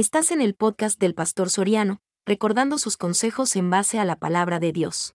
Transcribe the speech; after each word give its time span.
Estás 0.00 0.30
en 0.30 0.40
el 0.40 0.54
podcast 0.54 0.98
del 0.98 1.14
Pastor 1.14 1.50
Soriano, 1.50 2.00
recordando 2.24 2.78
sus 2.78 2.96
consejos 2.96 3.54
en 3.54 3.68
base 3.68 3.98
a 3.98 4.06
la 4.06 4.16
palabra 4.16 4.58
de 4.58 4.72
Dios. 4.72 5.14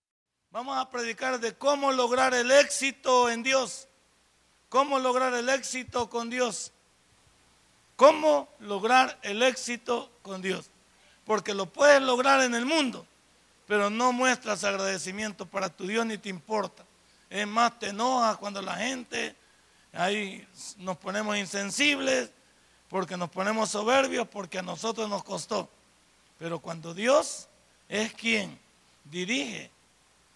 Vamos 0.51 0.77
a 0.77 0.91
predicar 0.91 1.39
de 1.39 1.55
cómo 1.55 1.91
lograr 1.91 2.35
el 2.35 2.51
éxito 2.51 3.31
en 3.31 3.41
Dios. 3.41 3.87
Cómo 4.69 4.99
lograr 4.99 5.33
el 5.33 5.49
éxito 5.49 6.07
con 6.07 6.29
Dios. 6.29 6.71
Cómo 7.95 8.47
lograr 8.59 9.17
el 9.23 9.41
éxito 9.41 10.11
con 10.21 10.43
Dios. 10.43 10.69
Porque 11.25 11.55
lo 11.55 11.65
puedes 11.65 12.03
lograr 12.03 12.41
en 12.41 12.53
el 12.53 12.67
mundo, 12.67 13.07
pero 13.65 13.89
no 13.89 14.11
muestras 14.11 14.63
agradecimiento 14.63 15.47
para 15.47 15.69
tu 15.69 15.87
Dios 15.87 16.05
ni 16.05 16.19
te 16.19 16.29
importa. 16.29 16.85
Es 17.31 17.47
más, 17.47 17.79
te 17.79 17.87
enoja 17.87 18.35
cuando 18.35 18.61
la 18.61 18.75
gente, 18.75 19.35
ahí 19.93 20.47
nos 20.77 20.97
ponemos 20.97 21.35
insensibles, 21.37 22.29
porque 22.95 23.17
nos 23.17 23.29
ponemos 23.29 23.71
soberbios, 23.71 24.25
porque 24.25 24.59
a 24.59 24.61
nosotros 24.61 25.09
nos 25.09 25.21
costó. 25.21 25.67
Pero 26.39 26.59
cuando 26.59 26.93
Dios 26.93 27.49
es 27.89 28.13
quien 28.13 28.57
dirige 29.03 29.69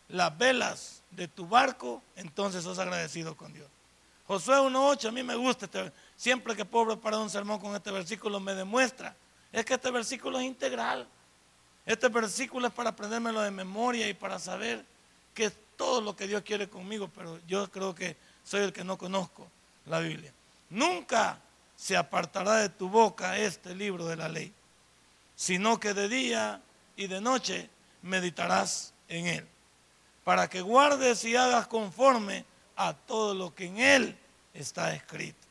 las 0.09 0.37
velas 0.37 1.01
de 1.11 1.29
tu 1.29 1.47
barco, 1.47 2.03
entonces 2.17 2.65
sos 2.65 2.77
agradecido 2.77 3.37
con 3.37 3.53
Dios. 3.53 3.65
Josué 4.27 4.57
1.8, 4.57 5.07
a 5.07 5.11
mí 5.13 5.23
me 5.23 5.35
gusta, 5.35 5.67
este, 5.67 5.89
siempre 6.17 6.53
que 6.53 6.65
puedo 6.65 6.87
preparar 6.87 7.21
un 7.21 7.29
sermón 7.29 7.61
con 7.61 7.73
este 7.77 7.91
versículo 7.91 8.41
me 8.41 8.53
demuestra, 8.53 9.15
es 9.53 9.63
que 9.63 9.75
este 9.75 9.89
versículo 9.89 10.37
es 10.37 10.45
integral. 10.45 11.07
Este 11.85 12.09
versículo 12.09 12.67
es 12.67 12.73
para 12.73 12.89
aprendérmelo 12.89 13.39
de 13.39 13.51
memoria 13.51 14.09
y 14.09 14.13
para 14.13 14.37
saber 14.37 14.83
que 15.33 15.45
es 15.45 15.53
todo 15.77 16.01
lo 16.01 16.13
que 16.13 16.27
Dios 16.27 16.41
quiere 16.41 16.67
conmigo, 16.67 17.09
pero 17.15 17.39
yo 17.47 17.71
creo 17.71 17.95
que 17.95 18.17
soy 18.43 18.63
el 18.63 18.73
que 18.73 18.83
no 18.83 18.97
conozco 18.97 19.47
la 19.85 19.99
Biblia. 19.99 20.33
Nunca 20.69 21.39
se 21.79 21.95
apartará 21.95 22.55
de 22.55 22.67
tu 22.67 22.89
boca 22.89 23.37
este 23.37 23.73
libro 23.73 24.05
de 24.05 24.17
la 24.17 24.27
ley, 24.27 24.53
sino 25.33 25.79
que 25.79 25.93
de 25.93 26.09
día 26.09 26.61
y 26.97 27.07
de 27.07 27.21
noche 27.21 27.69
meditarás 28.01 28.93
en 29.07 29.27
él, 29.27 29.47
para 30.25 30.49
que 30.49 30.59
guardes 30.59 31.23
y 31.23 31.37
hagas 31.37 31.67
conforme 31.67 32.43
a 32.75 32.93
todo 32.93 33.33
lo 33.33 33.55
que 33.55 33.67
en 33.67 33.77
él 33.77 34.17
está 34.53 34.93
escrito, 34.93 35.47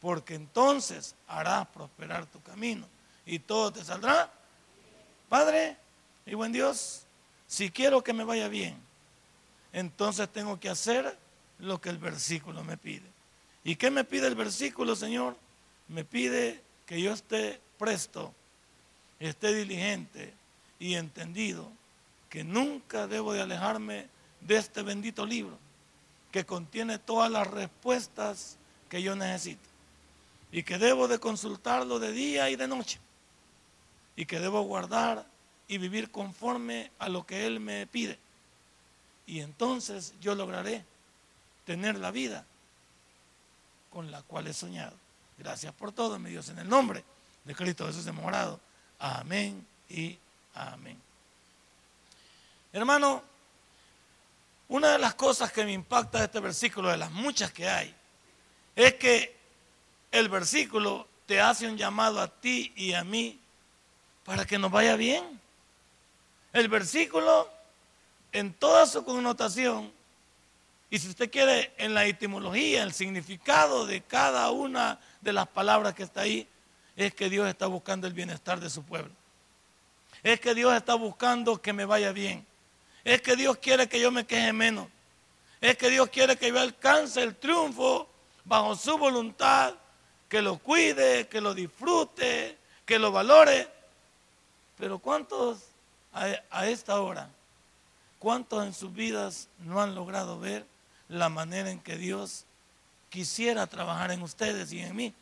porque 0.00 0.36
entonces 0.36 1.14
harás 1.26 1.66
prosperar 1.66 2.24
tu 2.24 2.40
camino 2.40 2.86
y 3.26 3.38
todo 3.38 3.70
te 3.70 3.84
saldrá. 3.84 4.32
Padre 5.28 5.76
y 6.24 6.32
buen 6.32 6.50
Dios, 6.50 7.02
si 7.46 7.70
quiero 7.70 8.02
que 8.02 8.14
me 8.14 8.24
vaya 8.24 8.48
bien, 8.48 8.80
entonces 9.74 10.30
tengo 10.30 10.58
que 10.58 10.70
hacer 10.70 11.18
lo 11.58 11.78
que 11.78 11.90
el 11.90 11.98
versículo 11.98 12.64
me 12.64 12.78
pide. 12.78 13.12
¿Y 13.64 13.76
qué 13.76 13.90
me 13.90 14.04
pide 14.04 14.28
el 14.28 14.34
versículo, 14.34 14.96
Señor? 14.96 15.36
Me 15.88 16.04
pide 16.04 16.62
que 16.86 17.00
yo 17.00 17.12
esté 17.12 17.60
presto, 17.78 18.32
esté 19.20 19.54
diligente 19.54 20.32
y 20.78 20.94
entendido 20.94 21.70
que 22.28 22.44
nunca 22.44 23.06
debo 23.06 23.32
de 23.32 23.42
alejarme 23.42 24.06
de 24.40 24.56
este 24.56 24.82
bendito 24.82 25.26
libro 25.26 25.58
que 26.30 26.44
contiene 26.44 26.98
todas 26.98 27.30
las 27.30 27.46
respuestas 27.46 28.58
que 28.88 29.02
yo 29.02 29.16
necesito 29.16 29.62
y 30.52 30.62
que 30.62 30.78
debo 30.78 31.08
de 31.08 31.18
consultarlo 31.18 31.98
de 31.98 32.12
día 32.12 32.50
y 32.50 32.56
de 32.56 32.68
noche 32.68 32.98
y 34.16 34.26
que 34.26 34.40
debo 34.40 34.62
guardar 34.62 35.26
y 35.68 35.78
vivir 35.78 36.10
conforme 36.10 36.90
a 36.98 37.08
lo 37.08 37.26
que 37.26 37.46
Él 37.46 37.60
me 37.60 37.86
pide. 37.86 38.18
Y 39.26 39.40
entonces 39.40 40.14
yo 40.20 40.34
lograré 40.34 40.84
tener 41.66 41.98
la 41.98 42.10
vida 42.10 42.46
con 43.90 44.10
la 44.10 44.22
cual 44.22 44.46
he 44.46 44.54
soñado. 44.54 44.96
Gracias 45.38 45.72
por 45.72 45.92
todo, 45.92 46.18
mi 46.18 46.30
Dios, 46.30 46.48
en 46.48 46.58
el 46.58 46.68
nombre 46.68 47.04
de 47.44 47.54
Cristo 47.54 47.86
Jesús 47.86 48.04
de 48.04 48.10
morado. 48.10 48.58
Amén 48.98 49.64
y 49.88 50.18
amén. 50.52 51.00
Hermano, 52.72 53.22
una 54.66 54.92
de 54.92 54.98
las 54.98 55.14
cosas 55.14 55.52
que 55.52 55.64
me 55.64 55.72
impacta 55.72 56.18
de 56.18 56.24
este 56.24 56.40
versículo, 56.40 56.90
de 56.90 56.96
las 56.96 57.12
muchas 57.12 57.52
que 57.52 57.68
hay, 57.68 57.94
es 58.74 58.94
que 58.94 59.36
el 60.10 60.28
versículo 60.28 61.06
te 61.26 61.40
hace 61.40 61.68
un 61.68 61.76
llamado 61.76 62.20
a 62.20 62.26
ti 62.26 62.72
y 62.74 62.94
a 62.94 63.04
mí 63.04 63.38
para 64.24 64.44
que 64.44 64.58
nos 64.58 64.72
vaya 64.72 64.96
bien. 64.96 65.40
El 66.52 66.68
versículo, 66.68 67.48
en 68.32 68.52
toda 68.54 68.86
su 68.86 69.04
connotación, 69.04 69.92
y 70.90 70.98
si 70.98 71.08
usted 71.08 71.30
quiere, 71.30 71.72
en 71.76 71.94
la 71.94 72.06
etimología, 72.06 72.82
el 72.82 72.92
significado 72.92 73.86
de 73.86 74.00
cada 74.02 74.50
una 74.50 74.98
de 75.20 75.32
las 75.32 75.48
palabras 75.48 75.94
que 75.94 76.02
está 76.02 76.22
ahí, 76.22 76.48
es 76.96 77.14
que 77.14 77.30
Dios 77.30 77.48
está 77.48 77.66
buscando 77.66 78.06
el 78.06 78.12
bienestar 78.12 78.60
de 78.60 78.70
su 78.70 78.82
pueblo. 78.82 79.12
Es 80.22 80.40
que 80.40 80.54
Dios 80.54 80.74
está 80.74 80.94
buscando 80.94 81.60
que 81.60 81.72
me 81.72 81.84
vaya 81.84 82.12
bien. 82.12 82.44
Es 83.04 83.22
que 83.22 83.36
Dios 83.36 83.58
quiere 83.58 83.88
que 83.88 84.00
yo 84.00 84.10
me 84.10 84.26
queje 84.26 84.52
menos. 84.52 84.88
Es 85.60 85.76
que 85.76 85.90
Dios 85.90 86.08
quiere 86.08 86.36
que 86.36 86.48
yo 86.48 86.60
alcance 86.60 87.22
el 87.22 87.36
triunfo 87.36 88.08
bajo 88.44 88.74
su 88.76 88.96
voluntad, 88.98 89.74
que 90.28 90.42
lo 90.42 90.58
cuide, 90.58 91.28
que 91.28 91.40
lo 91.40 91.54
disfrute, 91.54 92.58
que 92.84 92.98
lo 92.98 93.12
valore. 93.12 93.68
Pero 94.76 94.98
¿cuántos 94.98 95.68
a, 96.12 96.66
esta 96.66 97.00
hora, 97.00 97.30
cuántos 98.18 98.64
en 98.64 98.74
sus 98.74 98.92
vidas 98.92 99.48
no 99.58 99.80
han 99.80 99.94
logrado 99.94 100.38
ver 100.38 100.66
la 101.08 101.28
manera 101.28 101.70
en 101.70 101.80
que 101.80 101.96
Dios 101.96 102.44
quisiera 103.10 103.66
trabajar 103.66 104.10
en 104.10 104.22
ustedes 104.22 104.72
y 104.72 104.80
en 104.80 104.94
mí? 104.94 105.14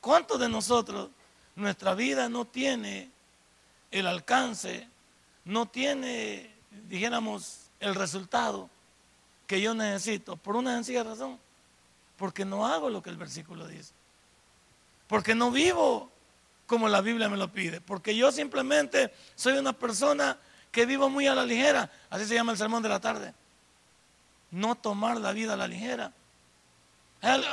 ¿Cuántos 0.00 0.40
de 0.40 0.48
nosotros, 0.48 1.10
nuestra 1.56 1.94
vida 1.94 2.28
no 2.28 2.46
tiene 2.46 3.10
el 3.90 4.06
alcance, 4.06 4.88
no 5.44 5.66
tiene, 5.66 6.50
dijéramos, 6.88 7.70
el 7.80 7.94
resultado 7.94 8.70
que 9.46 9.60
yo 9.60 9.74
necesito? 9.74 10.36
Por 10.36 10.56
una 10.56 10.74
sencilla 10.74 11.04
razón, 11.04 11.38
porque 12.16 12.44
no 12.44 12.66
hago 12.66 12.88
lo 12.88 13.02
que 13.02 13.10
el 13.10 13.16
versículo 13.16 13.66
dice, 13.66 13.92
porque 15.06 15.34
no 15.34 15.50
vivo 15.50 16.10
como 16.66 16.88
la 16.88 17.00
Biblia 17.00 17.28
me 17.28 17.36
lo 17.36 17.50
pide, 17.52 17.80
porque 17.80 18.14
yo 18.14 18.30
simplemente 18.30 19.12
soy 19.34 19.58
una 19.58 19.72
persona 19.72 20.38
que 20.70 20.86
vivo 20.86 21.10
muy 21.10 21.26
a 21.26 21.34
la 21.34 21.44
ligera, 21.44 21.90
así 22.10 22.26
se 22.26 22.34
llama 22.34 22.52
el 22.52 22.58
sermón 22.58 22.82
de 22.82 22.88
la 22.88 23.00
tarde. 23.00 23.34
No 24.50 24.74
tomar 24.76 25.16
la 25.16 25.32
vida 25.32 25.54
a 25.54 25.56
la 25.56 25.66
ligera. 25.66 26.12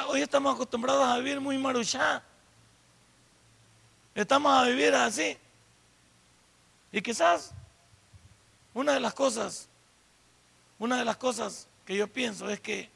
Hoy 0.07 0.22
estamos 0.22 0.55
acostumbrados 0.55 1.05
a 1.05 1.17
vivir 1.17 1.41
muy 1.41 1.57
maruchá. 1.57 2.23
Estamos 4.16 4.51
a 4.53 4.63
vivir 4.63 4.94
así. 4.95 5.38
Y 6.91 7.01
quizás 7.01 7.51
una 8.73 8.94
de 8.94 9.01
las 9.01 9.13
cosas, 9.13 9.67
una 10.79 10.97
de 10.97 11.03
las 11.03 11.17
cosas 11.17 11.67
que 11.85 11.97
yo 11.97 12.07
pienso 12.07 12.50
es 12.50 12.61
que 12.61 12.89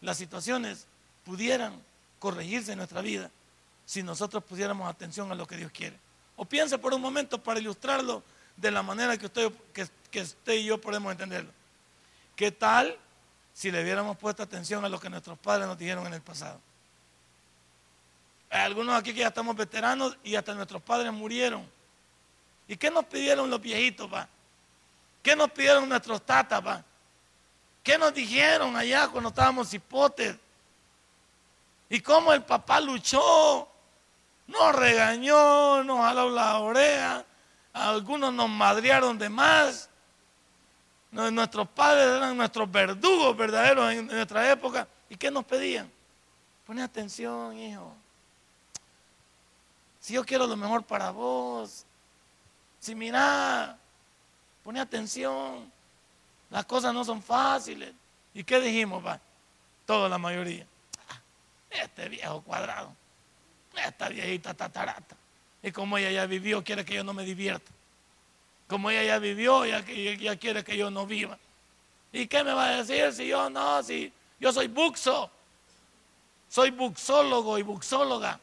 las 0.00 0.16
situaciones 0.16 0.86
pudieran 1.24 1.80
corregirse 2.18 2.72
en 2.72 2.78
nuestra 2.78 3.02
vida 3.02 3.30
si 3.84 4.02
nosotros 4.02 4.42
pusiéramos 4.42 4.88
atención 4.88 5.30
a 5.30 5.36
lo 5.36 5.46
que 5.46 5.56
Dios 5.56 5.70
quiere. 5.70 5.96
O 6.34 6.44
piense 6.44 6.76
por 6.78 6.92
un 6.92 7.00
momento 7.00 7.40
para 7.40 7.60
ilustrarlo 7.60 8.24
de 8.56 8.70
la 8.72 8.82
manera 8.82 9.16
que 9.16 9.26
usted, 9.26 9.52
que, 9.72 10.22
usted 10.22 10.54
y 10.54 10.64
yo 10.64 10.80
podemos 10.80 11.12
entenderlo. 11.12 11.52
¿Qué 12.34 12.50
tal 12.50 12.96
si 13.60 13.70
le 13.70 13.82
hubiéramos 13.82 14.16
puesto 14.16 14.42
atención 14.42 14.82
a 14.86 14.88
lo 14.88 14.98
que 14.98 15.10
nuestros 15.10 15.38
padres 15.38 15.66
nos 15.66 15.76
dijeron 15.76 16.06
en 16.06 16.14
el 16.14 16.22
pasado? 16.22 16.58
Hay 18.48 18.62
algunos 18.62 18.98
aquí 18.98 19.12
que 19.12 19.20
ya 19.20 19.28
estamos 19.28 19.54
veteranos 19.54 20.16
y 20.24 20.34
hasta 20.34 20.54
nuestros 20.54 20.80
padres 20.80 21.12
murieron. 21.12 21.68
¿Y 22.66 22.74
qué 22.78 22.90
nos 22.90 23.04
pidieron 23.04 23.50
los 23.50 23.60
viejitos, 23.60 24.10
pa? 24.10 24.26
¿Qué 25.22 25.36
nos 25.36 25.50
pidieron 25.50 25.86
nuestros 25.86 26.24
tatas, 26.24 26.62
pa? 26.62 26.82
¿Qué 27.82 27.98
nos 27.98 28.14
dijeron 28.14 28.74
allá 28.78 29.08
cuando 29.08 29.28
estábamos 29.28 29.74
hipotes? 29.74 30.36
¿Y 31.90 32.00
cómo 32.00 32.32
el 32.32 32.42
papá 32.42 32.80
luchó 32.80 33.68
nos 34.46 34.74
regañó, 34.74 35.84
nos 35.84 36.00
jaló 36.00 36.30
la 36.30 36.60
oreja, 36.60 37.26
algunos 37.74 38.32
nos 38.32 38.48
madrearon 38.48 39.18
de 39.18 39.28
más. 39.28 39.89
Nuestros 41.12 41.68
padres 41.68 42.06
eran 42.06 42.36
nuestros 42.36 42.70
verdugos 42.70 43.36
verdaderos 43.36 43.92
en 43.92 44.06
nuestra 44.06 44.50
época. 44.50 44.86
¿Y 45.08 45.16
qué 45.16 45.30
nos 45.30 45.44
pedían? 45.44 45.90
Pone 46.66 46.82
atención, 46.82 47.56
hijo. 47.58 47.92
Si 50.00 50.14
yo 50.14 50.24
quiero 50.24 50.46
lo 50.46 50.56
mejor 50.56 50.84
para 50.84 51.10
vos, 51.10 51.84
si 52.78 52.94
mira, 52.94 53.76
pone 54.62 54.80
atención. 54.80 55.70
Las 56.48 56.64
cosas 56.64 56.94
no 56.94 57.04
son 57.04 57.22
fáciles. 57.22 57.92
¿Y 58.32 58.44
qué 58.44 58.60
dijimos, 58.60 59.04
va? 59.04 59.20
Toda 59.86 60.08
la 60.08 60.18
mayoría. 60.18 60.64
Ah, 61.08 61.20
este 61.70 62.08
viejo 62.08 62.40
cuadrado. 62.42 62.94
Esta 63.76 64.08
viejita 64.08 64.54
tatarata. 64.54 65.16
Y 65.62 65.72
como 65.72 65.98
ella 65.98 66.10
ya 66.10 66.26
vivió, 66.26 66.62
quiere 66.64 66.84
que 66.84 66.94
yo 66.94 67.04
no 67.04 67.12
me 67.12 67.24
divierta. 67.24 67.70
Como 68.70 68.88
ella 68.88 69.02
ya 69.02 69.18
vivió, 69.18 69.66
ya, 69.66 69.84
ya 69.84 70.36
quiere 70.36 70.62
que 70.62 70.76
yo 70.76 70.92
no 70.92 71.04
viva. 71.04 71.36
¿Y 72.12 72.28
qué 72.28 72.44
me 72.44 72.52
va 72.52 72.68
a 72.68 72.82
decir 72.82 73.12
si 73.12 73.26
yo 73.26 73.50
no? 73.50 73.82
Si 73.82 74.12
yo 74.38 74.52
soy 74.52 74.68
buxo. 74.68 75.28
Soy 76.48 76.70
buxólogo 76.70 77.58
y 77.58 77.62
buxóloga. 77.62 78.38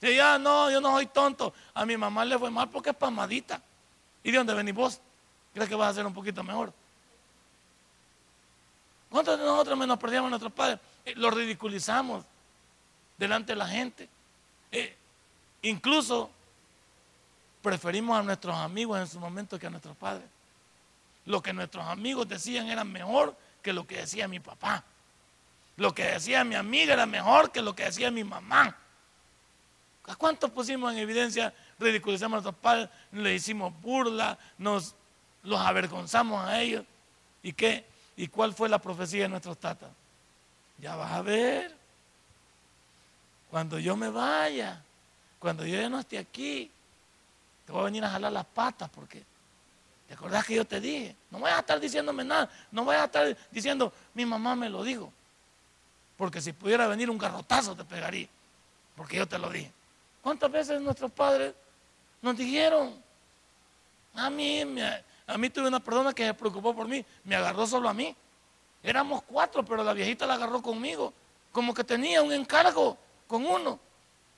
Y 0.00 0.16
ya 0.16 0.38
no, 0.38 0.68
yo 0.72 0.80
no 0.80 0.90
soy 0.90 1.06
tonto. 1.06 1.54
A 1.72 1.86
mi 1.86 1.96
mamá 1.96 2.24
le 2.24 2.36
fue 2.36 2.50
mal 2.50 2.68
porque 2.68 2.90
es 2.90 2.96
pamadita. 2.96 3.62
¿Y 4.24 4.32
de 4.32 4.38
dónde 4.38 4.54
venís 4.54 4.74
vos? 4.74 5.00
¿Crees 5.54 5.68
que 5.68 5.76
vas 5.76 5.90
a 5.90 5.94
ser 5.94 6.06
un 6.06 6.14
poquito 6.14 6.42
mejor? 6.42 6.72
¿Cuántos 9.08 9.38
de 9.38 9.44
nosotros 9.44 9.78
menospreciamos 9.78 10.26
a 10.26 10.30
nuestros 10.30 10.52
padres? 10.52 10.80
Eh, 11.04 11.14
los 11.14 11.32
ridiculizamos 11.32 12.24
delante 13.16 13.52
de 13.52 13.56
la 13.56 13.68
gente. 13.68 14.08
Eh, 14.72 14.96
incluso 15.62 16.28
preferimos 17.62 18.18
a 18.18 18.22
nuestros 18.22 18.56
amigos 18.56 18.98
en 19.00 19.06
su 19.06 19.18
momento 19.18 19.58
que 19.58 19.66
a 19.66 19.70
nuestros 19.70 19.96
padres. 19.96 20.26
Lo 21.24 21.40
que 21.42 21.52
nuestros 21.52 21.86
amigos 21.86 22.28
decían 22.28 22.68
era 22.68 22.84
mejor 22.84 23.36
que 23.62 23.72
lo 23.72 23.86
que 23.86 23.98
decía 23.98 24.26
mi 24.28 24.40
papá. 24.40 24.84
Lo 25.76 25.94
que 25.94 26.04
decía 26.04 26.44
mi 26.44 26.56
amiga 26.56 26.92
era 26.92 27.06
mejor 27.06 27.50
que 27.52 27.62
lo 27.62 27.74
que 27.74 27.84
decía 27.84 28.10
mi 28.10 28.24
mamá. 28.24 28.76
¿A 30.04 30.16
cuántos 30.16 30.50
pusimos 30.50 30.92
en 30.92 30.98
evidencia? 30.98 31.54
Ridiculizamos 31.78 32.38
a 32.38 32.42
nuestros 32.42 32.62
padres, 32.62 32.88
le 33.12 33.34
hicimos 33.34 33.72
burla, 33.80 34.36
nos 34.58 34.94
los 35.44 35.60
avergonzamos 35.60 36.44
a 36.44 36.60
ellos. 36.60 36.84
¿Y 37.42 37.52
qué? 37.52 37.84
¿Y 38.16 38.28
cuál 38.28 38.52
fue 38.52 38.68
la 38.68 38.78
profecía 38.78 39.22
de 39.22 39.28
nuestros 39.28 39.58
tatas? 39.58 39.90
Ya 40.78 40.96
vas 40.96 41.12
a 41.12 41.22
ver. 41.22 41.74
Cuando 43.50 43.78
yo 43.78 43.96
me 43.96 44.08
vaya, 44.08 44.82
cuando 45.38 45.64
yo 45.64 45.80
ya 45.80 45.88
no 45.88 46.00
esté 46.00 46.18
aquí, 46.18 46.70
te 47.72 47.76
voy 47.76 47.80
a 47.80 47.84
venir 47.86 48.04
a 48.04 48.10
jalar 48.10 48.30
las 48.30 48.44
patas 48.44 48.90
porque 48.90 49.24
¿te 50.06 50.12
acordás 50.12 50.44
que 50.44 50.56
yo 50.56 50.64
te 50.66 50.78
dije? 50.78 51.16
No 51.30 51.38
voy 51.38 51.50
a 51.50 51.60
estar 51.60 51.80
diciéndome 51.80 52.22
nada, 52.22 52.50
no 52.70 52.84
voy 52.84 52.96
a 52.96 53.04
estar 53.04 53.34
diciendo, 53.50 53.90
mi 54.12 54.26
mamá 54.26 54.54
me 54.54 54.68
lo 54.68 54.84
dijo. 54.84 55.10
Porque 56.18 56.42
si 56.42 56.52
pudiera 56.52 56.86
venir 56.86 57.08
un 57.08 57.16
garrotazo 57.16 57.74
te 57.74 57.82
pegaría, 57.82 58.28
porque 58.94 59.16
yo 59.16 59.26
te 59.26 59.38
lo 59.38 59.48
dije. 59.48 59.72
¿Cuántas 60.20 60.52
veces 60.52 60.82
nuestros 60.82 61.10
padres 61.12 61.54
nos 62.20 62.36
dijeron? 62.36 63.02
A 64.16 64.28
mí, 64.28 64.62
a 65.26 65.38
mí 65.38 65.48
tuve 65.48 65.68
una 65.68 65.80
persona 65.80 66.12
que 66.12 66.26
se 66.26 66.34
preocupó 66.34 66.76
por 66.76 66.86
mí, 66.86 67.02
me 67.24 67.36
agarró 67.36 67.66
solo 67.66 67.88
a 67.88 67.94
mí. 67.94 68.14
Éramos 68.82 69.22
cuatro, 69.22 69.64
pero 69.64 69.82
la 69.82 69.94
viejita 69.94 70.26
la 70.26 70.34
agarró 70.34 70.60
conmigo, 70.60 71.14
como 71.50 71.72
que 71.72 71.84
tenía 71.84 72.20
un 72.20 72.34
encargo 72.34 72.98
con 73.26 73.46
uno. 73.46 73.80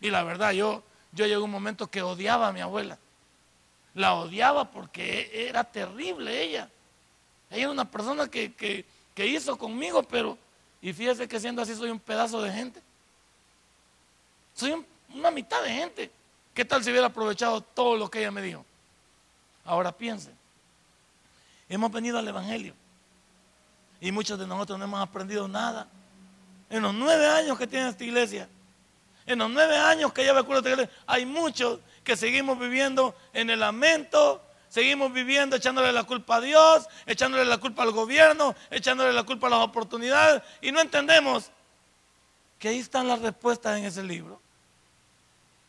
Y 0.01 0.09
la 0.11 0.23
verdad, 0.23 0.53
yo, 0.53 0.85
yo 1.11 1.25
llegué 1.25 1.35
a 1.35 1.41
un 1.41 1.51
momento 1.51 1.89
que 1.89 2.01
odiaba 2.01 2.47
a 2.47 2.53
mi 2.53 2.61
abuela. 2.61 2.97
La 3.95 4.15
odiaba 4.15 4.71
porque 4.71 5.49
era 5.49 5.65
terrible 5.65 6.43
ella. 6.43 6.69
Ella 7.51 7.63
era 7.63 7.71
una 7.71 7.91
persona 7.91 8.29
que, 8.29 8.53
que 9.15 9.27
hizo 9.27 9.57
conmigo, 9.57 10.03
pero, 10.03 10.37
y 10.83 10.93
fíjese 10.93 11.29
que 11.29 11.39
siendo 11.39 11.63
así 11.63 11.75
soy 11.75 11.91
un 11.91 12.01
pedazo 12.01 12.43
de 12.43 12.53
gente. 12.53 12.83
Soy 14.55 14.73
un 14.73 14.87
una 15.15 15.31
mitad 15.31 15.63
de 15.63 15.71
gente. 15.71 16.11
¿Qué 16.53 16.65
tal 16.65 16.85
si 16.85 16.91
hubiera 16.91 17.07
aprovechado 17.07 17.61
todo 17.61 17.97
lo 17.97 18.11
que 18.11 18.21
ella 18.21 18.31
me 18.31 18.43
dijo? 18.43 18.65
Ahora 19.65 19.93
piensen, 19.93 20.37
hemos 21.69 21.91
venido 21.91 22.19
al 22.19 22.29
Evangelio 22.29 22.75
y 24.01 24.13
muchos 24.13 24.39
de 24.39 24.47
nosotros 24.47 24.79
no 24.79 24.85
hemos 24.85 25.01
aprendido 25.01 25.49
nada. 25.49 25.89
En 26.69 26.83
los 26.83 26.95
nueve 26.95 27.27
años 27.27 27.59
que 27.59 27.67
tiene 27.67 27.89
esta 27.89 28.05
iglesia, 28.05 28.49
en 29.27 29.39
los 29.39 29.51
nueve 29.51 29.77
años 29.77 30.13
que 30.13 30.23
lleva 30.23 30.41
el 30.41 30.45
culto 30.45 30.59
esta 30.59 30.71
iglesia, 30.71 30.95
hay 31.07 31.25
muchos 31.25 31.81
que 32.05 32.17
seguimos 32.17 32.59
viviendo 32.59 33.17
en 33.33 33.51
el 33.51 33.61
lamento, 33.61 34.43
seguimos 34.69 35.13
viviendo 35.13 35.57
echándole 35.57 35.93
la 35.93 36.05
culpa 36.05 36.37
a 36.37 36.41
Dios, 36.41 36.87
echándole 37.07 37.45
la 37.45 37.59
culpa 37.59 37.83
al 37.83 37.91
gobierno, 37.91 38.55
echándole 38.71 39.13
la 39.13 39.25
culpa 39.25 39.49
a 39.49 39.51
las 39.51 39.61
oportunidades 39.61 40.43
y 40.61 40.71
no 40.71 40.81
entendemos 40.81 41.51
que 42.59 42.69
ahí 42.69 42.79
están 42.79 43.09
las 43.09 43.21
respuestas 43.21 43.79
en 43.79 43.87
ese 43.87 44.03
libro 44.03 44.41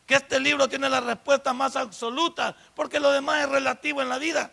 que 0.06 0.14
este 0.14 0.38
libro 0.38 0.68
tiene 0.68 0.88
la 0.88 1.00
respuesta 1.00 1.52
más 1.52 1.74
absoluta, 1.74 2.56
porque 2.74 3.00
lo 3.00 3.10
demás 3.10 3.42
es 3.42 3.50
relativo 3.50 4.00
en 4.00 4.08
la 4.08 4.18
vida. 4.18 4.52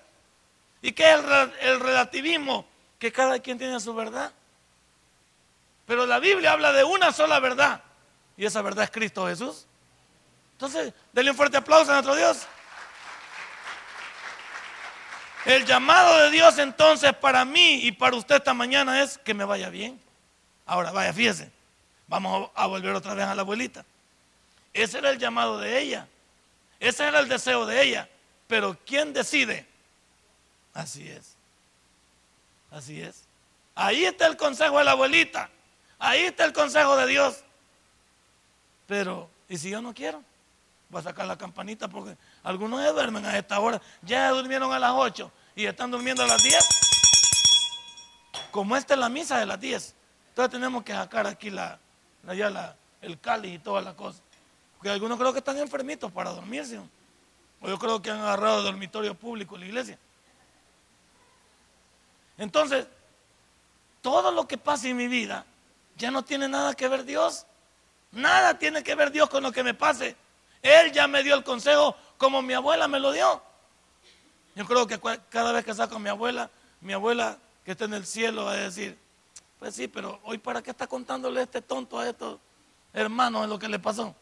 ¿Y 0.82 0.92
qué 0.92 1.14
es 1.14 1.20
el, 1.62 1.80
relativismo? 1.80 2.66
Que 2.98 3.12
cada 3.12 3.40
quien 3.40 3.60
tiene 3.60 3.80
su 3.80 3.94
verdad. 3.94 4.34
Pero 5.86 6.06
la 6.08 6.20
Biblia 6.20 6.54
habla 6.54 6.74
de 6.74 6.84
una 6.84 7.12
sola 7.12 7.40
verdad, 7.40 7.84
y 8.36 8.46
esa 8.46 8.62
verdad 8.64 8.86
es 8.86 8.92
Cristo 8.92 9.28
Jesús. 9.28 9.68
Entonces, 10.64 10.94
denle 11.12 11.32
un 11.32 11.36
fuerte 11.36 11.58
aplauso 11.58 11.92
a 11.92 11.96
nuestro 11.96 12.16
Dios. 12.16 12.48
El 15.44 15.66
llamado 15.66 16.18
de 16.20 16.32
Dios 16.32 16.58
entonces 16.58 17.12
para 17.12 17.44
mí 17.44 17.86
y 17.86 17.92
para 17.92 18.16
usted 18.16 18.36
esta 18.36 18.54
mañana 18.54 19.04
es 19.04 19.18
que 19.18 19.34
me 19.34 19.44
vaya 19.44 19.68
bien. 19.68 20.00
Ahora, 20.66 20.92
vaya, 20.94 21.12
fíjese. 21.12 21.52
Vamos 22.08 22.50
a 22.56 22.66
volver 22.68 22.96
otra 22.96 23.14
vez 23.14 23.26
a 23.26 23.36
la 23.36 23.42
abuelita. 23.42 23.84
Ese 24.72 25.00
era 25.00 25.10
el 25.10 25.18
llamado 25.18 25.60
de 25.60 25.82
ella. 25.82 26.08
Ese 26.80 27.06
era 27.08 27.20
el 27.20 27.28
deseo 27.28 27.66
de 27.66 27.84
ella. 27.84 28.08
Pero 28.48 28.78
¿quién 28.86 29.12
decide? 29.12 29.68
Así 30.74 31.10
es. 31.10 31.36
Así 32.72 33.02
es. 33.02 33.26
Ahí 33.76 34.06
está 34.06 34.28
el 34.28 34.38
consejo 34.38 34.78
de 34.78 34.86
la 34.86 34.92
abuelita. 34.92 35.50
Ahí 36.00 36.22
está 36.22 36.46
el 36.46 36.54
consejo 36.54 36.96
de 36.96 37.08
Dios. 37.08 37.44
Pero, 38.88 39.30
¿y 39.50 39.58
si 39.58 39.70
yo 39.70 39.82
no 39.82 39.94
quiero? 39.94 40.24
Voy 40.94 41.00
a 41.00 41.04
sacar 41.04 41.26
la 41.26 41.36
campanita 41.36 41.88
porque 41.88 42.16
algunos 42.44 42.80
ya 42.80 42.92
duermen 42.92 43.26
a 43.26 43.36
esta 43.36 43.60
hora. 43.60 43.82
Ya 44.04 44.30
durmieron 44.30 44.72
a 44.72 44.78
las 44.78 44.92
8 44.92 45.32
y 45.56 45.66
están 45.66 45.90
durmiendo 45.90 46.22
a 46.22 46.28
las 46.28 46.44
10. 46.44 46.64
Como 48.52 48.78
esta 48.78 48.94
es 48.94 49.00
la 49.00 49.10
misa 49.10 49.40
de 49.40 49.48
las 49.48 49.60
10. 49.60 49.96
Entonces 50.30 50.52
tenemos 50.52 50.84
que 50.84 50.94
sacar 50.94 51.26
aquí 51.26 51.50
la, 51.50 51.80
la, 52.22 52.76
el 53.02 53.20
cáliz 53.20 53.56
y 53.56 53.58
toda 53.58 53.82
la 53.82 53.96
cosa. 53.96 54.20
Porque 54.78 54.92
algunos 54.92 55.18
creo 55.18 55.34
que 55.34 55.40
están 55.40 55.58
enfermitos 55.58 56.12
para 56.12 56.30
dormirse. 56.30 56.80
O 57.60 57.68
yo 57.68 57.80
creo 57.80 58.00
que 58.00 58.12
han 58.12 58.20
agarrado 58.20 58.60
el 58.60 58.66
dormitorio 58.66 59.16
público 59.16 59.56
en 59.56 59.62
la 59.62 59.68
iglesia. 59.68 59.98
Entonces, 62.38 62.86
todo 64.04 64.32
lo 64.32 64.48
que 64.48 64.60
pasa 64.60 64.88
en 64.88 64.98
mi 64.98 65.08
vida 65.08 65.44
ya 65.98 66.12
no 66.12 66.24
tiene 66.24 66.48
nada 66.48 66.76
que 66.76 66.88
ver 66.88 67.04
Dios. 67.04 67.48
Nada 68.12 68.60
tiene 68.60 68.84
que 68.84 68.94
ver 68.94 69.12
Dios 69.12 69.28
con 69.28 69.42
lo 69.42 69.52
que 69.52 69.64
me 69.64 69.74
pase. 69.74 70.16
Él 70.64 70.92
ya 70.92 71.08
me 71.08 71.22
dio 71.22 71.36
el 71.36 71.44
consejo 71.44 71.96
como 72.18 72.42
mi 72.42 72.54
abuela 72.54 72.88
me 72.88 73.00
lo 73.00 73.12
dio. 73.12 73.44
Yo 74.56 74.66
creo 74.66 74.88
que 74.88 75.00
cada 75.30 75.52
vez 75.52 75.66
que 75.66 75.74
saco 75.74 75.98
a 75.98 76.00
mi 76.00 76.10
abuela, 76.10 76.50
mi 76.82 76.94
abuela 76.94 77.38
que 77.66 77.72
está 77.72 77.86
en 77.86 77.94
el 77.94 78.06
cielo 78.06 78.46
va 78.46 78.54
a 78.54 78.56
decir, 78.56 78.98
pues 79.60 79.76
sí, 79.76 79.88
pero 79.88 80.20
hoy 80.24 80.38
para 80.38 80.62
qué 80.62 80.72
está 80.72 80.88
contándole 80.88 81.42
este 81.42 81.62
tonto 81.62 82.00
a 82.00 82.10
estos 82.10 82.40
hermanos 82.94 83.48
lo 83.48 83.60
que 83.60 83.68
le 83.68 83.80
pasó. 83.80 84.16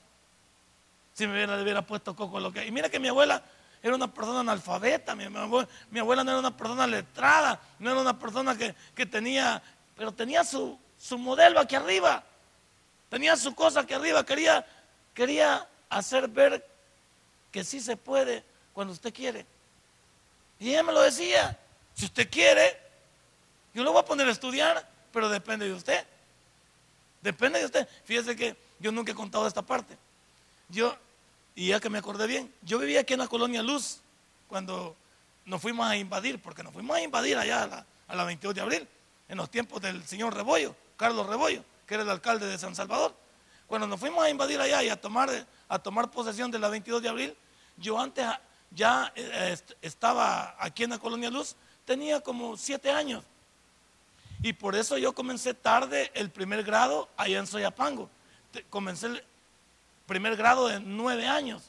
Si 1.14 1.28
me 1.28 1.34
hubiera, 1.34 1.62
hubiera 1.62 1.82
puesto 1.82 2.16
coco 2.16 2.40
lo 2.40 2.52
que. 2.52 2.66
Y 2.66 2.72
mira 2.72 2.90
que 2.90 3.00
mi 3.00 3.10
abuela 3.10 3.44
era 3.84 3.96
una 3.96 4.14
persona 4.14 4.42
analfabeta, 4.42 5.16
mi, 5.16 5.26
abuela, 5.26 6.24
no 6.24 6.31
era 6.31 6.40
una 6.40 6.56
persona 6.56 6.86
letrada, 6.86 7.60
no 7.80 7.92
era 7.92 8.00
una 8.00 8.18
persona 8.18 8.56
que, 8.56 9.06
tenía, 9.06 9.62
pero 9.95 10.12
tenía 10.12 10.44
su, 10.44 10.80
su, 10.98 11.18
modelo 11.18 11.60
aquí 11.60 11.76
arriba, 11.76 12.24
tenía 13.10 13.36
su 13.36 13.56
cosa 13.56 13.81
aquí 13.81 13.94
arriba, 13.94 14.24
quería, 14.24 14.66
quería 15.16 15.68
hacer 15.92 16.28
ver 16.30 16.66
que 17.52 17.64
sí 17.64 17.80
se 17.80 17.98
puede 17.98 18.44
cuando 18.74 18.94
usted 18.94 19.14
quiere. 19.14 19.45
Y 20.60 20.69
ella 20.69 20.83
me 20.83 20.94
lo 20.94 21.02
decía, 21.02 21.60
si 21.94 22.06
usted 22.06 22.30
quiere, 22.30 22.80
yo 23.74 23.83
lo 23.83 23.92
voy 23.92 24.02
a 24.02 24.06
poner 24.06 24.28
a 24.28 24.31
estudiar, 24.31 24.90
pero 25.12 25.30
depende 25.30 25.68
de 25.68 25.74
usted. 25.74 26.06
Depende 27.21 27.60
de 27.60 27.66
usted. 27.66 27.88
Fíjese 28.06 28.36
que 28.36 28.56
yo 28.80 28.92
nunca 28.92 29.12
he 29.12 29.16
contado 29.16 29.45
esta 29.45 29.62
parte. 29.62 29.98
Yo, 30.69 30.95
y 31.56 31.68
ya 31.68 31.80
que 31.80 31.90
me 31.90 31.98
acordé 31.98 32.26
bien, 32.26 32.52
yo 32.62 32.80
vivía 32.80 33.02
aquí 33.02 33.14
en 33.14 33.19
la 33.19 33.28
colonia 33.28 33.62
Luz 33.62 34.00
cuando 34.48 34.95
nos 35.45 35.62
fuimos 35.62 35.86
a 35.86 35.98
invadir, 35.98 36.42
porque 36.42 36.64
nos 36.64 36.74
fuimos 36.74 36.95
a 36.95 37.02
invadir 37.02 37.38
allá 37.38 37.64
a 37.64 37.68
la, 37.68 37.86
a 38.07 38.16
la 38.16 38.24
22 38.24 38.56
de 38.56 38.62
abril, 38.62 38.88
en 39.28 39.38
los 39.38 39.50
tiempos 39.50 39.81
del 39.81 40.06
señor 40.07 40.33
Rebollo, 40.33 40.76
Carlos 40.95 41.28
Rebollo, 41.28 41.64
que 41.86 41.95
era 41.95 42.04
el 42.04 42.10
alcalde 42.10 42.48
de 42.48 42.57
San 42.57 42.76
Salvador. 42.76 43.14
Cuando 43.68 43.88
nos 43.88 44.00
fuimos 44.00 44.24
a 44.24 44.30
invadir 44.30 44.60
allá 44.60 44.83
y 44.83 44.90
a 44.90 45.00
tomar, 45.00 45.30
a 45.71 45.80
tomar 45.80 46.11
posesión 46.11 46.51
de 46.51 46.59
la 46.59 46.68
22 46.68 47.01
de 47.01 47.07
abril, 47.07 47.37
yo 47.78 47.97
antes 47.97 48.28
ya 48.71 49.11
eh, 49.16 49.57
estaba 49.81 50.54
aquí 50.59 50.83
en 50.83 50.90
la 50.90 50.99
colonia 50.99 51.30
Luz, 51.30 51.56
tenía 51.85 52.19
como 52.19 52.57
siete 52.57 52.92
años. 52.92 53.23
Y 54.44 54.51
por 54.51 54.75
eso 54.75 54.97
yo 54.97 55.13
comencé 55.13 55.54
tarde 55.54 56.11
el 56.13 56.30
primer 56.30 56.63
grado 56.63 57.07
allá 57.16 57.40
en 57.40 57.47
Soyapango. 57.47 58.09
Comencé 58.69 59.23
primer 60.06 60.35
grado 60.35 60.68
de 60.68 60.81
nueve 60.81 61.25
años. 61.25 61.63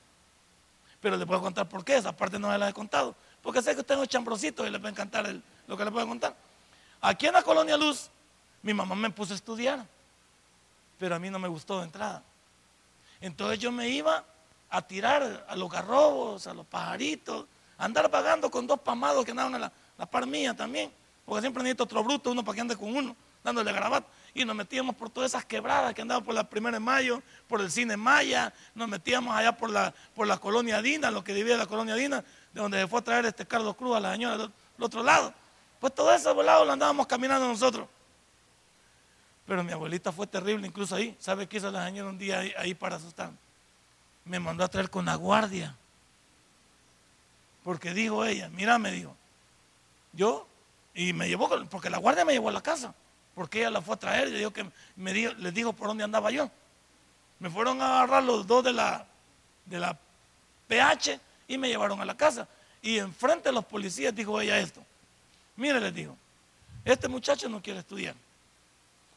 Pero 1.00 1.16
le 1.16 1.24
puedo 1.24 1.40
contar 1.40 1.68
por 1.68 1.84
qué, 1.84 1.96
esa 1.96 2.10
parte 2.10 2.40
no 2.40 2.50
se 2.50 2.58
la 2.58 2.70
he 2.70 2.72
contado. 2.72 3.14
Porque 3.40 3.62
sé 3.62 3.72
que 3.74 3.82
usted 3.82 4.02
es 4.02 4.08
chambrosito 4.08 4.66
y 4.66 4.70
le 4.70 4.78
va 4.78 4.88
a 4.88 4.90
encantar 4.90 5.32
lo 5.68 5.76
que 5.76 5.84
le 5.84 5.92
puedo 5.92 6.08
contar. 6.08 6.34
Aquí 7.00 7.26
en 7.26 7.34
la 7.34 7.42
Colonia 7.42 7.76
Luz, 7.76 8.10
mi 8.62 8.74
mamá 8.74 8.96
me 8.96 9.10
puso 9.10 9.32
a 9.32 9.36
estudiar, 9.36 9.86
pero 10.98 11.14
a 11.14 11.20
mí 11.20 11.30
no 11.30 11.38
me 11.38 11.46
gustó 11.46 11.78
de 11.78 11.84
entrada. 11.84 12.24
Entonces 13.22 13.60
yo 13.60 13.70
me 13.70 13.88
iba 13.88 14.24
a 14.68 14.82
tirar 14.82 15.46
a 15.48 15.54
los 15.54 15.70
garrobos, 15.70 16.48
a 16.48 16.52
los 16.52 16.66
pajaritos, 16.66 17.46
a 17.78 17.84
andar 17.84 18.10
pagando 18.10 18.50
con 18.50 18.66
dos 18.66 18.80
pamados 18.80 19.24
que 19.24 19.30
andaban 19.30 19.54
a 19.54 19.72
la, 19.96 20.06
par 20.06 20.26
mía 20.26 20.54
también, 20.54 20.92
porque 21.24 21.40
siempre 21.40 21.62
necesito 21.62 21.84
otro 21.84 22.02
bruto, 22.02 22.32
uno 22.32 22.44
para 22.44 22.56
que 22.56 22.60
ande 22.62 22.76
con 22.76 22.94
uno, 22.94 23.14
dándole 23.44 23.72
grabato. 23.72 24.08
y 24.34 24.44
nos 24.44 24.56
metíamos 24.56 24.96
por 24.96 25.08
todas 25.08 25.30
esas 25.30 25.44
quebradas 25.44 25.94
que 25.94 26.02
andaban 26.02 26.24
por 26.24 26.34
la 26.34 26.50
primera 26.50 26.74
de 26.74 26.80
mayo, 26.80 27.22
por 27.46 27.60
el 27.60 27.70
cine 27.70 27.96
Maya, 27.96 28.52
nos 28.74 28.88
metíamos 28.88 29.36
allá 29.36 29.56
por 29.56 29.70
la, 29.70 29.94
por 30.16 30.26
la 30.26 30.38
colonia 30.38 30.82
Dina, 30.82 31.12
lo 31.12 31.22
que 31.22 31.32
divide 31.32 31.56
la 31.56 31.66
colonia 31.66 31.94
Dina, 31.94 32.24
de 32.52 32.60
donde 32.60 32.80
se 32.80 32.88
fue 32.88 32.98
a 32.98 33.04
traer 33.04 33.26
este 33.26 33.46
Carlos 33.46 33.76
Cruz 33.76 33.96
a 33.96 34.00
la 34.00 34.12
señora 34.12 34.36
del 34.36 34.50
otro 34.80 35.04
lado. 35.04 35.32
Pues 35.78 35.94
todo 35.94 36.12
ese 36.12 36.30
volado 36.32 36.64
lo 36.64 36.72
andábamos 36.72 37.06
caminando 37.06 37.46
nosotros. 37.46 37.86
Pero 39.46 39.64
mi 39.64 39.72
abuelita 39.72 40.12
fue 40.12 40.26
terrible, 40.26 40.66
incluso 40.66 40.94
ahí. 40.94 41.16
¿Sabe 41.18 41.46
qué 41.46 41.56
hizo 41.56 41.70
la 41.70 41.86
señora 41.86 42.10
un 42.10 42.18
día 42.18 42.40
ahí, 42.56 42.74
para 42.74 42.96
asustarme? 42.96 43.36
Me 44.24 44.38
mandó 44.38 44.64
a 44.64 44.68
traer 44.68 44.88
con 44.88 45.04
la 45.04 45.16
guardia. 45.16 45.76
Porque 47.64 47.92
dijo 47.92 48.24
ella, 48.24 48.48
mira, 48.50 48.78
me 48.78 48.90
dijo, 48.90 49.16
yo, 50.12 50.46
y 50.94 51.12
me 51.12 51.28
llevó, 51.28 51.48
porque 51.68 51.90
la 51.90 51.98
guardia 51.98 52.24
me 52.24 52.32
llevó 52.32 52.48
a 52.48 52.52
la 52.52 52.60
casa, 52.60 52.94
porque 53.34 53.60
ella 53.60 53.70
la 53.70 53.82
fue 53.82 53.94
a 53.94 53.98
traer 53.98 54.28
y 54.28 54.50
que 54.50 54.66
me 54.96 55.12
dijo, 55.12 55.32
les 55.34 55.54
dijo 55.54 55.72
por 55.72 55.88
dónde 55.88 56.04
andaba 56.04 56.30
yo. 56.30 56.50
Me 57.38 57.50
fueron 57.50 57.80
a 57.80 57.98
agarrar 57.98 58.22
los 58.22 58.46
dos 58.46 58.62
de 58.62 58.72
la, 58.72 59.06
de 59.66 59.78
la 59.80 59.98
PH 60.68 61.18
y 61.48 61.58
me 61.58 61.68
llevaron 61.68 62.00
a 62.00 62.04
la 62.04 62.16
casa. 62.16 62.46
Y 62.80 62.98
enfrente 62.98 63.48
de 63.48 63.52
los 63.52 63.64
policías 63.64 64.14
dijo 64.14 64.40
ella 64.40 64.58
esto. 64.58 64.84
Mire, 65.56 65.80
les 65.80 65.94
dijo, 65.94 66.16
este 66.84 67.08
muchacho 67.08 67.48
no 67.48 67.62
quiere 67.62 67.80
estudiar. 67.80 68.14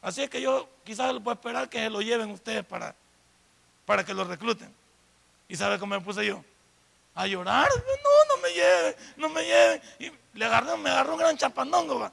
Así 0.06 0.22
es 0.22 0.30
que 0.30 0.40
yo 0.40 0.68
quizás 0.84 1.12
lo 1.12 1.20
puedo 1.20 1.34
esperar 1.34 1.68
que 1.68 1.78
se 1.78 1.90
lo 1.90 2.00
lleven 2.00 2.30
ustedes 2.30 2.64
para, 2.64 2.94
para 3.84 4.04
que 4.04 4.14
lo 4.14 4.22
recluten. 4.22 4.72
¿Y 5.48 5.56
sabe 5.56 5.80
cómo 5.80 5.96
me 5.96 6.00
puse 6.00 6.24
yo? 6.24 6.44
A 7.16 7.26
llorar. 7.26 7.68
No, 7.68 8.36
no 8.36 8.40
me 8.40 8.48
lleven, 8.50 8.94
no 9.16 9.28
me 9.28 9.42
lleven. 9.42 9.82
Y 9.98 10.38
le 10.38 10.44
agarró, 10.44 10.76
me 10.76 10.90
agarró 10.90 11.14
un 11.14 11.18
gran 11.18 11.36
chapandongo. 11.36 11.98
¿va? 11.98 12.12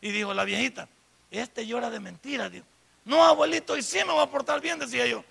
Y 0.00 0.10
dijo 0.10 0.34
la 0.34 0.42
viejita, 0.42 0.88
este 1.30 1.64
llora 1.64 1.90
de 1.90 2.00
mentira, 2.00 2.50
Dios. 2.50 2.64
No, 3.04 3.22
abuelito, 3.24 3.76
y 3.76 3.84
sí 3.84 3.98
me 3.98 4.14
va 4.14 4.22
a 4.22 4.28
portar 4.28 4.60
bien, 4.60 4.80
decía 4.80 5.06
yo. 5.06 5.22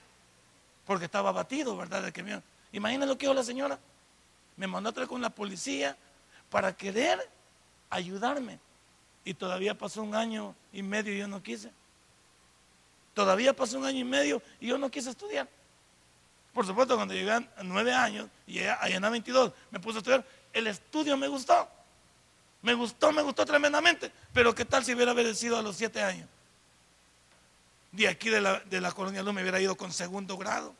Porque 0.86 1.04
estaba 1.04 1.28
abatido, 1.28 1.76
¿verdad? 1.76 2.04
De 2.04 2.14
que 2.14 2.24
me... 2.24 2.42
Imagínense 2.72 3.06
lo 3.06 3.18
que 3.18 3.26
dijo 3.26 3.34
la 3.34 3.44
señora. 3.44 3.78
Me 4.56 4.66
mandó 4.66 4.92
a 4.92 4.94
traer 4.94 5.10
con 5.10 5.22
la 5.22 5.30
policía 5.30 5.98
para 6.50 6.72
querer 6.72 7.20
ayudarme. 7.90 8.60
Y 9.26 9.34
todavía 9.34 9.78
pasó 9.78 10.02
un 10.02 10.16
año 10.16 10.56
y 10.72 10.84
medio 10.84 11.14
y 11.14 11.18
yo 11.18 11.28
no 11.28 11.44
quise. 11.44 11.70
Todavía 13.14 13.54
pasó 13.54 13.78
un 13.78 13.86
año 13.86 14.00
y 14.00 14.04
medio 14.04 14.42
y 14.60 14.68
yo 14.68 14.78
no 14.78 14.90
quise 14.90 15.10
estudiar. 15.10 15.48
Por 16.54 16.66
supuesto, 16.66 16.96
cuando 16.96 17.14
llegué 17.14 17.32
a 17.32 17.44
nueve 17.64 17.94
años 17.94 18.28
y 18.46 18.60
allá 18.60 18.96
en 18.96 19.02
22 19.02 19.52
me 19.72 19.80
puse 19.80 19.98
a 19.98 20.00
estudiar, 20.00 20.26
el 20.54 20.68
estudio 20.68 21.16
me 21.18 21.28
gustó. 21.28 21.68
Me 22.62 22.74
gustó, 22.74 23.12
me 23.12 23.22
gustó 23.22 23.46
tremendamente. 23.46 24.12
Pero 24.34 24.54
¿qué 24.54 24.66
tal 24.66 24.84
si 24.84 24.94
hubiera 24.94 25.14
obedecido 25.14 25.58
a 25.58 25.62
los 25.62 25.76
siete 25.76 26.02
años? 26.02 26.28
De 27.92 28.08
aquí 28.08 28.30
de 28.30 28.42
la, 28.42 28.60
de 28.60 28.80
la 28.80 28.92
colonia 28.92 29.24
Luz 29.24 29.34
me 29.34 29.42
hubiera 29.42 29.60
ido 29.60 29.76
con 29.76 29.92
segundo 29.92 30.38
grado. 30.38 30.74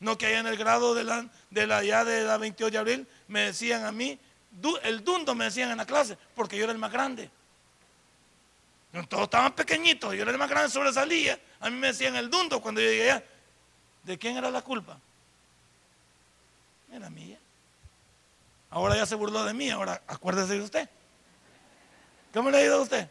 No 0.00 0.18
que 0.18 0.26
allá 0.26 0.40
en 0.40 0.46
el 0.46 0.56
grado 0.56 0.94
de 0.94 1.04
la, 1.04 1.26
de 1.50 1.66
la 1.66 1.82
ya 1.84 2.04
de 2.04 2.24
la 2.24 2.36
28 2.36 2.72
de 2.72 2.78
abril 2.78 3.06
me 3.28 3.40
decían 3.40 3.84
a 3.84 3.92
mí, 3.92 4.18
el 4.82 5.04
dundo 5.04 5.34
me 5.34 5.44
decían 5.44 5.70
en 5.70 5.76
la 5.78 5.86
clase, 5.86 6.18
porque 6.34 6.56
yo 6.56 6.64
era 6.64 6.72
el 6.72 6.78
más 6.78 6.92
grande. 6.92 7.30
Todos 9.08 9.24
estaban 9.24 9.52
pequeñitos, 9.52 10.14
yo 10.14 10.22
era 10.22 10.32
el 10.32 10.38
más 10.38 10.50
grande, 10.50 10.68
sobresalía. 10.68 11.38
A 11.60 11.70
mí 11.70 11.76
me 11.76 11.88
decían 11.88 12.14
el 12.16 12.28
dundo 12.28 12.60
cuando 12.60 12.80
yo 12.80 12.88
llegué 12.88 13.10
allá. 13.10 13.24
¿De 14.02 14.18
quién 14.18 14.36
era 14.36 14.50
la 14.50 14.60
culpa? 14.60 14.98
Era 16.92 17.08
mía. 17.08 17.38
Ahora 18.68 18.96
ya 18.96 19.06
se 19.06 19.14
burló 19.14 19.44
de 19.44 19.54
mí, 19.54 19.70
ahora 19.70 20.02
acuérdese 20.06 20.54
de 20.54 20.62
usted. 20.62 20.88
¿Cómo 22.34 22.50
le 22.50 22.58
ha 22.58 22.62
ido 22.64 22.76
a 22.78 22.82
usted? 22.82 23.08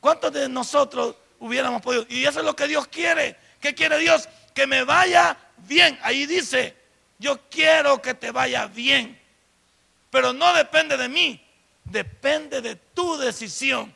¿Cuántos 0.00 0.32
de 0.32 0.48
nosotros 0.48 1.14
hubiéramos 1.38 1.82
podido? 1.82 2.06
Y 2.08 2.24
eso 2.24 2.40
es 2.40 2.44
lo 2.44 2.56
que 2.56 2.66
Dios 2.66 2.88
quiere. 2.88 3.36
¿Qué 3.60 3.74
quiere 3.74 3.98
Dios? 3.98 4.28
Que 4.52 4.66
me 4.66 4.82
vaya 4.82 5.36
bien. 5.58 5.98
Ahí 6.02 6.26
dice, 6.26 6.76
yo 7.18 7.40
quiero 7.50 8.02
que 8.02 8.14
te 8.14 8.30
vaya 8.30 8.66
bien. 8.66 9.20
Pero 10.10 10.32
no 10.32 10.52
depende 10.54 10.96
de 10.96 11.08
mí, 11.08 11.45
depende 11.90 12.60
de 12.60 12.76
tu 12.76 13.16
decisión. 13.16 13.94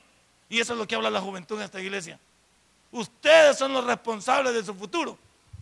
Y 0.48 0.60
eso 0.60 0.72
es 0.72 0.78
lo 0.78 0.86
que 0.86 0.94
habla 0.94 1.10
la 1.10 1.20
juventud 1.20 1.56
en 1.58 1.64
esta 1.64 1.80
iglesia. 1.80 2.18
Ustedes 2.90 3.56
son 3.56 3.72
los 3.72 3.84
responsables 3.84 4.52
de 4.54 4.64
su 4.64 4.74
futuro. 4.74 5.16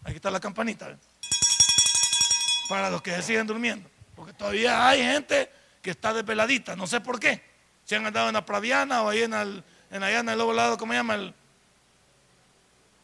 Aquí 0.05 0.17
está 0.17 0.31
la 0.31 0.41
campanita. 0.41 0.97
Para 2.69 2.91
los 2.91 3.03
que 3.03 3.11
se 3.17 3.23
siguen 3.23 3.47
durmiendo. 3.47 3.89
Porque 4.17 4.33
todavía 4.33 4.89
hay 4.89 5.03
gente 5.03 5.51
que 5.83 5.91
está 5.91 6.13
desveladita. 6.15 6.75
No 6.75 6.87
sé 6.87 7.01
por 7.01 7.21
qué. 7.21 7.43
Si 7.85 7.95
han 7.95 8.07
andado 8.07 8.29
en 8.29 8.35
la 8.35 8.45
Praviana 8.45 9.03
o 9.03 9.09
ahí 9.09 9.23
en, 9.23 9.35
el, 9.35 9.65
en 9.91 10.03
allá 10.03 10.21
en 10.21 10.29
el 10.29 10.39
lado, 10.39 10.77
¿cómo 10.77 10.93
llama? 10.93 11.15
El, 11.15 11.35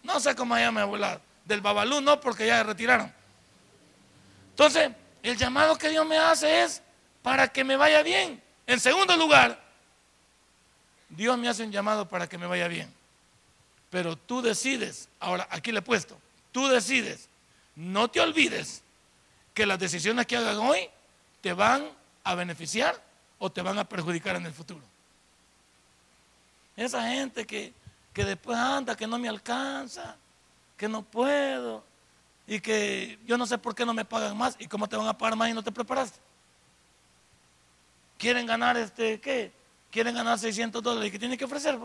no 0.02 0.20
sé 0.20 0.34
cómo 0.34 0.54
se 0.54 0.62
llama 0.62 0.82
el 0.82 0.86
volado. 0.86 1.20
Del 1.44 1.60
Babalú 1.60 2.00
no, 2.00 2.20
porque 2.20 2.46
ya 2.46 2.58
se 2.58 2.64
retiraron. 2.64 3.12
Entonces, 4.50 4.90
el 5.22 5.36
llamado 5.36 5.76
que 5.76 5.88
Dios 5.88 6.06
me 6.06 6.18
hace 6.18 6.62
es 6.62 6.82
para 7.22 7.48
que 7.48 7.64
me 7.64 7.76
vaya 7.76 8.02
bien. 8.02 8.43
En 8.66 8.80
segundo 8.80 9.16
lugar, 9.16 9.62
Dios 11.08 11.36
me 11.38 11.48
hace 11.48 11.64
un 11.64 11.72
llamado 11.72 12.08
para 12.08 12.28
que 12.28 12.38
me 12.38 12.46
vaya 12.46 12.68
bien. 12.68 12.92
Pero 13.90 14.16
tú 14.16 14.42
decides, 14.42 15.08
ahora 15.20 15.46
aquí 15.50 15.70
le 15.70 15.78
he 15.78 15.82
puesto, 15.82 16.18
tú 16.50 16.66
decides, 16.68 17.28
no 17.76 18.08
te 18.08 18.20
olvides 18.20 18.82
que 19.52 19.66
las 19.66 19.78
decisiones 19.78 20.26
que 20.26 20.36
hagan 20.36 20.58
hoy 20.58 20.88
te 21.40 21.52
van 21.52 21.88
a 22.24 22.34
beneficiar 22.34 23.00
o 23.38 23.50
te 23.50 23.62
van 23.62 23.78
a 23.78 23.88
perjudicar 23.88 24.36
en 24.36 24.46
el 24.46 24.52
futuro. 24.52 24.82
Esa 26.76 27.08
gente 27.08 27.46
que, 27.46 27.72
que 28.12 28.24
después 28.24 28.58
anda, 28.58 28.96
que 28.96 29.06
no 29.06 29.18
me 29.18 29.28
alcanza, 29.28 30.16
que 30.76 30.88
no 30.88 31.02
puedo 31.02 31.84
y 32.46 32.60
que 32.60 33.18
yo 33.26 33.38
no 33.38 33.46
sé 33.46 33.58
por 33.58 33.74
qué 33.74 33.86
no 33.86 33.94
me 33.94 34.04
pagan 34.04 34.36
más 34.36 34.56
y 34.58 34.66
cómo 34.66 34.88
te 34.88 34.96
van 34.96 35.06
a 35.06 35.16
pagar 35.16 35.36
más 35.36 35.50
y 35.50 35.54
no 35.54 35.62
te 35.62 35.70
preparaste. 35.70 36.18
Quieren 38.24 38.46
ganar 38.46 38.74
este, 38.78 39.20
¿qué? 39.20 39.52
Quieren 39.90 40.14
ganar 40.14 40.38
600 40.38 40.82
dólares. 40.82 41.08
¿Y 41.08 41.12
qué 41.12 41.18
tienen 41.18 41.36
que 41.36 41.44
ofrecer? 41.44 41.78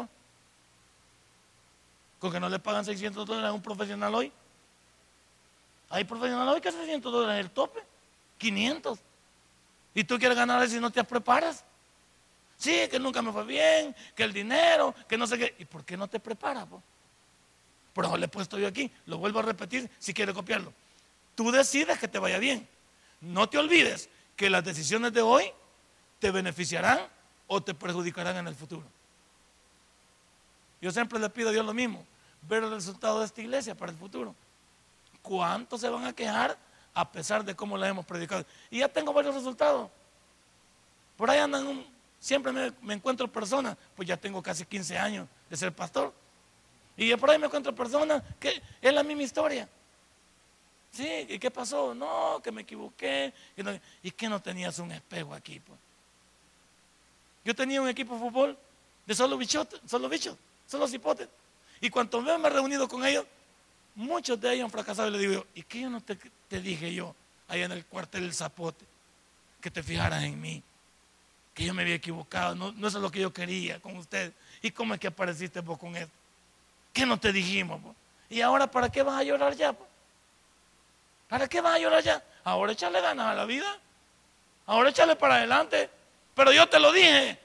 Con 2.17 2.31
que 2.31 2.39
no 2.39 2.48
le 2.48 2.60
pagan 2.60 2.86
600 2.86 3.25
dólares 3.25 3.50
a 3.50 3.51
un 3.51 3.62
profesional 3.62 4.15
hoy. 4.15 4.31
Hay 5.89 6.05
profesionales 6.05 6.53
hoy 6.53 6.62
que 6.62 6.72
600 6.72 7.12
dólares 7.12 7.39
es 7.41 7.46
el 7.46 7.51
tope. 7.51 7.81
500. 8.38 9.00
Y 9.93 10.05
tú 10.05 10.17
quieres 10.17 10.38
ganar 10.38 10.65
y 10.65 10.79
no 10.79 10.89
te 10.89 11.03
preparas. 11.03 11.65
Sí, 12.55 12.88
que 12.89 13.00
nunca 13.00 13.22
me 13.22 13.34
fue 13.34 13.43
bien, 13.43 13.93
que 14.15 14.24
el 14.24 14.31
dinero, 14.31 14.96
que 15.10 15.17
no 15.17 15.27
sé 15.27 15.38
qué. 15.38 15.55
¿Y 15.60 15.65
por 15.65 15.84
qué 15.84 15.98
no 15.98 16.08
te 16.08 16.22
preparas? 16.22 16.67
Por 17.91 18.05
eso 18.05 18.15
le 18.15 18.27
he 18.27 18.29
puesto 18.29 18.58
yo 18.58 18.69
aquí. 18.69 18.89
Lo 19.08 19.17
vuelvo 19.17 19.39
a 19.39 19.41
repetir 19.41 19.91
si 20.00 20.13
quieres 20.13 20.34
copiarlo. 20.34 20.72
Tú 21.36 21.51
decides 21.51 22.00
que 22.00 22.08
te 22.08 22.17
vaya 22.17 22.39
bien. 22.39 22.65
No 23.19 23.50
te 23.50 23.58
olvides 23.58 24.08
que 24.38 24.50
las 24.50 24.63
decisiones 24.63 25.12
de 25.12 25.22
hoy 25.22 25.51
te 26.19 26.31
beneficiarán 26.31 26.99
o 27.47 27.61
te 27.61 27.73
perjudicarán 27.73 28.38
en 28.38 28.47
el 28.47 28.55
futuro. 28.55 28.83
Yo 30.81 30.91
siempre 30.91 31.19
le 31.19 31.29
pido 31.29 31.49
a 31.49 31.51
Dios 31.51 31.65
lo 31.65 31.73
mismo, 31.73 32.05
ver 32.43 32.63
el 32.63 32.71
resultado 32.71 33.19
de 33.19 33.25
esta 33.25 33.41
iglesia 33.41 33.75
para 33.75 33.91
el 33.91 33.97
futuro. 33.97 34.35
¿Cuántos 35.21 35.81
se 35.81 35.89
van 35.89 36.05
a 36.05 36.13
quejar 36.13 36.57
a 36.93 37.11
pesar 37.11 37.43
de 37.43 37.55
cómo 37.55 37.77
la 37.77 37.88
hemos 37.88 38.05
predicado? 38.05 38.45
Y 38.69 38.79
ya 38.79 38.88
tengo 38.88 39.11
varios 39.11 39.35
resultados. 39.35 39.89
Por 41.17 41.29
ahí 41.29 41.39
andan, 41.39 41.85
siempre 42.19 42.51
me, 42.81 42.93
encuentro 42.93 43.27
personas, 43.27 43.75
pues 43.95 44.07
ya 44.07 44.15
tengo 44.15 44.41
casi 44.41 44.65
15 44.65 44.97
años 44.97 45.27
de 45.49 45.57
ser 45.57 45.73
pastor. 45.73 46.13
Y 46.95 47.13
por 47.15 47.29
ahí 47.29 47.39
me 47.39 47.47
encuentro 47.47 47.73
personas 47.73 48.23
que 48.39 48.61
es 48.81 48.93
la 48.93 49.03
misma 49.03 49.23
historia. 49.23 49.67
Sí, 50.91 51.25
¿y 51.29 51.39
qué 51.39 51.51
pasó? 51.51 51.93
No, 51.93 52.41
que 52.43 52.51
me 52.51 52.61
equivoqué. 52.61 53.33
¿Y 54.01 54.11
que 54.11 54.29
no 54.29 54.41
tenías 54.41 54.79
un 54.79 54.91
espejo 54.91 55.33
aquí? 55.33 55.59
Pues? 55.59 55.79
Yo 57.43 57.55
tenía 57.55 57.81
un 57.81 57.89
equipo 57.89 58.13
de 58.13 58.19
fútbol 58.19 58.58
de 59.05 59.15
solo 59.15 59.38
bichos, 59.38 59.67
solo 59.88 60.08
bichos, 60.10 60.36
solo 60.67 60.88
cipotes. 60.88 61.27
Y 61.81 61.89
cuando 61.89 62.22
me 62.22 62.31
he 62.31 62.50
reunido 62.50 62.88
con 62.88 63.05
ellos, 63.05 63.25
muchos 63.96 64.39
de 64.39 64.53
ellos 64.53 64.65
han 64.65 64.72
fracasado 64.72 65.08
y 65.08 65.12
le 65.12 65.17
digo 65.17 65.34
yo, 65.34 65.46
¿y 65.55 65.63
qué 65.63 65.81
yo 65.81 65.89
no 65.89 66.01
te, 66.01 66.17
dije 66.62 66.93
yo 66.93 67.15
ahí 67.48 67.62
en 67.62 67.72
el 67.72 67.86
cuartel 67.86 68.22
del 68.22 68.34
zapote? 68.34 68.86
Que 69.62 69.72
te 69.72 69.81
fijaras 69.81 70.24
en 70.24 70.39
mí, 70.39 70.62
que 71.53 71.65
yo 71.65 71.74
me 71.74 71.81
había 71.81 71.96
equivocado, 71.96 72.55
no, 72.55 72.72
no 72.74 72.88
es 72.88 72.93
lo 72.93 73.10
que 73.12 73.19
yo 73.19 73.34
quería 73.34 73.79
con 73.79 73.98
usted. 73.98 74.31
¿Y 74.62 74.72
cómo 74.72 74.93
es 74.93 75.00
que 75.00 75.08
apareciste 75.08 75.62
vos 75.62 75.79
con 75.79 75.96
esto? 75.96 76.13
¿Qué 76.93 77.05
no 77.05 77.19
te 77.19 77.31
dijimos? 77.31 77.81
¿Y 78.29 78.41
ahora 78.41 78.69
para 78.69 78.89
qué 78.89 79.01
vas 79.01 79.19
a 79.19 79.24
llorar 79.24 79.55
ya? 79.55 79.75
¿Para 81.27 81.48
qué 81.48 81.62
vas 81.62 81.75
a 81.75 81.79
llorar 81.79 82.03
ya? 82.03 82.24
Ahora 82.43 82.74
échale 82.74 83.01
ganas 83.01 83.27
a 83.27 83.34
la 83.34 83.46
vida. 83.46 83.77
Ahora 84.65 84.89
échale 84.89 85.15
para 85.15 85.36
adelante. 85.36 85.89
Pero 86.39 86.53
yo 86.53 86.69
te 86.69 86.79
lo 86.79 86.93
dije, 86.93 87.38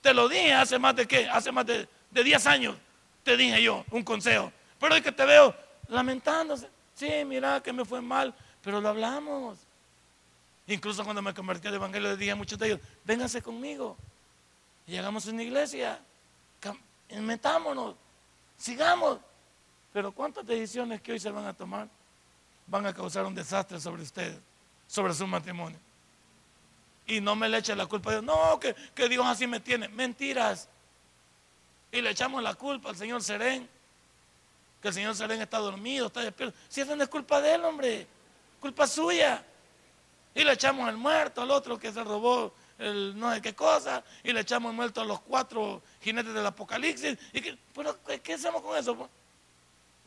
te 0.00 0.14
lo 0.14 0.26
dije 0.26 0.54
hace 0.54 0.78
más 0.78 0.96
de 0.96 1.06
qué, 1.06 1.28
hace 1.28 1.52
más 1.52 1.66
de, 1.66 1.86
10 2.10 2.46
años, 2.46 2.74
te 3.22 3.36
dije 3.36 3.62
yo 3.62 3.84
un 3.90 4.02
consejo. 4.02 4.50
Pero 4.78 4.94
hoy 4.94 5.02
que 5.02 5.12
te 5.12 5.26
veo 5.26 5.54
lamentándose, 5.88 6.70
sí, 6.94 7.22
mira 7.26 7.62
que 7.62 7.70
me 7.70 7.84
fue 7.84 8.00
mal, 8.00 8.34
pero 8.62 8.80
lo 8.80 8.88
hablamos. 8.88 9.58
Incluso 10.66 11.04
cuando 11.04 11.20
me 11.20 11.34
convertí 11.34 11.68
al 11.68 11.74
Evangelio, 11.74 12.08
le 12.08 12.16
dije 12.16 12.30
a 12.30 12.34
muchos 12.34 12.58
de 12.58 12.68
ellos, 12.68 12.80
vénganse 13.04 13.42
conmigo 13.42 13.98
y 14.86 14.96
hagamos 14.96 15.26
una 15.26 15.42
iglesia. 15.42 16.00
metámonos, 17.20 17.94
sigamos. 18.56 19.18
Pero 19.92 20.12
¿cuántas 20.12 20.46
decisiones 20.46 21.02
que 21.02 21.12
hoy 21.12 21.20
se 21.20 21.30
van 21.30 21.44
a 21.44 21.52
tomar 21.52 21.88
van 22.66 22.86
a 22.86 22.94
causar 22.94 23.26
un 23.26 23.34
desastre 23.34 23.78
sobre 23.78 24.00
ustedes, 24.00 24.38
sobre 24.86 25.12
su 25.12 25.26
matrimonio? 25.26 25.89
Y 27.06 27.20
no 27.20 27.34
me 27.34 27.48
le 27.48 27.58
eche 27.58 27.74
la 27.74 27.86
culpa 27.86 28.10
a 28.10 28.12
Dios. 28.14 28.24
No, 28.24 28.58
que, 28.60 28.74
que 28.94 29.08
Dios 29.08 29.26
así 29.26 29.46
me 29.46 29.60
tiene. 29.60 29.88
Mentiras. 29.88 30.68
Y 31.92 32.00
le 32.00 32.10
echamos 32.10 32.42
la 32.42 32.54
culpa 32.54 32.90
al 32.90 32.96
Señor 32.96 33.22
Serén. 33.22 33.68
Que 34.80 34.88
el 34.88 34.94
Señor 34.94 35.14
Serén 35.14 35.40
está 35.42 35.58
dormido, 35.58 36.06
está 36.06 36.20
despierto. 36.20 36.56
Si 36.68 36.80
eso 36.80 36.94
no 36.94 37.02
es 37.02 37.08
culpa 37.08 37.40
de 37.40 37.54
él, 37.54 37.64
hombre. 37.64 38.06
Culpa 38.60 38.86
suya. 38.86 39.44
Y 40.34 40.44
le 40.44 40.52
echamos 40.52 40.88
el 40.88 40.96
muerto 40.96 41.42
al 41.42 41.50
otro 41.50 41.78
que 41.78 41.92
se 41.92 42.04
robó 42.04 42.54
el 42.78 43.18
no 43.18 43.32
sé 43.34 43.42
qué 43.42 43.54
cosa. 43.54 44.04
Y 44.22 44.32
le 44.32 44.40
echamos 44.40 44.70
el 44.70 44.76
muerto 44.76 45.00
a 45.00 45.04
los 45.04 45.20
cuatro 45.20 45.82
jinetes 46.00 46.32
del 46.32 46.46
apocalipsis. 46.46 47.18
Y 47.32 47.40
pero, 47.74 47.98
¿qué 48.22 48.34
hacemos 48.34 48.62
con 48.62 48.76
eso? 48.76 49.08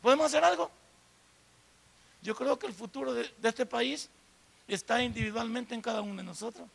¿Podemos 0.00 0.26
hacer 0.26 0.42
algo? 0.42 0.70
Yo 2.22 2.34
creo 2.34 2.58
que 2.58 2.66
el 2.66 2.72
futuro 2.72 3.12
de 3.12 3.30
este 3.42 3.66
país 3.66 4.08
está 4.66 5.02
individualmente 5.02 5.74
en 5.74 5.82
cada 5.82 6.00
uno 6.00 6.16
de 6.16 6.22
nosotros. 6.22 6.66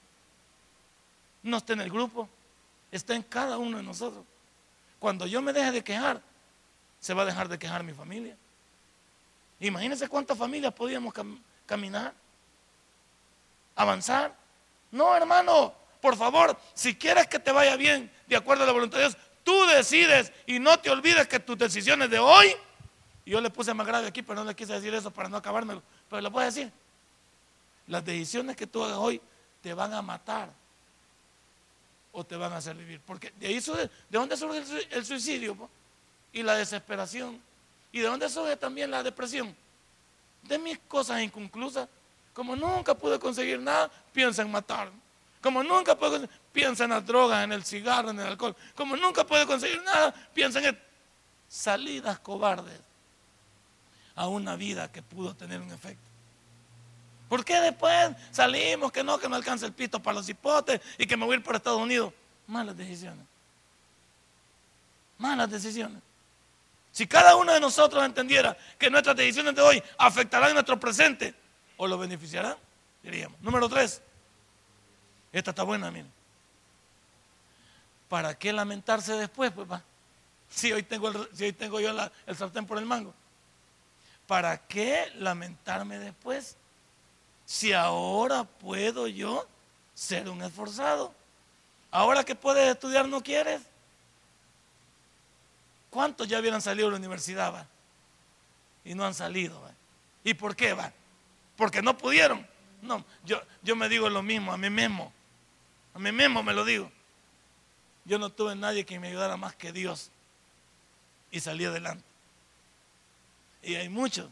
No 1.43 1.58
está 1.58 1.74
en 1.74 1.81
el 1.81 1.89
grupo, 1.89 2.27
está 2.91 3.15
en 3.15 3.24
cada 3.24 3.58
uno 3.58 3.77
de 3.77 3.84
nosotros. 3.84 4.24
Cuando 5.00 5.25
yo 5.25 5.41
me 5.41 5.53
deje 5.53 5.72
de 5.72 5.84
quejar, 5.84 6.22
se 7.00 7.13
va 7.13 7.24
a 7.24 7.25
dejar 7.25 7.48
de 7.48 7.58
quejar 7.58 7.84
mi 7.84 7.93
familia. 7.93 8.36
Imagínense 9.60 10.08
cuántas 10.08 10.38
familias 10.38 10.74
podíamos 10.74 11.13
caminar, 11.65 12.13
avanzar. 13.75 14.36
No, 14.91 15.15
hermano, 15.15 15.74
por 16.01 16.15
favor, 16.15 16.58
si 16.74 16.96
quieres 16.96 17.27
que 17.27 17.39
te 17.39 17.51
vaya 17.51 17.75
bien 17.75 18.12
de 18.27 18.36
acuerdo 18.36 18.63
a 18.63 18.67
la 18.67 18.74
voluntad 18.74 18.98
de 18.98 19.05
Dios, 19.05 19.17
tú 19.43 19.65
decides 19.67 20.31
y 20.46 20.60
no 20.60 20.79
te 20.79 20.89
olvides 20.89 21.27
que 21.27 21.39
tus 21.39 21.58
decisiones 21.58 22.10
de 22.10 22.19
hoy, 22.19 22.53
y 23.25 23.31
yo 23.31 23.41
le 23.41 23.50
puse 23.50 23.74
más 23.74 23.86
grave 23.86 24.08
aquí, 24.08 24.22
pero 24.22 24.39
no 24.39 24.46
le 24.46 24.55
quise 24.55 24.74
decir 24.74 24.93
eso 24.93 25.12
para 25.12 25.29
no 25.29 25.38
acabármelo, 25.38 25.84
pero 26.10 26.22
le 26.22 26.31
puedo 26.31 26.46
decir, 26.46 26.72
las 27.88 28.03
decisiones 28.03 28.55
que 28.55 28.67
tú 28.67 28.84
hagas 28.84 28.98
hoy 28.98 29.22
te 29.62 29.74
van 29.74 29.93
a 29.93 30.01
matar 30.01 30.50
o 32.12 32.24
te 32.24 32.36
van 32.36 32.54
a 32.54 32.58
hacer 32.58 32.75
vivir. 32.75 33.01
Porque 33.06 33.32
de 33.39 33.48
ahí 33.48 33.62
surge, 33.62 33.84
¿de 33.84 34.18
dónde 34.18 34.36
surge 34.38 34.63
el 34.92 35.06
suicidio? 35.06 35.70
Y 36.32 36.44
la 36.44 36.56
desesperación. 36.56 37.42
¿Y 37.92 38.00
de 38.00 38.08
dónde 38.08 38.30
surge 38.30 38.56
también 38.56 38.92
la 38.92 39.04
depresión? 39.04 39.56
De 40.44 40.58
mis 40.58 40.78
cosas 40.80 41.22
inconclusas. 41.22 41.88
Como 42.34 42.56
nunca 42.56 42.94
pude 42.94 43.20
conseguir 43.20 43.60
nada, 43.60 43.89
piensa 44.13 44.42
en 44.42 44.51
matar. 44.51 44.92
Como 45.42 45.63
nunca 45.63 45.98
puedo 45.98 46.28
piensa 46.51 46.84
en 46.84 46.89
las 46.89 47.06
drogas, 47.06 47.44
en 47.44 47.54
el 47.54 47.63
cigarro, 47.63 48.10
en 48.10 48.20
el 48.20 48.28
alcohol. 48.28 48.56
Como 48.75 48.96
nunca 48.96 49.25
puede 49.25 49.46
conseguir 49.46 49.82
nada, 49.84 50.13
piensa 50.34 50.60
en 50.60 50.78
salidas 51.48 52.20
cobardes 52.20 52.80
a 54.16 54.28
una 54.28 54.56
vida 54.56 54.92
que 54.92 55.01
pudo 55.01 55.34
tener 55.36 55.62
un 55.62 55.72
efecto. 55.72 56.09
¿Por 57.30 57.46
qué 57.46 57.62
después 57.62 58.12
salimos 58.32 58.92
que 58.92 59.04
no, 59.04 59.20
que 59.20 59.30
no 59.30 59.36
alcanza 59.36 59.68
el 59.68 59.74
pito 59.74 60.02
para 60.02 60.16
los 60.16 60.28
hipotes 60.28 60.82
y 60.98 61.06
que 61.06 61.16
me 61.16 61.26
voy 61.26 61.36
a 61.36 61.38
ir 61.38 61.44
por 61.44 61.56
Estados 61.56 61.80
Unidos? 61.80 62.12
Malas 62.48 62.76
decisiones. 62.76 63.24
Malas 65.20 65.52
decisiones. 65.52 66.02
Si 66.92 67.06
cada 67.06 67.36
uno 67.36 67.54
de 67.54 67.60
nosotros 67.60 68.04
entendiera 68.04 68.58
que 68.80 68.90
nuestras 68.90 69.16
decisiones 69.16 69.54
de 69.54 69.62
hoy 69.62 69.84
afectarán 70.00 70.54
nuestro 70.54 70.80
presente 70.80 71.36
o 71.78 71.88
lo 71.88 72.00
beneficiarán, 72.00 72.58
diríamos. 73.04 73.40
Número 73.42 73.70
tres. 73.70 74.02
Esta 75.32 75.52
está 75.52 75.62
buena, 75.62 75.92
miren. 75.92 76.12
¿Para 78.10 78.34
qué 78.34 78.52
lamentarse 78.52 79.14
después? 79.14 79.52
Pues. 79.52 79.68
Si 80.50 80.74
hoy 80.74 80.82
tengo, 80.82 81.14
si 81.32 81.44
hoy 81.44 81.54
tengo 81.54 81.80
yo 81.80 81.92
el 82.26 82.36
sartén 82.36 82.66
por 82.66 82.80
el 82.80 82.88
mango. 82.88 83.14
¿Para 84.26 84.58
qué 84.58 85.12
lamentarme 85.16 86.00
después? 86.00 86.58
Si 87.50 87.74
ahora 87.74 88.44
puedo 88.44 89.08
yo 89.08 89.48
ser 89.96 90.29
un 90.29 90.44
esforzado? 90.44 91.12
Ahora 91.89 92.24
que 92.24 92.36
puedes 92.36 92.69
estudiar 92.69 93.08
no 93.08 93.24
quieres. 93.24 93.60
¿Cuántos 95.89 96.28
ya 96.28 96.39
hubieran 96.39 96.62
salido 96.62 96.89
de 96.89 96.91
la 96.91 96.97
universidad? 97.00 97.52
Va? 97.52 97.65
Y 98.86 98.93
no 98.93 99.04
han 99.04 99.15
salido. 99.15 99.60
¿va? 99.63 99.71
¿Y 100.24 100.36
por 100.36 100.56
qué? 100.56 100.74
Va? 100.74 100.93
Porque 101.58 101.82
no 101.82 101.97
pudieron. 101.97 102.45
No, 102.84 103.04
yo, 103.26 103.41
yo 103.63 103.76
me 103.76 103.89
digo 103.89 104.12
lo 104.12 104.21
mismo 104.21 104.54
a 104.54 104.58
mí 104.58 104.69
mismo. 104.69 105.12
A 105.95 105.97
mí 105.97 106.12
mismo 106.12 106.43
me 106.43 106.54
lo 106.54 106.63
digo. 106.63 106.91
Yo 108.06 108.19
no 108.19 108.30
tuve 108.30 108.56
nadie 108.56 108.86
que 108.86 109.00
me 109.00 109.08
ayudara 109.08 109.38
más 109.38 109.56
que 109.56 109.71
Dios. 109.71 110.12
Y 111.32 111.39
salí 111.39 111.65
adelante. 111.65 112.04
Y 113.63 113.74
hay 113.74 113.89
muchos 113.89 114.30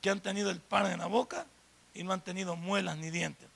que 0.00 0.08
han 0.08 0.20
tenido 0.20 0.50
el 0.50 0.60
pan 0.60 0.86
en 0.86 1.00
la 1.00 1.06
boca 1.06 1.46
y 1.94 2.02
no 2.02 2.12
han 2.12 2.20
tenido 2.20 2.56
muelas 2.56 2.96
ni 2.96 3.10
dientes. 3.10 3.48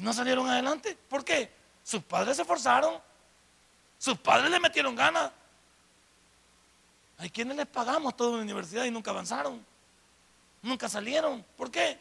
no 0.00 0.12
salieron 0.12 0.48
adelante. 0.48 0.96
¿Por 1.08 1.24
qué? 1.24 1.50
Sus 1.84 2.02
padres 2.02 2.36
se 2.36 2.42
esforzaron. 2.42 3.00
Sus 3.98 4.18
padres 4.18 4.50
le 4.50 4.60
metieron 4.60 4.94
ganas. 4.94 5.30
Hay 7.18 7.30
quienes 7.30 7.56
les 7.56 7.66
pagamos 7.66 8.16
toda 8.16 8.36
la 8.36 8.42
universidad 8.42 8.84
y 8.84 8.90
nunca 8.90 9.10
avanzaron. 9.10 9.64
Nunca 10.62 10.88
salieron. 10.88 11.44
¿Por 11.56 11.70
qué? 11.70 11.98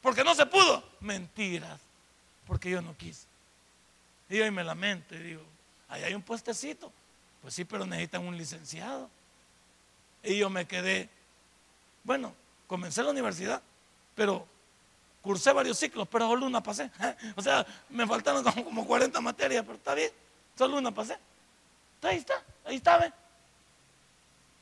Porque 0.00 0.24
no 0.24 0.34
se 0.34 0.46
pudo. 0.46 0.82
Mentiras. 1.00 1.80
Porque 2.46 2.70
yo 2.70 2.80
no 2.80 2.96
quise. 2.96 3.26
Y 4.28 4.40
hoy 4.40 4.50
me 4.50 4.64
lamento 4.64 5.14
y 5.14 5.18
digo, 5.18 5.44
ahí 5.88 6.04
hay 6.04 6.14
un 6.14 6.22
puestecito. 6.22 6.90
Pues 7.42 7.54
sí, 7.54 7.64
pero 7.64 7.84
necesitan 7.84 8.26
un 8.26 8.36
licenciado. 8.36 9.10
Y 10.22 10.38
yo 10.38 10.48
me 10.48 10.66
quedé 10.66 11.10
bueno, 12.04 12.34
comencé 12.66 13.02
la 13.02 13.10
universidad, 13.10 13.62
pero 14.14 14.46
cursé 15.20 15.52
varios 15.52 15.78
ciclos, 15.78 16.08
pero 16.10 16.26
solo 16.28 16.46
una 16.46 16.62
pasé. 16.62 16.90
O 17.36 17.42
sea, 17.42 17.64
me 17.90 18.06
faltaron 18.06 18.42
como, 18.44 18.86
40 18.86 19.20
materias, 19.20 19.64
pero 19.64 19.76
está 19.76 19.94
bien, 19.94 20.10
solo 20.56 20.78
una 20.78 20.92
pasé. 20.92 21.16
Ahí 22.02 22.18
está, 22.18 22.34
ahí 22.64 22.76
está, 22.76 22.98
¿ve? 22.98 23.12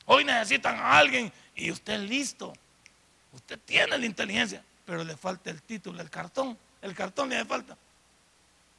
Hoy 0.05 0.23
necesitan 0.23 0.75
a 0.75 0.97
alguien 0.97 1.31
y 1.55 1.71
usted 1.71 1.93
es 1.93 2.09
listo. 2.09 2.53
Usted 3.33 3.59
tiene 3.65 3.97
la 3.97 4.05
inteligencia, 4.05 4.63
pero 4.85 5.03
le 5.03 5.15
falta 5.15 5.49
el 5.49 5.61
título, 5.61 6.01
el 6.01 6.09
cartón. 6.09 6.57
El 6.81 6.93
cartón 6.95 7.29
le 7.29 7.37
hace 7.37 7.45
falta. 7.45 7.77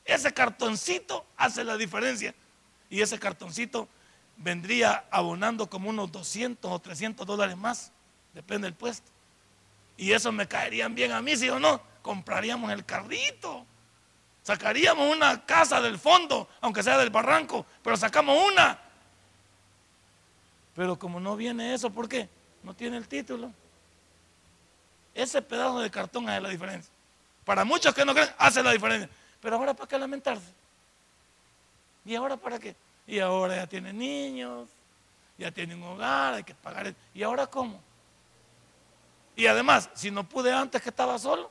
Ese 0.05 0.33
cartoncito 0.33 1.25
hace 1.37 1.65
la 1.65 1.77
diferencia. 1.77 2.35
Y 2.91 3.01
ese 3.01 3.19
cartoncito 3.19 3.89
vendría 4.37 5.05
abonando 5.11 5.69
como 5.71 5.89
unos 5.89 6.11
200 6.13 6.71
o 6.71 6.79
300 6.79 7.27
dólares 7.27 7.57
más 7.57 7.93
depende 8.35 8.67
del 8.67 8.75
puesto. 8.75 9.11
Y 9.97 10.13
eso 10.13 10.33
me 10.33 10.49
caerían 10.49 10.95
bien 10.95 11.13
a 11.13 11.23
mí, 11.23 11.37
si 11.37 11.49
o 11.49 11.59
no, 11.59 11.81
compraríamos 12.03 12.73
el 12.73 12.85
carrito. 12.85 13.65
Sacaríamos 14.43 15.15
una 15.15 15.45
casa 15.45 15.81
del 15.81 15.99
fondo, 15.99 16.49
aunque 16.61 16.83
sea 16.83 16.99
del 16.99 17.11
barranco, 17.11 17.65
pero 17.83 17.97
sacamos 17.97 18.37
una. 18.51 18.79
Pero 20.75 20.99
como 20.99 21.21
no 21.21 21.37
viene 21.37 21.75
eso, 21.75 21.91
¿por 21.91 22.09
qué? 22.09 22.29
No 22.63 22.75
tiene 22.75 22.97
el 22.97 23.07
título. 23.07 23.53
Ese 25.15 25.43
pedazo 25.43 25.81
de 25.81 25.91
cartón 25.91 26.29
hace 26.29 26.41
la 26.41 26.49
diferencia. 26.49 26.91
Para 27.45 27.65
muchos 27.65 27.95
que 27.95 28.05
no 28.05 28.15
creen, 28.15 28.31
hace 28.39 28.63
la 28.63 28.73
diferencia. 28.73 29.09
Pero 29.41 29.57
ahora, 29.57 29.75
¿para 29.75 29.89
qué 29.89 29.99
lamentarse? 29.99 30.47
¿Y 32.05 32.15
ahora 32.15 32.37
para 32.37 32.59
qué? 32.59 32.75
Y 33.07 33.19
ahora 33.19 33.57
ya 33.57 33.67
tiene 33.67 33.93
niños, 33.93 34.69
ya 35.39 35.51
tiene 35.51 35.75
un 35.75 35.83
hogar, 35.83 36.35
hay 36.35 36.45
que 36.45 36.55
pagar. 36.55 36.95
¿Y 37.15 37.23
ahora 37.23 37.47
cómo? 37.47 37.81
Y 39.37 39.47
además, 39.47 39.89
si 39.95 40.11
no 40.11 40.25
pude 40.29 40.53
antes 40.53 40.83
que 40.83 40.91
estaba 40.91 41.19
solo 41.19 41.51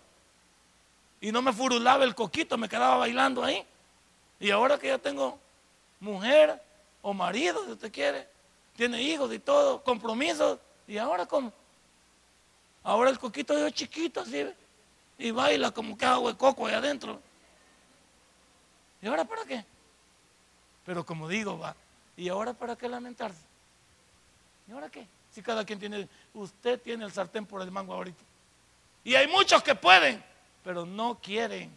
y 1.19 1.31
no 1.31 1.41
me 1.41 1.53
furulaba 1.53 2.03
el 2.03 2.15
coquito, 2.15 2.57
me 2.57 2.69
quedaba 2.69 2.97
bailando 2.97 3.43
ahí. 3.43 3.65
Y 4.39 4.51
ahora 4.51 4.77
que 4.77 4.87
ya 4.87 4.97
tengo 4.97 5.39
mujer 5.99 6.61
o 7.01 7.13
marido, 7.13 7.63
si 7.65 7.71
usted 7.71 7.91
quiere, 7.91 8.27
tiene 8.75 9.01
hijos 9.01 9.33
y 9.33 9.39
todo, 9.39 9.83
compromisos, 9.83 10.59
¿y 10.87 10.97
ahora 10.97 11.25
cómo? 11.25 11.51
Ahora 12.83 13.09
el 13.09 13.19
coquito 13.19 13.55
es 13.65 13.73
chiquito 13.73 14.21
así, 14.21 14.47
y 15.17 15.31
baila 15.31 15.71
como 15.71 15.95
que 15.97 16.05
agua 16.05 16.31
de 16.31 16.37
coco 16.37 16.65
ahí 16.65 16.73
adentro. 16.73 17.19
¿Y 19.01 19.07
ahora 19.07 19.23
para 19.23 19.45
qué? 19.45 19.63
Pero 20.85 21.05
como 21.05 21.27
digo, 21.27 21.59
va, 21.59 21.75
¿y 22.17 22.29
ahora 22.29 22.53
para 22.53 22.75
qué 22.75 22.89
lamentarse? 22.89 23.41
¿Y 24.67 24.71
ahora 24.71 24.89
qué? 24.89 25.05
Si 25.31 25.41
cada 25.41 25.65
quien 25.65 25.79
tiene, 25.79 26.07
usted 26.33 26.79
tiene 26.79 27.05
el 27.05 27.11
sartén 27.11 27.45
por 27.45 27.61
el 27.61 27.71
mango 27.71 27.93
ahorita. 27.93 28.23
Y 29.03 29.15
hay 29.15 29.27
muchos 29.27 29.63
que 29.63 29.75
pueden, 29.75 30.23
pero 30.63 30.85
no 30.85 31.19
quieren. 31.21 31.71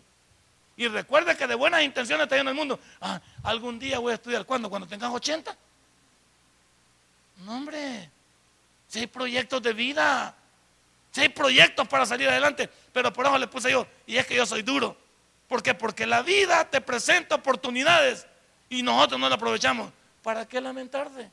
Y 0.76 0.88
recuerde 0.88 1.36
que 1.36 1.46
de 1.46 1.54
buenas 1.54 1.82
intenciones 1.82 2.24
está 2.24 2.36
en 2.36 2.48
el 2.48 2.54
mundo. 2.54 2.78
Ah, 3.00 3.20
algún 3.44 3.78
día 3.78 3.98
voy 4.00 4.12
a 4.12 4.16
estudiar. 4.16 4.44
¿Cuándo? 4.44 4.68
Cuando 4.68 4.88
tengas 4.88 5.10
80. 5.10 5.56
No, 7.44 7.56
hombre. 7.56 8.10
Si 8.88 9.00
hay 9.00 9.06
proyectos 9.06 9.62
de 9.62 9.72
vida. 9.72 10.34
Si 11.12 11.20
hay 11.20 11.28
proyectos 11.28 11.86
para 11.86 12.04
salir 12.04 12.28
adelante. 12.28 12.68
Pero 12.92 13.12
por 13.12 13.24
eso 13.24 13.38
le 13.38 13.46
puse 13.46 13.70
yo. 13.70 13.86
Y 14.04 14.16
es 14.16 14.26
que 14.26 14.34
yo 14.34 14.44
soy 14.44 14.62
duro. 14.62 14.96
¿Por 15.46 15.62
qué? 15.62 15.74
Porque 15.74 16.06
la 16.06 16.22
vida 16.22 16.68
te 16.68 16.80
presenta 16.80 17.36
oportunidades 17.36 18.26
y 18.68 18.82
nosotros 18.82 19.20
no 19.20 19.28
las 19.28 19.36
aprovechamos. 19.36 19.92
¿Para 20.22 20.46
qué 20.46 20.60
lamentarse? 20.60 21.30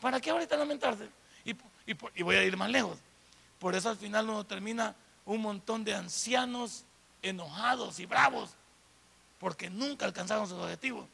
¿Para 0.00 0.20
qué 0.20 0.30
ahorita 0.30 0.56
lamentarse? 0.56 1.08
Y, 1.44 2.22
voy 2.22 2.36
a 2.36 2.44
ir 2.44 2.56
más 2.56 2.70
lejos. 2.70 2.98
Por 3.58 3.74
eso 3.74 3.90
al 3.90 3.96
final 3.96 4.28
uno 4.28 4.44
termina 4.44 4.94
un 5.24 5.40
montón 5.42 5.84
de 5.84 5.94
ancianos 5.94 6.84
enojados 7.22 8.00
y 8.00 8.06
bravos 8.06 8.50
porque 9.38 9.68
nunca 9.70 10.06
alcanzaron 10.06 10.48
sus 10.48 10.58
objetivos. 10.58 11.06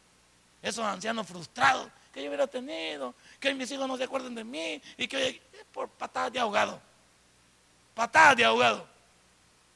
Esos 0.63 0.85
ancianos 0.85 1.27
frustrados 1.27 1.89
que 2.13 2.23
yo 2.23 2.29
hubiera 2.29 2.47
tenido, 2.47 3.15
que 3.39 3.55
mis 3.55 3.71
hijos 3.71 3.87
no 3.87 3.97
se 3.97 4.05
acuerden 4.05 4.35
de 4.35 4.45
mí 4.45 4.81
y 4.97 5.07
que 5.07 5.41
por 5.73 5.89
patadas 5.89 6.33
de 6.33 6.41
ahogado. 6.41 6.81
Patadas 7.95 8.37
de 8.37 8.45
ahogado. 8.45 8.87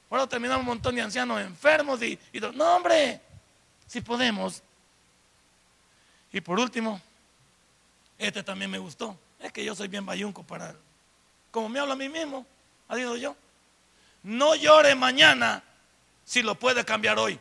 Ahora 0.09 0.27
terminamos 0.27 0.63
un 0.63 0.67
montón 0.67 0.95
de 0.95 1.03
ancianos 1.03 1.41
enfermos 1.41 2.03
y, 2.03 2.19
y 2.33 2.41
no 2.41 2.77
hombre, 2.77 3.21
si 3.87 4.01
podemos. 4.01 4.63
Y 6.33 6.41
por 6.41 6.59
último, 6.59 7.01
este 8.21 8.43
también 8.43 8.71
me 8.71 8.79
gustó. 8.79 9.19
Es 9.41 9.51
que 9.51 9.65
yo 9.65 9.75
soy 9.75 9.89
bien 9.89 10.05
bayunco 10.05 10.43
para, 10.43 10.75
como 11.51 11.69
me 11.69 11.81
hablo 11.81 11.95
a 11.95 11.97
mí 11.97 12.09
mismo, 12.09 12.47
ha 12.87 12.95
dicho 12.95 13.17
yo. 13.17 13.35
No 14.23 14.55
llore 14.55 14.95
mañana 14.95 15.63
si 16.25 16.43
lo 16.43 16.55
puede 16.55 16.85
cambiar 16.85 17.19
hoy. 17.19 17.41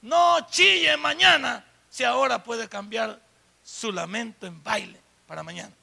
No 0.00 0.46
chille 0.48 0.96
mañana 0.96 1.64
si 1.90 2.04
ahora 2.04 2.42
puede 2.42 2.68
cambiar 2.68 3.20
su 3.62 3.92
lamento 3.92 4.46
en 4.46 4.62
baile 4.62 4.98
para 5.26 5.42
mañana. 5.42 5.74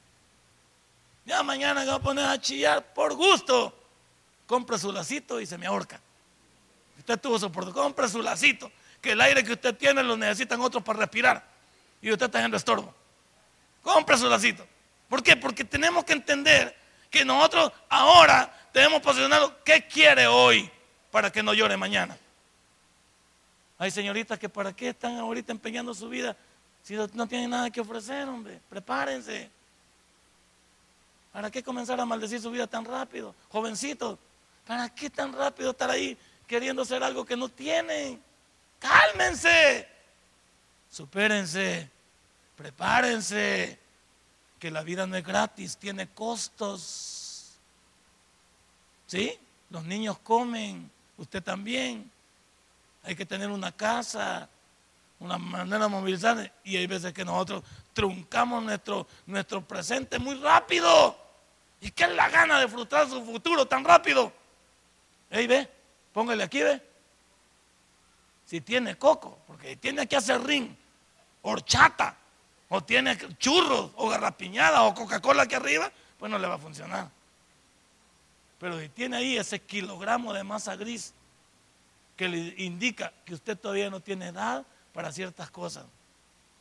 Ya 1.24 1.42
mañana 1.42 1.82
que 1.82 1.90
va 1.90 1.96
a 1.96 2.02
poner 2.02 2.24
a 2.24 2.40
chillar 2.40 2.92
por 2.94 3.14
gusto. 3.14 3.72
Compre 4.46 4.78
su 4.78 4.90
lacito 4.92 5.40
y 5.40 5.46
se 5.46 5.58
me 5.58 5.66
ahorca. 5.66 6.00
Usted 6.98 7.20
tuvo 7.20 7.38
soporte, 7.38 7.72
compre 7.72 8.08
su 8.08 8.22
lacito. 8.22 8.72
Que 9.00 9.12
el 9.12 9.20
aire 9.20 9.44
que 9.44 9.52
usted 9.52 9.76
tiene 9.76 10.02
lo 10.02 10.16
necesitan 10.16 10.60
otros 10.60 10.82
para 10.82 11.00
respirar. 11.00 11.55
Y 12.02 12.12
usted 12.12 12.26
está 12.26 12.44
en 12.44 12.54
estorbo. 12.54 12.94
Compre 13.82 14.16
su 14.16 14.28
lacito. 14.28 14.66
¿Por 15.08 15.22
qué? 15.22 15.36
Porque 15.36 15.64
tenemos 15.64 16.04
que 16.04 16.12
entender 16.12 16.76
que 17.10 17.24
nosotros 17.24 17.72
ahora 17.88 18.68
debemos 18.72 19.00
posicionarlo. 19.00 19.62
¿Qué 19.64 19.86
quiere 19.86 20.26
hoy 20.26 20.70
para 21.10 21.30
que 21.30 21.42
no 21.42 21.54
llore 21.54 21.76
mañana? 21.76 22.16
Hay 23.78 23.90
señoritas 23.90 24.38
que 24.38 24.48
para 24.48 24.74
qué 24.74 24.88
están 24.88 25.18
ahorita 25.18 25.52
empeñando 25.52 25.94
su 25.94 26.08
vida 26.08 26.36
si 26.86 26.94
no 26.94 27.26
tienen 27.26 27.50
nada 27.50 27.68
que 27.68 27.80
ofrecer, 27.80 28.28
hombre. 28.28 28.60
Prepárense. 28.70 29.50
¿Para 31.32 31.50
qué 31.50 31.60
comenzar 31.60 32.00
a 32.00 32.04
maldecir 32.04 32.40
su 32.40 32.48
vida 32.48 32.68
tan 32.68 32.84
rápido? 32.84 33.34
Jovencitos, 33.48 34.18
¿para 34.64 34.88
qué 34.88 35.10
tan 35.10 35.32
rápido 35.32 35.72
estar 35.72 35.90
ahí 35.90 36.16
queriendo 36.46 36.82
hacer 36.82 37.02
algo 37.02 37.24
que 37.24 37.36
no 37.36 37.48
tienen? 37.48 38.22
Cálmense. 38.78 39.88
Supérense. 40.96 41.90
Prepárense 42.56 43.78
que 44.58 44.70
la 44.70 44.82
vida 44.82 45.06
no 45.06 45.14
es 45.14 45.26
gratis, 45.26 45.76
tiene 45.76 46.08
costos. 46.08 47.58
¿Sí? 49.06 49.38
Los 49.68 49.84
niños 49.84 50.18
comen, 50.20 50.90
usted 51.18 51.42
también. 51.42 52.10
Hay 53.02 53.14
que 53.14 53.26
tener 53.26 53.50
una 53.50 53.72
casa, 53.72 54.48
una 55.20 55.36
manera 55.36 55.84
de 55.84 55.90
movilizar. 55.90 56.50
Y 56.64 56.78
hay 56.78 56.86
veces 56.86 57.12
que 57.12 57.26
nosotros 57.26 57.62
truncamos 57.92 58.62
nuestro, 58.62 59.06
nuestro 59.26 59.60
presente 59.60 60.18
muy 60.18 60.36
rápido. 60.36 61.14
¿Y 61.82 61.90
qué 61.90 62.04
es 62.04 62.14
la 62.14 62.30
gana 62.30 62.58
de 62.58 62.68
frustrar 62.68 63.06
su 63.06 63.22
futuro 63.22 63.66
tan 63.66 63.84
rápido? 63.84 64.32
Ey, 65.28 65.46
ve, 65.46 65.68
póngale 66.14 66.42
aquí, 66.42 66.62
ve. 66.62 66.80
Si 68.46 68.62
tiene 68.62 68.96
coco, 68.96 69.40
porque 69.46 69.76
tiene 69.76 70.06
que 70.06 70.16
hacer 70.16 70.42
ring, 70.42 70.74
horchata, 71.46 72.16
o 72.68 72.82
tiene 72.82 73.16
churros, 73.38 73.92
o 73.96 74.08
garrapiñada, 74.08 74.82
o 74.82 74.94
Coca-Cola 74.94 75.44
aquí 75.44 75.54
arriba, 75.54 75.90
pues 76.18 76.30
no 76.30 76.38
le 76.38 76.46
va 76.46 76.54
a 76.54 76.58
funcionar. 76.58 77.08
Pero 78.58 78.80
si 78.80 78.88
tiene 78.88 79.18
ahí 79.18 79.36
ese 79.36 79.60
kilogramo 79.60 80.32
de 80.32 80.42
masa 80.42 80.76
gris 80.76 81.12
que 82.16 82.28
le 82.28 82.54
indica 82.62 83.12
que 83.24 83.34
usted 83.34 83.56
todavía 83.56 83.90
no 83.90 84.00
tiene 84.00 84.28
edad 84.28 84.64
para 84.92 85.12
ciertas 85.12 85.50
cosas, 85.50 85.84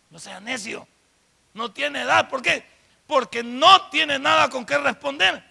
no 0.10 0.20
sea 0.20 0.40
necio. 0.40 0.88
No 1.54 1.72
tiene 1.72 2.02
edad. 2.02 2.30
¿Por 2.30 2.42
qué? 2.42 2.66
Porque 3.08 3.44
no 3.44 3.90
tiene 3.90 4.20
nada 4.20 4.50
con 4.50 4.66
qué 4.66 4.78
responder. 4.78 5.44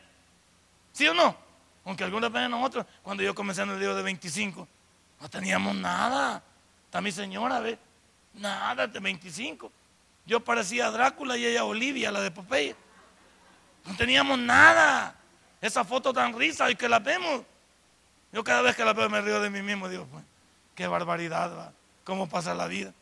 ¿Sí 0.93 1.09
o 1.09 1.15
no? 1.15 1.37
Aunque 1.85 2.05
algunas 2.05 2.31
veces 2.31 2.51
nosotros, 2.51 2.87
cuando 3.03 3.23
yo 3.23 3.35
comencé 3.35 3.63
en 3.63 3.71
el 3.71 3.81
día 3.81 3.95
de 3.95 4.03
25, 4.03 4.69
no 5.21 5.29
teníamos 5.31 5.75
nada. 5.75 6.43
Está 6.85 7.01
mi 7.01 7.11
señora, 7.11 7.61
¿ve? 7.61 7.79
Nada 8.35 8.87
de 8.87 9.01
25. 9.01 9.71
Yo 10.27 10.41
parecía 10.41 10.91
Drácula 10.91 11.37
y 11.37 11.47
ella 11.47 11.65
Olivia, 11.65 12.11
la 12.11 12.21
de 12.21 12.31
Popeye. 12.31 12.75
No 13.85 13.97
teníamos 13.97 14.39
nada. 14.39 15.17
Esa 15.61 15.85
foto 15.85 16.13
tan 16.13 16.37
risa 16.39 16.71
y 16.71 16.77
que 16.77 16.89
la 16.89 16.99
vemos. 16.99 17.43
Yo 18.33 18.43
cada 18.43 18.63
vez 18.63 18.75
que 18.75 18.85
la 18.85 18.93
veo 18.93 19.09
me 19.09 19.21
río 19.21 19.41
de 19.41 19.51
mí 19.51 19.63
mismo. 19.63 19.89
Digo, 19.89 20.07
pues, 20.11 20.25
qué 20.75 20.87
barbaridad, 20.87 21.57
va. 21.57 21.73
Cómo 22.05 22.29
pasa 22.29 22.55
la 22.55 22.67
vida. 22.67 22.93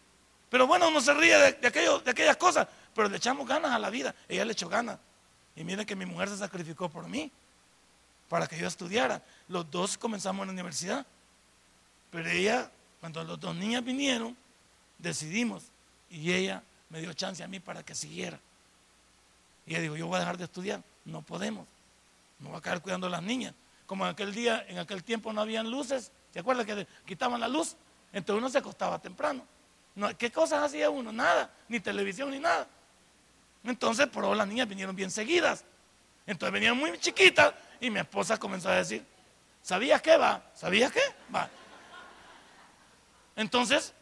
Pero 0.50 0.66
bueno, 0.66 0.88
uno 0.88 1.00
se 1.00 1.14
ríe 1.14 1.36
de, 1.36 1.66
aquello, 1.66 2.00
de 2.00 2.10
aquellas 2.10 2.36
cosas. 2.36 2.68
Pero 2.94 3.08
le 3.08 3.16
echamos 3.16 3.48
ganas 3.48 3.72
a 3.72 3.78
la 3.78 3.90
vida. 3.90 4.14
Ella 4.28 4.44
le 4.44 4.52
echó 4.52 4.68
ganas. 4.68 4.98
Y 5.56 5.64
miren 5.64 5.86
que 5.86 5.96
mi 5.96 6.04
mujer 6.06 6.28
se 6.28 6.36
sacrificó 6.36 6.88
por 6.88 7.08
mí. 7.08 7.30
Para 8.28 8.46
que 8.46 8.58
yo 8.58 8.66
estudiara. 8.66 9.22
Los 9.48 9.70
dos 9.70 9.96
comenzamos 9.96 10.42
en 10.42 10.48
la 10.48 10.52
universidad. 10.52 11.06
Pero 12.10 12.28
ella, 12.28 12.70
cuando 13.00 13.24
los 13.24 13.40
dos 13.40 13.54
niñas 13.56 13.82
vinieron, 13.82 14.36
decidimos. 15.02 15.64
Y 16.08 16.32
ella 16.32 16.62
me 16.88 17.00
dio 17.00 17.12
chance 17.12 17.42
a 17.42 17.48
mí 17.48 17.60
para 17.60 17.82
que 17.82 17.94
siguiera. 17.94 18.38
Y 19.66 19.72
ella 19.72 19.82
dijo, 19.82 19.96
yo 19.96 20.06
voy 20.06 20.16
a 20.16 20.20
dejar 20.20 20.38
de 20.38 20.44
estudiar. 20.44 20.82
No 21.04 21.22
podemos. 21.22 21.66
No 22.38 22.50
voy 22.50 22.58
a 22.58 22.62
quedar 22.62 22.80
cuidando 22.80 23.06
a 23.06 23.10
las 23.10 23.22
niñas. 23.22 23.54
Como 23.86 24.04
en 24.04 24.12
aquel 24.12 24.34
día, 24.34 24.64
en 24.68 24.78
aquel 24.78 25.04
tiempo 25.04 25.32
no 25.32 25.40
habían 25.40 25.70
luces. 25.70 26.10
¿Se 26.32 26.40
acuerdan 26.40 26.64
que 26.64 26.86
quitaban 27.04 27.40
la 27.40 27.48
luz? 27.48 27.76
Entonces 28.12 28.38
uno 28.38 28.48
se 28.48 28.58
acostaba 28.58 28.98
temprano. 28.98 29.44
¿Qué 30.16 30.32
cosas 30.32 30.62
hacía 30.62 30.88
uno? 30.88 31.12
Nada. 31.12 31.50
Ni 31.68 31.80
televisión 31.80 32.30
ni 32.30 32.38
nada. 32.38 32.66
Entonces, 33.64 34.06
por 34.08 34.24
las 34.36 34.48
niñas 34.48 34.68
vinieron 34.68 34.96
bien 34.96 35.10
seguidas. 35.10 35.64
Entonces 36.26 36.52
venían 36.52 36.76
muy 36.76 36.98
chiquitas 36.98 37.54
y 37.80 37.90
mi 37.90 38.00
esposa 38.00 38.38
comenzó 38.38 38.68
a 38.68 38.76
decir, 38.76 39.04
¿sabías 39.62 40.00
qué 40.00 40.16
va? 40.16 40.42
¿Sabías 40.54 40.90
qué? 40.90 41.02
Va. 41.34 41.48
Entonces, 43.36 43.92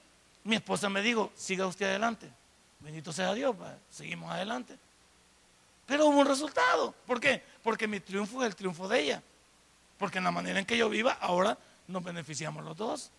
mi 0.44 0.56
esposa 0.56 0.88
me 0.88 1.02
dijo, 1.02 1.30
siga 1.34 1.66
usted 1.66 1.86
adelante. 1.86 2.30
Bendito 2.80 3.12
sea 3.12 3.34
Dios, 3.34 3.54
seguimos 3.90 4.30
adelante. 4.30 4.78
Pero 5.86 6.06
hubo 6.06 6.20
un 6.20 6.26
resultado. 6.26 6.94
¿Por 7.06 7.20
qué? 7.20 7.42
Porque 7.62 7.86
mi 7.86 8.00
triunfo 8.00 8.40
es 8.42 8.46
el 8.46 8.56
triunfo 8.56 8.88
de 8.88 9.00
ella. 9.00 9.22
Porque 9.98 10.18
en 10.18 10.24
la 10.24 10.30
manera 10.30 10.58
en 10.58 10.64
que 10.64 10.76
yo 10.76 10.88
viva, 10.88 11.12
ahora 11.20 11.58
nos 11.88 12.02
beneficiamos 12.02 12.64
los 12.64 12.76
dos. 12.76 13.10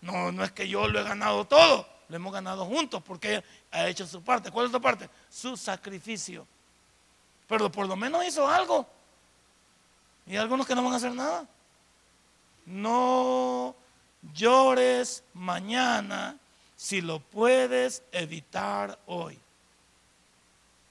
No, 0.00 0.32
no 0.32 0.44
es 0.44 0.52
que 0.52 0.68
yo 0.68 0.88
lo 0.88 1.00
he 1.00 1.02
ganado 1.02 1.46
todo, 1.46 1.86
lo 2.08 2.16
hemos 2.16 2.32
ganado 2.32 2.64
juntos 2.66 3.02
porque 3.02 3.32
ella 3.32 3.44
ha 3.70 3.88
hecho 3.88 4.06
su 4.06 4.22
parte. 4.22 4.50
¿Cuál 4.50 4.66
es 4.66 4.72
su 4.72 4.80
parte? 4.80 5.10
Su 5.30 5.56
sacrificio. 5.56 6.46
Pero 7.48 7.70
por 7.70 7.86
lo 7.86 7.96
menos 7.96 8.24
hizo 8.24 8.48
algo. 8.48 8.86
Y 10.26 10.36
algunos 10.36 10.66
que 10.66 10.74
no 10.74 10.82
van 10.82 10.94
a 10.94 10.96
hacer 10.96 11.12
nada. 11.12 11.46
No 12.66 13.74
llores 14.32 15.24
mañana 15.34 16.36
si 16.76 17.00
lo 17.00 17.18
puedes 17.18 18.02
evitar 18.12 18.98
hoy. 19.06 19.38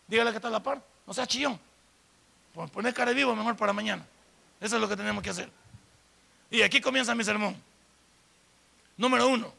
Dígale 0.08 0.32
que 0.32 0.38
está 0.38 0.50
la 0.50 0.62
par, 0.62 0.82
no 1.06 1.14
sea 1.14 1.26
chillón. 1.26 1.60
Poner 2.72 2.94
cara 2.94 3.12
vivo 3.12 3.36
mejor 3.36 3.56
para 3.56 3.74
mañana. 3.74 4.06
Eso 4.62 4.76
es 4.76 4.82
lo 4.82 4.88
que 4.88 4.96
tenemos 4.96 5.24
que 5.24 5.32
hacer. 5.32 5.50
Y 6.52 6.62
aquí 6.62 6.80
comienza 6.80 7.16
mi 7.16 7.24
sermón. 7.24 7.56
Número 8.96 9.28
uno, 9.28 9.52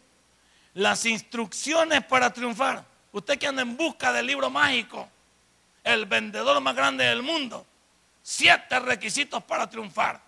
las 0.75 1.05
instrucciones 1.07 2.05
para 2.05 2.33
triunfar. 2.33 2.85
Usted 3.13 3.39
que 3.39 3.47
anda 3.47 3.63
en 3.63 3.77
busca 3.77 4.13
del 4.13 4.27
libro 4.27 4.49
mágico, 4.51 5.09
el 5.83 6.07
vendedor 6.07 6.61
más 6.61 6.75
grande 6.75 7.05
del 7.05 7.23
mundo, 7.23 7.67
siete 8.23 8.79
requisitos 8.81 9.43
para 9.45 9.69
triunfar, 9.69 10.21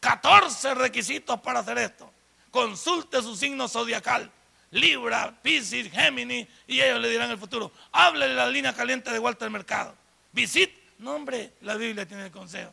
14 0.00 0.74
requisitos 0.74 1.40
para 1.40 1.60
hacer 1.60 1.78
esto. 1.78 2.10
Consulte 2.56 3.20
su 3.20 3.36
signo 3.36 3.68
zodiacal. 3.68 4.30
Libra, 4.70 5.30
Pisces, 5.42 5.90
Géminis, 5.90 6.48
y 6.66 6.80
ellos 6.80 6.98
le 7.02 7.10
dirán 7.10 7.30
el 7.30 7.36
futuro. 7.36 7.70
Háblele 7.92 8.34
la 8.34 8.48
línea 8.48 8.72
caliente 8.72 9.12
de 9.12 9.18
Walter 9.18 9.50
Mercado. 9.50 9.94
Visit, 10.32 10.70
no 10.96 11.16
hombre, 11.16 11.52
la 11.60 11.74
Biblia 11.74 12.08
tiene 12.08 12.24
el 12.24 12.30
consejo. 12.30 12.72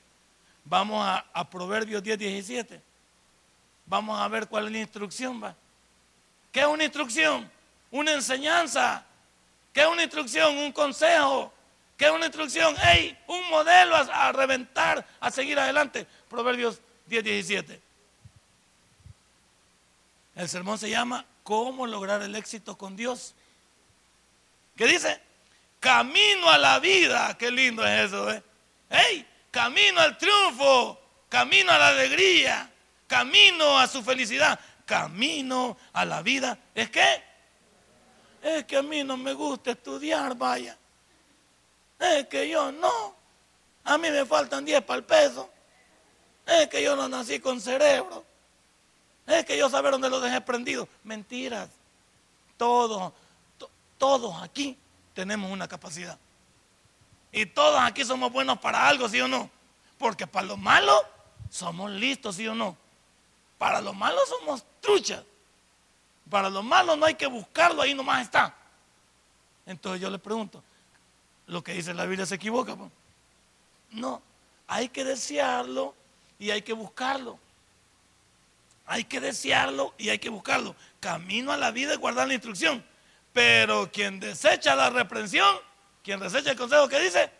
Vamos 0.63 1.05
a, 1.05 1.49
Proverbios 1.49 2.01
10, 2.01 2.17
17. 2.17 2.81
Vamos 3.85 4.17
a 4.21 4.25
ver 4.29 4.47
cuál 4.47 4.67
es 4.67 4.71
la 4.71 4.77
instrucción, 4.77 5.43
va. 5.43 5.53
¿Qué 6.53 6.61
es 6.61 6.67
una 6.67 6.85
instrucción? 6.85 7.51
Una 7.91 8.13
enseñanza. 8.13 9.05
¿Qué 9.73 9.81
es 9.81 9.87
una 9.87 10.03
instrucción? 10.03 10.57
Un 10.59 10.71
consejo. 10.71 11.53
¿Qué 11.97 12.05
es 12.05 12.11
una 12.11 12.27
instrucción? 12.27 12.73
¡Ey! 12.85 13.17
Un 13.27 13.49
modelo 13.49 13.97
a, 13.97 14.31
reventar, 14.31 15.05
a 15.19 15.29
seguir 15.29 15.59
adelante. 15.59 16.07
Proverbios 16.29 16.79
10, 17.07 17.21
17. 17.21 17.92
El 20.35 20.49
sermón 20.49 20.77
se 20.77 20.89
llama 20.89 21.25
¿Cómo 21.43 21.85
lograr 21.85 22.21
el 22.21 22.35
éxito 22.35 22.77
con 22.77 22.95
Dios? 22.95 23.35
¿Qué 24.75 24.87
dice? 24.87 25.21
Camino 25.79 26.49
a 26.49 26.57
la 26.57 26.79
vida. 26.79 27.37
Qué 27.37 27.51
lindo 27.51 27.85
es 27.85 28.07
eso, 28.07 28.31
¿eh? 28.31 28.43
Camino 29.51 29.99
al 29.99 30.17
triunfo, 30.17 30.99
camino 31.29 31.71
a 31.71 31.77
la 31.77 31.89
alegría, 31.89 32.71
camino 33.05 33.77
a 33.77 33.87
su 33.87 34.01
felicidad, 34.01 34.59
camino 34.85 35.77
a 35.91 36.05
la 36.05 36.23
vida. 36.23 36.57
¿Es 36.73 36.89
qué? 36.89 37.23
Es 38.41 38.65
que 38.65 38.77
a 38.77 38.81
mí 38.81 39.03
no 39.03 39.15
me 39.15 39.33
gusta 39.33 39.71
estudiar, 39.71 40.35
vaya. 40.35 40.75
Es 41.99 42.27
que 42.27 42.49
yo 42.49 42.71
no. 42.71 43.15
A 43.83 43.97
mí 43.97 44.09
me 44.09 44.25
faltan 44.25 44.65
10 44.65 44.81
para 44.81 44.97
el 44.97 45.03
peso. 45.03 45.49
Es 46.45 46.67
que 46.67 46.81
yo 46.81 46.95
no 46.95 47.07
nací 47.07 47.39
con 47.39 47.61
cerebro. 47.61 48.25
Es 49.25 49.45
que 49.45 49.57
yo 49.57 49.69
saber 49.69 49.91
dónde 49.91 50.09
lo 50.09 50.19
dejé 50.19 50.41
prendido. 50.41 50.87
Mentiras. 51.03 51.69
Todos, 52.57 53.13
todos 53.97 54.41
aquí 54.41 54.77
tenemos 55.13 55.51
una 55.51 55.67
capacidad. 55.67 56.17
Y 57.31 57.45
todos 57.45 57.79
aquí 57.81 58.05
somos 58.05 58.31
buenos 58.31 58.59
para 58.59 58.87
algo, 58.87 59.09
¿sí 59.09 59.19
o 59.19 59.27
no? 59.27 59.49
Porque 59.97 60.27
para 60.27 60.47
lo 60.47 60.57
malo 60.57 60.93
somos 61.49 61.89
listos, 61.91 62.35
¿sí 62.35 62.47
o 62.47 62.53
no? 62.53 62.77
Para 63.57 63.81
lo 63.81 63.93
malo 63.93 64.19
somos 64.27 64.63
truchas. 64.81 65.23
Para 66.29 66.49
lo 66.49 66.63
malo 66.63 66.95
no 66.95 67.05
hay 67.05 67.15
que 67.15 67.27
buscarlo, 67.27 67.81
ahí 67.81 67.93
nomás 67.93 68.21
está. 68.21 68.55
Entonces 69.65 70.01
yo 70.01 70.09
le 70.09 70.19
pregunto, 70.19 70.63
¿lo 71.47 71.63
que 71.63 71.73
dice 71.73 71.93
la 71.93 72.05
Biblia 72.05 72.25
se 72.25 72.35
equivoca? 72.35 72.75
No, 73.91 74.21
hay 74.67 74.89
que 74.89 75.03
desearlo 75.03 75.95
y 76.39 76.51
hay 76.51 76.61
que 76.61 76.73
buscarlo. 76.73 77.39
Hay 78.85 79.05
que 79.05 79.19
desearlo 79.19 79.93
y 79.97 80.09
hay 80.09 80.19
que 80.19 80.29
buscarlo. 80.29 80.75
Camino 80.99 81.51
a 81.51 81.57
la 81.57 81.71
vida 81.71 81.93
y 81.93 81.97
guardar 81.97 82.27
la 82.27 82.33
instrucción. 82.33 82.83
Pero 83.31 83.91
quien 83.91 84.19
desecha 84.19 84.75
la 84.75 84.89
reprensión, 84.89 85.57
quien 86.03 86.19
desecha 86.19 86.51
el 86.51 86.57
consejo 86.57 86.87
que 86.87 86.99
dice, 86.99 87.31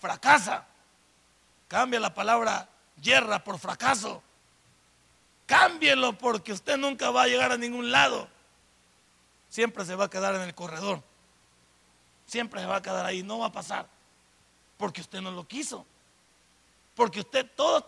fracasa. 0.00 0.66
Cambia 1.68 1.98
la 2.00 2.12
palabra 2.12 2.68
yerra 3.00 3.42
por 3.42 3.58
fracaso. 3.58 4.22
Cámbielo 5.46 6.16
porque 6.18 6.52
usted 6.52 6.76
nunca 6.76 7.10
va 7.10 7.22
a 7.22 7.26
llegar 7.26 7.50
a 7.50 7.56
ningún 7.56 7.90
lado. 7.90 8.28
Siempre 9.48 9.84
se 9.84 9.94
va 9.94 10.04
a 10.04 10.10
quedar 10.10 10.34
en 10.34 10.42
el 10.42 10.54
corredor. 10.54 11.02
Siempre 12.26 12.60
se 12.60 12.66
va 12.66 12.76
a 12.76 12.82
quedar 12.82 13.04
ahí. 13.04 13.22
No 13.22 13.38
va 13.38 13.46
a 13.46 13.52
pasar. 13.52 13.86
Porque 14.76 15.00
usted 15.00 15.20
no 15.20 15.30
lo 15.30 15.46
quiso. 15.46 15.84
Porque 16.94 17.20
usted, 17.20 17.50
todos 17.54 17.84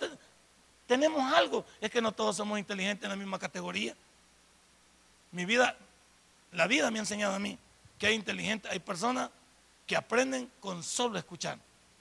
tenemos 0.86 1.32
algo. 1.32 1.64
Es 1.80 1.90
que 1.90 2.00
no 2.00 2.12
todos 2.12 2.36
somos 2.36 2.58
inteligentes 2.58 3.04
en 3.04 3.10
la 3.10 3.16
misma 3.16 3.38
categoría. 3.38 3.94
Mi 5.32 5.44
vida, 5.44 5.76
la 6.52 6.66
vida 6.66 6.90
me 6.90 6.98
ha 6.98 7.02
enseñado 7.02 7.34
a 7.34 7.38
mí 7.38 7.58
que 7.98 8.06
hay 8.06 8.14
inteligentes, 8.14 8.70
hay 8.70 8.78
personas 8.78 9.30
que 9.86 9.96
aprenden 9.96 10.50
con 10.60 10.82
solo 10.82 11.18
escuchar. 11.18 11.58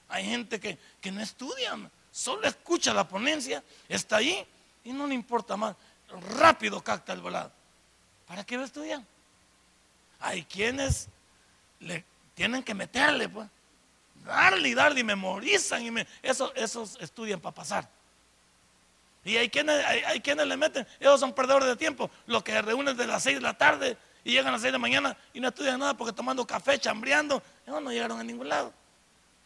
Hay 0.09 0.25
gente 0.25 0.59
que, 0.59 0.77
no 1.11 1.21
estudia, 1.21 1.75
solo 2.11 2.47
escucha 2.47 2.93
la 2.93 3.07
ponencia, 3.07 3.63
está 3.89 4.17
ahí 4.17 4.45
y 4.83 4.93
no 4.93 5.07
le 5.07 5.15
importa 5.15 5.57
más. 5.57 5.75
Rápido 6.37 6.83
capta 6.83 7.13
el 7.13 7.21
volado. 7.21 7.51
¿Para 8.27 8.43
qué 8.43 8.57
va 8.57 8.63
a 8.63 8.67
estudiar? 8.67 9.01
Hay 10.19 10.43
quienes 10.43 11.07
le 11.79 12.05
tienen 12.35 12.63
que 12.63 12.73
meterle, 12.73 13.27
pues. 13.29 13.49
Darle 14.23 14.69
y 14.69 14.73
darle 14.73 14.99
y 15.01 15.03
memorizan. 15.03 15.83
Y 15.83 15.91
me, 15.91 16.07
esos 16.21 16.97
estudian 17.01 17.39
para 17.39 17.55
pasar. 17.55 17.89
Y 19.25 19.37
hay 19.37 19.49
quienes, 19.49 19.83
hay, 19.85 20.19
quienes 20.19 20.45
le 20.47 20.57
meten, 20.57 20.85
esos 20.99 21.19
son 21.19 21.33
perdedores 21.33 21.67
de 21.67 21.75
tiempo, 21.75 22.11
los 22.27 22.43
que 22.43 22.51
se 22.51 22.61
reúnen 22.61 22.97
de 22.97 23.07
las 23.07 23.23
6 23.23 23.37
de 23.37 23.41
la 23.41 23.57
tarde 23.57 23.97
y 24.23 24.31
llegan 24.31 24.49
a 24.49 24.51
las 24.53 24.61
6 24.61 24.69
de 24.69 24.71
la 24.73 24.79
mañana 24.79 25.17
y 25.33 25.39
no 25.39 25.47
estudian 25.47 25.79
nada 25.79 25.95
porque 25.95 26.11
tomando 26.11 26.45
café, 26.45 26.77
chambreando, 26.77 27.41
ellos 27.65 27.81
no 27.81 27.91
llegaron 27.91 28.19
a 28.19 28.23
ningún 28.23 28.49
lado. 28.49 28.73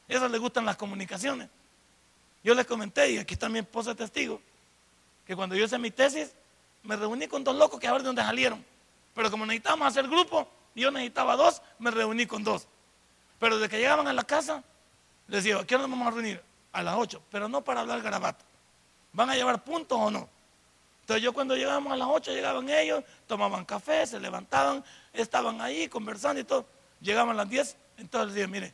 Esos 0.07 0.31
les 0.31 0.41
gustan 0.41 0.65
las 0.65 0.77
comunicaciones. 0.77 1.49
Yo 2.43 2.55
les 2.55 2.65
comenté, 2.65 3.11
y 3.11 3.17
aquí 3.17 3.33
está 3.33 3.49
mi 3.49 3.59
esposa 3.59 3.93
testigo, 3.93 4.41
que 5.25 5.35
cuando 5.35 5.55
yo 5.55 5.65
hice 5.65 5.77
mi 5.77 5.91
tesis, 5.91 6.31
me 6.83 6.95
reuní 6.95 7.27
con 7.27 7.43
dos 7.43 7.55
locos 7.55 7.79
que 7.79 7.87
a 7.87 7.91
ver 7.91 8.01
de 8.01 8.07
dónde 8.07 8.21
salieron. 8.21 8.63
Pero 9.13 9.29
como 9.29 9.45
necesitábamos 9.45 9.87
hacer 9.87 10.07
grupo, 10.07 10.47
y 10.73 10.81
yo 10.81 10.91
necesitaba 10.91 11.35
dos, 11.35 11.61
me 11.79 11.91
reuní 11.91 12.25
con 12.25 12.43
dos. 12.43 12.67
Pero 13.39 13.57
desde 13.57 13.69
que 13.69 13.77
llegaban 13.79 14.07
a 14.07 14.13
la 14.13 14.23
casa, 14.23 14.63
les 15.27 15.43
decía, 15.43 15.59
¿a 15.59 15.65
qué 15.65 15.75
hora 15.75 15.83
nos 15.83 15.91
vamos 15.91 16.07
a 16.07 16.11
reunir? 16.11 16.41
A 16.71 16.83
las 16.83 16.95
8, 16.95 17.21
pero 17.29 17.49
no 17.49 17.63
para 17.63 17.81
hablar 17.81 18.01
garabato. 18.01 18.45
¿Van 19.13 19.30
a 19.30 19.36
llevar 19.36 19.63
puntos 19.63 19.98
o 20.00 20.12
no? 20.12 20.30
Entonces 21.02 21.24
yo 21.24 21.34
cuando 21.34 21.56
llegábamos 21.56 21.93
a 21.93 21.96
las 21.96 22.08
8 22.10 22.34
llegaban 22.34 22.70
ellos, 22.70 23.04
tomaban 23.28 23.63
café, 23.63 24.06
se 24.06 24.20
levantaban, 24.20 24.84
estaban 25.13 25.62
ahí 25.62 25.88
conversando 25.88 26.41
y 26.41 26.43
todo. 26.43 26.65
Llegaban 27.00 27.32
a 27.32 27.34
las 27.36 27.50
10, 27.50 27.78
entonces 27.98 28.28
les 28.28 28.36
dije, 28.36 28.48
mire, 28.48 28.74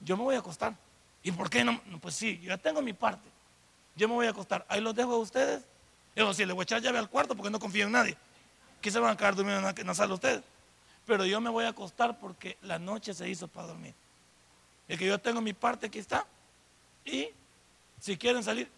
yo 0.00 0.16
me 0.16 0.22
voy 0.22 0.36
a 0.36 0.38
acostar. 0.38 0.74
¿Y 1.22 1.32
por 1.32 1.50
qué 1.50 1.64
no? 1.64 1.80
Pues 2.00 2.14
sí, 2.14 2.38
yo 2.38 2.50
ya 2.50 2.58
tengo 2.58 2.80
mi 2.80 2.92
parte. 2.92 3.28
Yo 3.96 4.08
me 4.08 4.14
voy 4.14 4.26
a 4.26 4.30
acostar. 4.30 4.64
Ahí 4.68 4.80
los 4.80 4.94
dejo 4.94 5.14
a 5.14 5.18
ustedes. 5.18 5.64
Yo 6.14 6.32
sí, 6.32 6.44
les 6.44 6.54
voy 6.54 6.62
a 6.62 6.64
echar 6.64 6.80
llave 6.80 6.98
al 6.98 7.08
cuarto 7.08 7.34
porque 7.34 7.50
no 7.50 7.58
confío 7.58 7.86
en 7.86 7.92
nadie. 7.92 8.16
Aquí 8.78 8.90
se 8.90 8.98
van 8.98 9.12
a 9.12 9.16
quedar 9.16 9.34
durmiendo 9.34 9.68
en 9.68 9.86
la 9.86 9.94
sala 9.94 10.14
ustedes. 10.14 10.42
Pero 11.06 11.24
yo 11.24 11.40
me 11.40 11.50
voy 11.50 11.64
a 11.64 11.70
acostar 11.70 12.18
porque 12.18 12.56
la 12.62 12.78
noche 12.78 13.14
se 13.14 13.28
hizo 13.28 13.48
para 13.48 13.68
dormir. 13.68 13.94
Es 14.86 14.98
que 14.98 15.06
yo 15.06 15.18
tengo 15.18 15.40
mi 15.40 15.54
parte, 15.54 15.86
aquí 15.86 15.98
está. 15.98 16.26
Y 17.04 17.30
si 18.00 18.16
quieren 18.16 18.44
salir, 18.44 18.70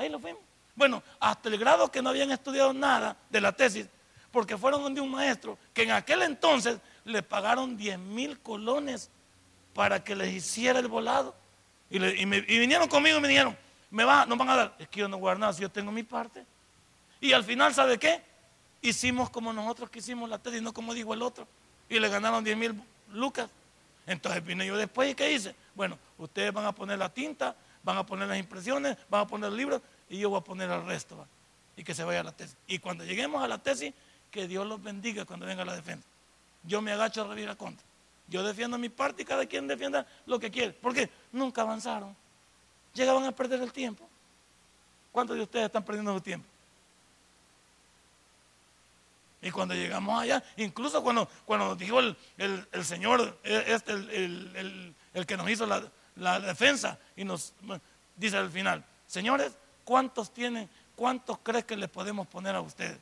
ahí 0.00 0.08
lo 0.08 0.18
fuimos. 0.18 0.42
Bueno, 0.74 1.02
hasta 1.18 1.48
el 1.48 1.58
grado 1.58 1.90
que 1.90 2.00
no 2.00 2.10
habían 2.10 2.30
estudiado 2.30 2.72
nada 2.72 3.16
de 3.28 3.40
la 3.40 3.52
tesis, 3.52 3.86
porque 4.32 4.56
fueron 4.56 4.82
donde 4.82 5.00
un 5.00 5.10
maestro 5.10 5.58
que 5.74 5.82
en 5.82 5.90
aquel 5.90 6.22
entonces 6.22 6.78
le 7.04 7.22
pagaron 7.22 7.76
10 7.76 7.98
mil 7.98 8.38
colones 8.40 9.10
para 9.74 10.02
que 10.02 10.14
les 10.14 10.32
hiciera 10.32 10.78
el 10.78 10.88
volado. 10.88 11.34
Y, 11.90 11.98
vinieron 11.98 12.88
conmigo 12.88 13.18
y 13.18 13.20
me 13.20 13.28
dijeron, 13.28 13.56
me 13.90 14.04
va, 14.04 14.24
no 14.24 14.36
van 14.36 14.50
a 14.50 14.56
dar. 14.56 14.76
Es 14.78 14.88
que 14.88 15.00
yo 15.00 15.08
no 15.08 15.16
guardo 15.16 15.40
nada 15.40 15.52
si 15.52 15.62
yo 15.62 15.68
tengo 15.68 15.90
mi 15.90 16.02
parte. 16.02 16.44
Y 17.20 17.32
al 17.32 17.44
final, 17.44 17.74
¿sabe 17.74 17.98
qué? 17.98 18.22
Hicimos 18.80 19.28
como 19.28 19.52
nosotros 19.52 19.90
quisimos 19.90 20.28
la 20.30 20.38
tesis, 20.38 20.62
no 20.62 20.72
como 20.72 20.94
dijo 20.94 21.12
el 21.12 21.22
otro. 21.22 21.46
Y 21.88 21.98
le 21.98 22.08
ganaron 22.08 22.44
10 22.44 22.56
mil 22.56 22.82
lucas. 23.10 23.50
Entonces 24.06 24.44
vine 24.44 24.66
yo 24.66 24.76
después 24.76 25.10
y 25.10 25.14
¿qué 25.14 25.32
hice? 25.32 25.54
Bueno, 25.74 25.98
ustedes 26.18 26.52
van 26.52 26.64
a 26.64 26.72
poner 26.72 26.98
la 26.98 27.12
tinta, 27.12 27.54
van 27.82 27.98
a 27.98 28.06
poner 28.06 28.28
las 28.28 28.38
impresiones, 28.38 28.96
van 29.08 29.22
a 29.22 29.26
poner 29.26 29.50
el 29.50 29.56
libro 29.56 29.82
y 30.08 30.18
yo 30.18 30.30
voy 30.30 30.40
a 30.40 30.44
poner 30.44 30.70
al 30.70 30.84
resto 30.86 31.26
y 31.76 31.84
que 31.84 31.94
se 31.94 32.04
vaya 32.04 32.20
a 32.20 32.24
la 32.24 32.32
tesis. 32.32 32.56
Y 32.66 32.78
cuando 32.78 33.04
lleguemos 33.04 33.42
a 33.42 33.48
la 33.48 33.58
tesis, 33.58 33.94
que 34.30 34.46
Dios 34.46 34.66
los 34.66 34.82
bendiga 34.82 35.24
cuando 35.24 35.46
venga 35.46 35.64
la 35.64 35.74
defensa. 35.74 36.06
Yo 36.62 36.80
me 36.82 36.92
agacho 36.92 37.22
a 37.22 37.28
revivir 37.28 37.56
contra. 37.56 37.84
Yo 38.28 38.44
defiendo 38.44 38.78
mi 38.78 38.88
parte 38.88 39.22
y 39.22 39.24
cada 39.24 39.44
quien 39.46 39.66
defienda 39.66 40.06
lo 40.26 40.38
que 40.38 40.50
quiere. 40.50 40.72
Porque 40.72 41.10
nunca 41.32 41.62
avanzaron. 41.62 42.14
Llegaban 42.94 43.24
a 43.24 43.32
perder 43.32 43.60
el 43.60 43.72
tiempo. 43.72 44.08
¿Cuántos 45.10 45.36
de 45.36 45.42
ustedes 45.42 45.66
están 45.66 45.84
perdiendo 45.84 46.14
su 46.14 46.20
tiempo? 46.20 46.46
Y 49.42 49.50
cuando 49.50 49.74
llegamos 49.74 50.20
allá, 50.20 50.44
incluso 50.58 51.02
cuando, 51.02 51.28
cuando 51.46 51.68
nos 51.68 51.78
dijo 51.78 51.98
el, 51.98 52.16
Señor, 52.84 53.38
e, 53.42 53.64
este, 53.68 53.92
el, 53.92 55.26
que 55.26 55.36
nos 55.36 55.48
hizo 55.48 55.66
la, 55.66 55.82
la 56.16 56.40
defensa, 56.40 56.98
y 57.16 57.24
nos 57.24 57.52
dice 58.16 58.36
al 58.36 58.50
final, 58.50 58.84
señores, 59.06 59.52
¿Cuántos 59.90 60.30
tienen? 60.30 60.70
¿Cuántos 60.94 61.38
crees 61.42 61.64
que 61.64 61.76
le 61.76 61.88
podemos 61.88 62.24
poner 62.28 62.54
a 62.54 62.60
ustedes? 62.60 62.96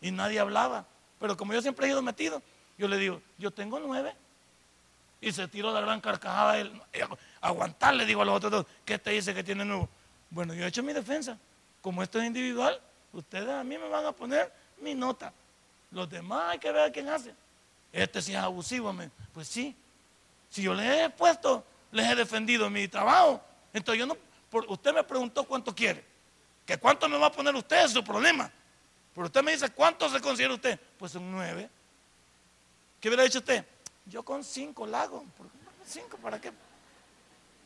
Y 0.00 0.10
nadie 0.10 0.38
hablaba. 0.40 0.86
Pero 1.20 1.36
como 1.36 1.52
yo 1.52 1.60
siempre 1.60 1.86
he 1.86 1.90
ido 1.90 2.00
metido, 2.00 2.40
yo 2.78 2.88
le 2.88 2.96
digo, 2.96 3.20
yo 3.36 3.50
tengo 3.50 3.78
nueve. 3.80 4.14
Y 5.20 5.30
se 5.30 5.46
tiró 5.46 5.74
la 5.74 5.82
gran 5.82 6.00
carcajada. 6.00 6.56
Él, 6.56 6.72
aguantar, 7.42 7.96
le 7.96 8.06
digo 8.06 8.22
a 8.22 8.24
los 8.24 8.36
otros 8.36 8.50
dos, 8.50 8.66
¿qué 8.86 8.98
te 8.98 9.10
dice 9.10 9.34
que 9.34 9.44
tiene 9.44 9.62
nuevo? 9.62 9.90
Bueno, 10.30 10.54
yo 10.54 10.64
he 10.64 10.68
hecho 10.68 10.82
mi 10.82 10.94
defensa. 10.94 11.36
Como 11.82 12.02
esto 12.02 12.18
es 12.18 12.26
individual, 12.26 12.80
ustedes 13.12 13.50
a 13.50 13.62
mí 13.64 13.76
me 13.76 13.90
van 13.90 14.06
a 14.06 14.12
poner 14.12 14.50
mi 14.80 14.94
nota. 14.94 15.34
Los 15.90 16.08
demás 16.08 16.44
hay 16.48 16.58
que 16.58 16.72
ver 16.72 16.90
quién 16.92 17.10
hace. 17.10 17.34
Este 17.92 18.22
sí 18.22 18.32
es 18.32 18.38
abusivo, 18.38 18.94
pues 19.34 19.48
sí. 19.48 19.76
Si 20.50 20.62
yo 20.62 20.74
les 20.74 21.04
he 21.04 21.10
puesto, 21.10 21.64
les 21.92 22.10
he 22.10 22.14
defendido 22.14 22.70
mi 22.70 22.88
trabajo, 22.88 23.40
entonces 23.72 24.00
yo 24.00 24.06
no 24.06 24.16
usted 24.68 24.94
me 24.94 25.04
preguntó 25.04 25.44
cuánto 25.44 25.74
quiere. 25.74 26.04
¿Que 26.64 26.78
cuánto 26.78 27.08
me 27.08 27.18
va 27.18 27.26
a 27.26 27.32
poner 27.32 27.54
usted? 27.54 27.84
Es 27.84 27.92
su 27.92 28.04
problema. 28.04 28.50
Pero 29.14 29.26
usted 29.26 29.42
me 29.42 29.52
dice, 29.52 29.70
¿cuánto 29.70 30.08
se 30.08 30.20
considera 30.20 30.54
usted? 30.54 30.78
Pues 30.98 31.14
un 31.14 31.30
nueve. 31.30 31.68
¿Qué 33.00 33.08
hubiera 33.08 33.24
dicho 33.24 33.38
usted? 33.38 33.64
Yo 34.06 34.22
con 34.22 34.44
cinco 34.44 34.86
la 34.86 35.02
hago. 35.02 35.24
¿Cinco 35.84 36.16
para 36.18 36.40
qué? 36.40 36.52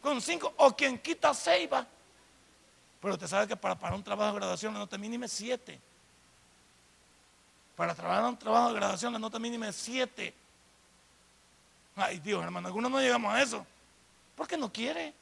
Con 0.00 0.20
cinco. 0.20 0.52
O 0.56 0.74
quien 0.74 0.98
quita 0.98 1.34
seis 1.34 1.68
va. 1.72 1.86
Pero 3.00 3.14
usted 3.14 3.26
sabe 3.26 3.48
que 3.48 3.56
para, 3.56 3.74
para 3.74 3.96
un 3.96 4.02
trabajo 4.02 4.34
de 4.34 4.38
graduación 4.38 4.72
la 4.72 4.80
nota 4.80 4.96
mínima 4.98 5.26
es 5.26 5.32
siete. 5.32 5.80
Para 7.74 7.94
trabajar 7.94 8.24
un 8.24 8.38
trabajo 8.38 8.68
de 8.68 8.74
graduación 8.74 9.12
la 9.12 9.18
nota 9.18 9.38
mínima 9.38 9.68
es 9.68 9.76
siete. 9.76 10.34
Ay 11.96 12.18
Dios, 12.20 12.42
hermano, 12.42 12.68
algunos 12.68 12.90
no 12.90 13.00
llegamos 13.00 13.32
a 13.34 13.42
eso. 13.42 13.66
¿Por 14.34 14.48
qué 14.48 14.56
no 14.56 14.72
quiere? 14.72 15.12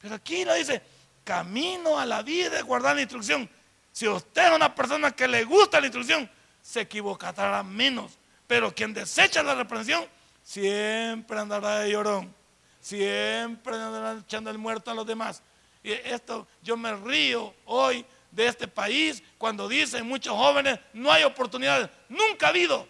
Pero 0.00 0.14
aquí 0.16 0.44
lo 0.44 0.54
dice, 0.54 0.82
camino 1.24 1.98
a 1.98 2.04
la 2.04 2.22
vida, 2.22 2.60
guardar 2.62 2.94
la 2.96 3.02
instrucción. 3.02 3.48
Si 3.92 4.06
usted 4.06 4.48
es 4.48 4.52
una 4.52 4.74
persona 4.74 5.12
que 5.12 5.26
le 5.26 5.44
gusta 5.44 5.80
la 5.80 5.86
instrucción, 5.86 6.28
se 6.60 6.82
equivocará 6.82 7.62
menos. 7.62 8.18
Pero 8.46 8.74
quien 8.74 8.92
desecha 8.92 9.42
la 9.42 9.54
reprensión, 9.54 10.06
siempre 10.42 11.38
andará 11.38 11.78
de 11.80 11.92
llorón. 11.92 12.34
Siempre 12.80 13.74
andará 13.74 14.20
echando 14.20 14.50
el 14.50 14.58
muerto 14.58 14.90
a 14.90 14.94
los 14.94 15.06
demás. 15.06 15.42
Y 15.82 15.92
esto, 15.92 16.46
yo 16.62 16.76
me 16.76 16.94
río 16.94 17.54
hoy 17.64 18.04
de 18.30 18.46
este 18.46 18.68
país 18.68 19.22
cuando 19.38 19.68
dicen 19.68 20.06
muchos 20.06 20.36
jóvenes, 20.36 20.78
no 20.92 21.10
hay 21.10 21.22
oportunidades. 21.24 21.88
Nunca 22.08 22.46
ha 22.46 22.50
habido. 22.50 22.86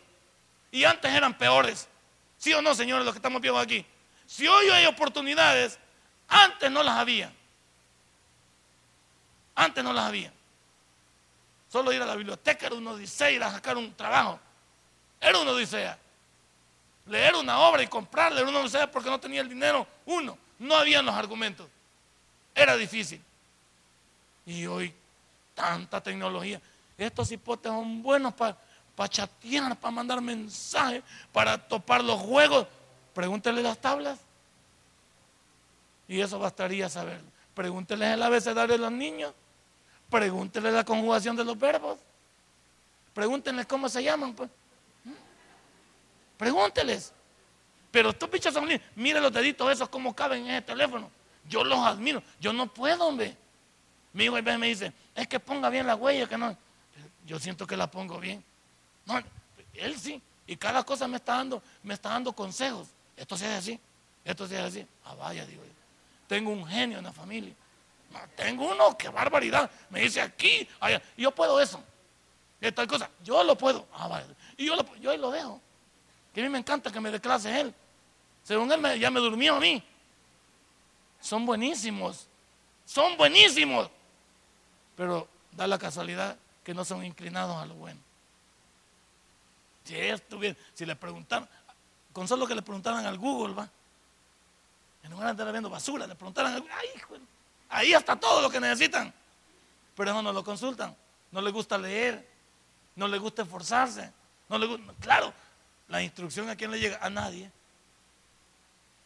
Y 0.72 0.84
antes 0.84 1.12
eran 1.12 1.37
peores. 1.37 1.88
¿Sí 2.44 2.52
o 2.52 2.61
no, 2.61 2.74
señores, 2.74 3.07
los 3.07 3.14
que 3.14 3.20
estamos 3.20 3.40
viendo 3.40 3.59
aquí? 3.59 3.87
Si 4.26 4.46
hoy 4.46 4.68
hay 4.68 4.85
oportunidades, 4.85 5.78
antes 6.28 6.70
no 6.70 6.83
las 6.83 6.98
había. 6.98 7.33
Antes 9.54 9.83
no 9.83 9.94
las 9.94 10.04
había. 10.04 10.30
Solo 11.72 11.90
ir 11.90 12.02
a 12.02 12.04
la 12.04 12.14
biblioteca 12.14 12.66
era 12.66 12.74
una 12.74 12.90
odisea, 12.90 13.30
ir 13.30 13.42
a 13.42 13.50
sacar 13.50 13.78
un 13.78 13.94
trabajo. 13.94 14.38
Era 15.22 15.38
una 15.38 15.52
odisea. 15.52 15.98
Leer 17.07 17.35
una 17.35 17.61
obra 17.61 17.83
y 17.83 17.87
comprarla 17.87 18.40
era 18.40 18.50
una 18.50 18.61
odisea 18.61 18.90
porque 18.90 19.09
no 19.09 19.18
tenía 19.18 19.40
el 19.40 19.48
dinero. 19.48 19.87
Uno, 20.04 20.37
no 20.59 20.76
habían 20.76 21.07
los 21.07 21.14
argumentos. 21.14 21.66
Era 22.54 22.76
difícil. 22.76 23.22
Y 24.44 24.66
hoy, 24.66 24.94
tanta 25.54 25.98
tecnología. 26.02 26.61
Estos 26.98 27.33
hipotes 27.33 27.72
son 27.72 28.02
buenos 28.02 28.35
para 28.35 28.59
chatear, 28.96 29.76
para 29.76 29.90
mandar 29.90 30.20
mensajes, 30.20 31.02
para 31.33 31.59
topar 31.59 32.02
los 32.02 32.20
juegos. 32.20 32.66
Pregúntele 33.14 33.62
las 33.62 33.78
tablas. 33.78 34.18
Y 36.09 36.20
eso 36.20 36.38
bastaría 36.38 36.88
saberlo. 36.88 37.28
Pregúnteles 37.54 38.14
el 38.14 38.22
abecedario 38.22 38.74
de 38.74 38.78
los 38.78 38.92
niños. 38.92 39.33
Pregúnteles 40.11 40.72
la 40.72 40.85
conjugación 40.85 41.37
de 41.37 41.44
los 41.44 41.59
verbos. 41.59 41.98
Pregúntenles 43.14 43.66
cómo 43.66 43.88
se 43.88 44.02
llaman. 44.02 44.35
Pues. 44.35 44.50
Pregúnteles. 46.37 47.12
Pero 47.90 48.11
estos 48.11 48.30
bichos 48.30 48.52
son 48.52 48.68
lindos. 48.68 48.87
Mire 48.96 49.20
los 49.20 49.33
deditos 49.33 49.72
esos 49.72 49.88
cómo 49.88 50.14
caben 50.14 50.44
en 50.46 50.50
ese 50.50 50.62
teléfono. 50.62 51.11
Yo 51.48 51.62
los 51.64 51.78
admiro. 51.78 52.22
Yo 52.40 52.52
no 52.52 52.66
puedo, 52.66 53.07
hombre. 53.07 53.37
Mi 54.12 54.24
hijo 54.24 54.40
me 54.40 54.66
dice, 54.68 54.92
es 55.14 55.26
que 55.26 55.40
ponga 55.40 55.68
bien 55.70 55.87
la 55.87 55.96
huella, 55.96 56.28
que 56.28 56.38
no. 56.38 56.57
Yo 57.26 57.38
siento 57.38 57.66
que 57.66 57.76
la 57.76 57.90
pongo 57.90 58.18
bien. 58.18 58.44
No, 59.06 59.22
él 59.74 59.98
sí. 59.98 60.20
Y 60.46 60.56
cada 60.56 60.82
cosa 60.84 61.08
me 61.08 61.16
está 61.16 61.36
dando, 61.36 61.62
me 61.82 61.94
está 61.94 62.10
dando 62.10 62.32
consejos. 62.32 62.88
Esto 63.16 63.36
se 63.36 63.46
hace 63.46 63.56
así, 63.56 63.80
esto 64.24 64.46
se 64.46 64.58
hace 64.58 64.80
así. 64.80 64.88
Ah, 65.04 65.14
vaya, 65.14 65.46
digo 65.46 65.64
yo. 65.64 65.72
Tengo 66.26 66.50
un 66.50 66.66
genio 66.66 66.98
en 66.98 67.04
la 67.04 67.12
familia. 67.12 67.54
tengo 68.36 68.70
uno, 68.70 68.96
qué 68.96 69.08
barbaridad. 69.08 69.70
Me 69.90 70.00
dice 70.00 70.20
aquí, 70.20 70.68
allá. 70.80 71.02
yo 71.16 71.30
puedo 71.30 71.60
eso. 71.60 71.82
Esta 72.60 72.86
cosa, 72.86 73.10
yo 73.22 73.42
lo 73.44 73.56
puedo. 73.56 73.86
Ah, 73.92 74.08
vaya. 74.08 74.26
Y 74.56 74.66
yo, 74.66 74.76
lo, 74.76 74.96
yo 74.96 75.10
ahí 75.10 75.18
lo 75.18 75.30
dejo. 75.30 75.60
Que 76.32 76.40
a 76.40 76.44
mí 76.44 76.50
me 76.50 76.58
encanta 76.58 76.90
que 76.90 77.00
me 77.00 77.10
dé 77.10 77.20
clase 77.20 77.60
él. 77.60 77.74
Según 78.42 78.70
él 78.70 79.00
ya 79.00 79.10
me 79.10 79.20
durmió 79.20 79.56
a 79.56 79.60
mí. 79.60 79.82
Son 81.20 81.46
buenísimos. 81.46 82.26
Son 82.84 83.16
buenísimos. 83.16 83.90
Pero 84.96 85.28
da 85.52 85.66
la 85.66 85.78
casualidad 85.78 86.36
que 86.62 86.74
no 86.74 86.84
son 86.84 87.04
inclinados 87.04 87.56
a 87.56 87.66
lo 87.66 87.74
bueno. 87.74 88.00
Si 89.84 89.96
estuviera, 89.96 90.58
si 90.72 90.86
le 90.86 90.96
preguntaran, 90.96 91.48
con 92.12 92.26
solo 92.26 92.46
que 92.46 92.54
le 92.54 92.62
preguntaran 92.62 93.04
al 93.04 93.18
Google, 93.18 93.54
va. 93.54 93.68
En 95.02 95.10
lugar 95.10 95.26
de 95.26 95.30
andar 95.32 95.52
viendo 95.52 95.68
basura, 95.68 96.06
le 96.06 96.14
preguntaran, 96.14 96.54
ay, 96.54 96.88
hijo, 96.96 97.14
ahí 97.68 97.92
está 97.92 98.16
todo 98.16 98.40
lo 98.40 98.48
que 98.48 98.58
necesitan. 98.58 99.12
Pero 99.94 100.10
eso 100.10 100.22
no 100.22 100.32
lo 100.32 100.42
consultan. 100.42 100.96
No 101.30 101.40
les 101.42 101.52
gusta 101.52 101.76
leer, 101.76 102.26
no 102.96 103.06
les 103.06 103.20
gusta 103.20 103.42
esforzarse. 103.42 104.10
No 104.48 104.58
le 104.58 104.66
gusta, 104.66 104.92
claro, 105.00 105.32
la 105.88 106.02
instrucción 106.02 106.48
a 106.48 106.56
quién 106.56 106.70
le 106.70 106.78
llega, 106.78 106.98
a 107.02 107.10
nadie. 107.10 107.50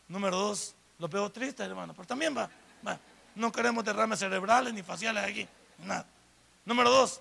Número 0.06 0.36
dos, 0.36 0.74
lo 0.98 1.08
peor 1.08 1.30
triste, 1.30 1.62
hermano, 1.62 1.94
pero 1.94 2.06
también 2.06 2.36
va, 2.36 2.48
va. 2.86 2.98
No 3.34 3.52
queremos 3.52 3.84
derrames 3.84 4.18
cerebrales 4.18 4.72
ni 4.72 4.82
faciales 4.82 5.24
aquí, 5.24 5.48
nada. 5.78 6.06
Número 6.64 6.90
dos, 6.90 7.20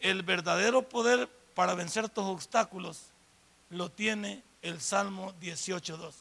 el 0.00 0.22
verdadero 0.22 0.88
poder 0.88 1.28
para 1.54 1.74
vencer 1.74 2.04
estos 2.04 2.24
obstáculos 2.24 3.12
lo 3.70 3.90
tiene 3.90 4.42
el 4.62 4.80
Salmo 4.80 5.34
18.2. 5.40 6.12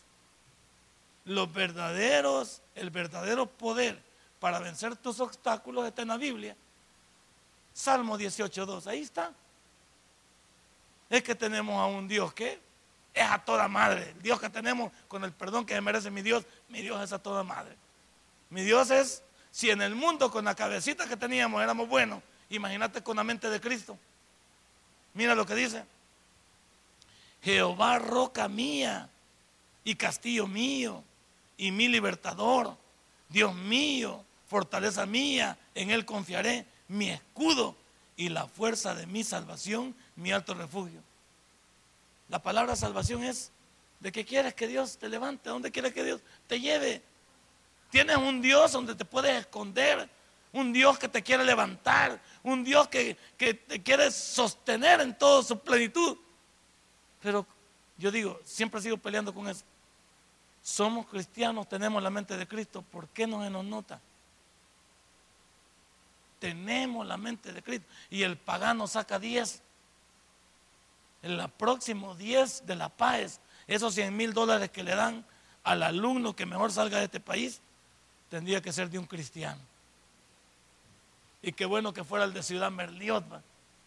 Los 1.25 1.53
verdaderos, 1.53 2.61
el 2.75 2.89
verdadero 2.89 3.45
poder 3.45 4.01
para 4.39 4.59
vencer 4.59 4.95
tus 4.95 5.19
obstáculos 5.19 5.85
está 5.85 6.01
en 6.01 6.07
la 6.07 6.17
Biblia. 6.17 6.55
Salmo 7.73 8.17
18.2, 8.17 8.87
ahí 8.87 9.01
está. 9.01 9.31
Es 11.09 11.21
que 11.23 11.35
tenemos 11.35 11.79
a 11.79 11.85
un 11.85 12.07
Dios 12.07 12.33
que 12.33 12.59
es 13.13 13.29
a 13.29 13.37
toda 13.39 13.67
madre. 13.67 14.09
El 14.11 14.21
Dios 14.21 14.39
que 14.39 14.49
tenemos 14.49 14.91
con 15.07 15.23
el 15.23 15.31
perdón 15.31 15.65
que 15.65 15.79
merece 15.79 16.09
mi 16.09 16.21
Dios, 16.21 16.45
mi 16.69 16.81
Dios 16.81 17.01
es 17.01 17.13
a 17.13 17.19
toda 17.19 17.43
madre. 17.43 17.75
Mi 18.49 18.63
Dios 18.63 18.89
es, 18.89 19.23
si 19.51 19.69
en 19.69 19.81
el 19.81 19.93
mundo 19.93 20.31
con 20.31 20.45
la 20.45 20.55
cabecita 20.55 21.07
que 21.07 21.17
teníamos 21.17 21.61
éramos 21.61 21.87
buenos, 21.87 22.23
imagínate 22.49 23.03
con 23.03 23.17
la 23.17 23.23
mente 23.23 23.49
de 23.49 23.61
Cristo. 23.61 23.97
Mira 25.13 25.35
lo 25.35 25.45
que 25.45 25.55
dice. 25.55 25.83
Jehová 27.43 27.99
roca 27.99 28.47
mía 28.47 29.09
y 29.83 29.95
castillo 29.95 30.47
mío 30.47 31.03
y 31.57 31.71
mi 31.71 31.87
libertador, 31.87 32.77
Dios 33.29 33.55
mío, 33.55 34.23
fortaleza 34.47 35.05
mía, 35.05 35.57
en 35.75 35.91
Él 35.91 36.05
confiaré, 36.05 36.65
mi 36.87 37.09
escudo 37.09 37.75
y 38.15 38.29
la 38.29 38.47
fuerza 38.47 38.93
de 38.93 39.07
mi 39.07 39.23
salvación, 39.23 39.95
mi 40.15 40.31
alto 40.31 40.53
refugio. 40.53 41.01
La 42.29 42.39
palabra 42.39 42.75
salvación 42.75 43.23
es 43.23 43.51
de 43.99 44.11
que 44.11 44.25
quieres 44.25 44.53
que 44.53 44.67
Dios 44.67 44.97
te 44.97 45.09
levante, 45.09 45.49
a 45.49 45.53
dónde 45.53 45.71
quieres 45.71 45.93
que 45.93 46.03
Dios 46.03 46.21
te 46.47 46.59
lleve. 46.59 47.01
Tienes 47.89 48.17
un 48.17 48.41
Dios 48.41 48.71
donde 48.71 48.95
te 48.95 49.05
puedes 49.05 49.39
esconder, 49.39 50.09
un 50.51 50.73
Dios 50.73 50.97
que 50.97 51.07
te 51.07 51.21
quiere 51.21 51.43
levantar, 51.43 52.21
un 52.43 52.63
Dios 52.63 52.87
que, 52.87 53.17
que 53.37 53.53
te 53.53 53.81
quiere 53.81 54.11
sostener 54.11 55.01
en 55.01 55.17
toda 55.17 55.43
su 55.43 55.59
plenitud. 55.59 56.17
Pero 57.21 57.45
yo 57.97 58.11
digo, 58.11 58.39
siempre 58.43 58.81
sigo 58.81 58.97
peleando 58.97 59.33
con 59.33 59.47
eso. 59.47 59.63
Somos 60.63 61.07
cristianos, 61.07 61.67
tenemos 61.67 62.01
la 62.01 62.09
mente 62.09 62.37
de 62.37 62.47
Cristo, 62.47 62.81
¿por 62.83 63.07
qué 63.09 63.25
no 63.25 63.43
se 63.43 63.49
nos 63.49 63.65
nota? 63.65 63.99
Tenemos 66.39 67.05
la 67.05 67.17
mente 67.17 67.51
de 67.53 67.61
Cristo 67.61 67.87
y 68.09 68.23
el 68.23 68.37
pagano 68.37 68.87
saca 68.87 69.19
10. 69.19 69.61
En 71.23 71.37
la 71.37 71.47
próximo 71.47 72.15
10 72.15 72.65
de 72.65 72.75
la 72.75 72.89
paz, 72.89 73.39
esos 73.67 73.93
100 73.93 74.15
mil 74.15 74.33
dólares 74.33 74.71
que 74.71 74.83
le 74.83 74.95
dan 74.95 75.23
al 75.63 75.83
alumno 75.83 76.35
que 76.35 76.47
mejor 76.47 76.71
salga 76.71 76.97
de 76.97 77.05
este 77.05 77.19
país, 77.19 77.61
tendría 78.29 78.61
que 78.61 78.73
ser 78.73 78.89
de 78.89 78.97
un 78.97 79.05
cristiano. 79.05 79.61
Y 81.41 81.51
qué 81.53 81.65
bueno 81.65 81.93
que 81.93 82.03
fuera 82.03 82.25
el 82.25 82.33
de 82.33 82.43
Ciudad 82.43 82.69
Merliot, 82.71 83.25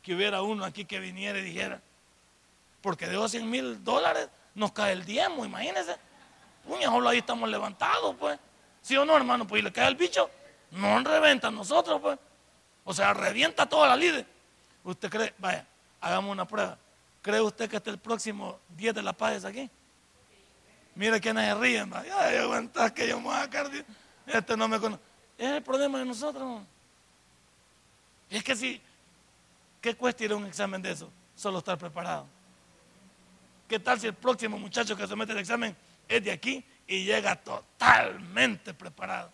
que 0.03 0.15
hubiera 0.15 0.43
uno 0.43 0.65
aquí 0.65 0.85
que 0.85 0.99
viniera 0.99 1.39
y 1.39 1.43
dijera, 1.43 1.81
porque 2.81 3.07
de 3.07 3.29
100 3.29 3.49
mil 3.49 3.85
dólares 3.85 4.29
nos 4.55 4.73
cae 4.73 4.93
el 4.93 5.05
diezmo, 5.05 5.45
imagínense. 5.45 5.97
Uña, 6.67 6.87
solo 6.87 7.09
ahí 7.09 7.19
estamos 7.19 7.49
levantados, 7.49 8.15
pues. 8.19 8.39
¿Sí 8.83 8.97
o 8.97 9.05
no, 9.05 9.17
hermano? 9.17 9.47
Pues 9.47 9.61
y 9.61 9.65
le 9.65 9.73
cae 9.73 9.89
el 9.89 9.95
bicho, 9.95 10.29
no 10.73 11.03
reventa 11.03 11.49
a 11.49 11.51
nosotros, 11.51 12.01
pues. 12.01 12.19
O 12.85 12.93
sea, 12.93 13.15
revienta 13.15 13.67
toda 13.67 13.89
la 13.89 13.97
líder. 13.97 14.27
¿Usted 14.83 15.09
cree? 15.09 15.35
Vaya, 15.39 15.67
hagamos 16.01 16.33
una 16.33 16.47
prueba. 16.47 16.77
¿Cree 17.23 17.41
usted 17.41 17.71
que 17.71 17.77
este 17.77 17.91
el 17.91 17.99
próximo 17.99 18.61
10 18.77 18.95
de 18.97 19.03
la 19.03 19.15
paz 19.15 19.37
es 19.37 19.45
aquí? 19.47 19.71
Mire 20.95 21.21
quiénes 21.21 21.47
se 21.47 21.55
ríen, 21.55 21.89
vaya. 21.89 22.15
Ay, 22.21 22.37
aguantas 22.37 22.93
que 22.93 23.09
yo 23.09 23.17
me 23.19 23.25
voy 23.25 23.35
a 23.35 23.41
sacar. 23.41 23.71
Este 24.27 24.57
no 24.57 24.69
me 24.69 24.79
conoce. 24.79 25.03
Es 25.39 25.51
el 25.51 25.63
problema 25.63 25.99
de 25.99 26.05
nosotros. 26.05 26.61
Es 28.31 28.43
que 28.43 28.57
si, 28.57 28.81
¿qué 29.81 29.95
cuesta 29.95 30.25
ir 30.25 30.33
a 30.33 30.37
un 30.37 30.47
examen 30.47 30.81
de 30.83 30.93
eso? 30.93 31.11
Solo 31.37 31.59
estar 31.59 31.79
preparado. 31.79 32.27
¿Qué 33.69 33.79
tal 33.79 33.99
si 33.99 34.07
el 34.07 34.15
próximo 34.15 34.59
muchacho 34.59 34.97
que 34.97 35.07
se 35.07 35.17
mete 35.17 35.33
el 35.33 35.39
examen 35.39 35.77
es 36.09 36.23
de 36.23 36.33
aquí 36.33 36.65
y 36.87 37.05
llega 37.05 37.37
totalmente 37.37 38.75
preparado? 38.75 39.33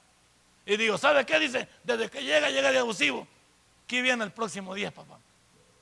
Y 0.64 0.76
digo, 0.76 0.96
¿sabe 0.98 1.26
qué? 1.26 1.38
Dice, 1.38 1.68
desde 1.82 2.08
que 2.08 2.22
llega, 2.22 2.48
llega 2.50 2.70
de 2.70 2.78
abusivo. 2.78 3.26
Aquí 3.84 4.02
viene 4.02 4.22
el 4.22 4.30
próximo 4.30 4.74
10, 4.74 4.92
papá. 4.92 5.18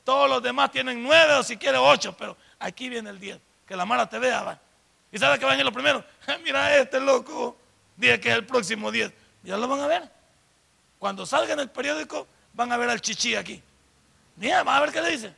Todos 0.02 0.30
los 0.30 0.42
demás 0.42 0.70
tienen 0.70 1.02
9 1.02 1.34
o 1.34 1.42
si 1.42 1.58
quiere 1.58 1.76
8, 1.76 2.16
pero 2.16 2.36
aquí 2.58 2.88
viene 2.88 3.10
el 3.10 3.20
10. 3.20 3.38
Que 3.66 3.76
la 3.76 3.84
mala 3.84 4.08
te 4.08 4.18
vea, 4.18 4.42
va. 4.42 4.58
¿Y 5.12 5.18
sabe 5.18 5.38
que 5.38 5.44
va 5.44 5.50
a 5.50 5.54
venir 5.54 5.66
lo 5.66 5.72
primero? 5.72 6.02
Mira 6.42 6.74
este 6.78 7.00
loco, 7.00 7.58
dice 7.96 8.18
que 8.18 8.30
es 8.30 8.34
el 8.34 8.46
próximo 8.46 8.90
10. 8.90 9.12
Ya 9.42 9.56
lo 9.56 9.68
van 9.68 9.80
a 9.80 9.86
ver. 9.86 10.10
Cuando 10.98 11.26
salga 11.26 11.52
en 11.52 11.60
el 11.60 11.68
periódico, 11.68 12.26
van 12.58 12.72
a 12.72 12.76
ver 12.76 12.90
al 12.90 13.00
chichi 13.00 13.36
aquí. 13.36 13.62
Mira, 14.34 14.64
van 14.64 14.76
a 14.76 14.80
ver 14.80 14.90
qué 14.92 15.00
le 15.00 15.10
dice. 15.12 15.32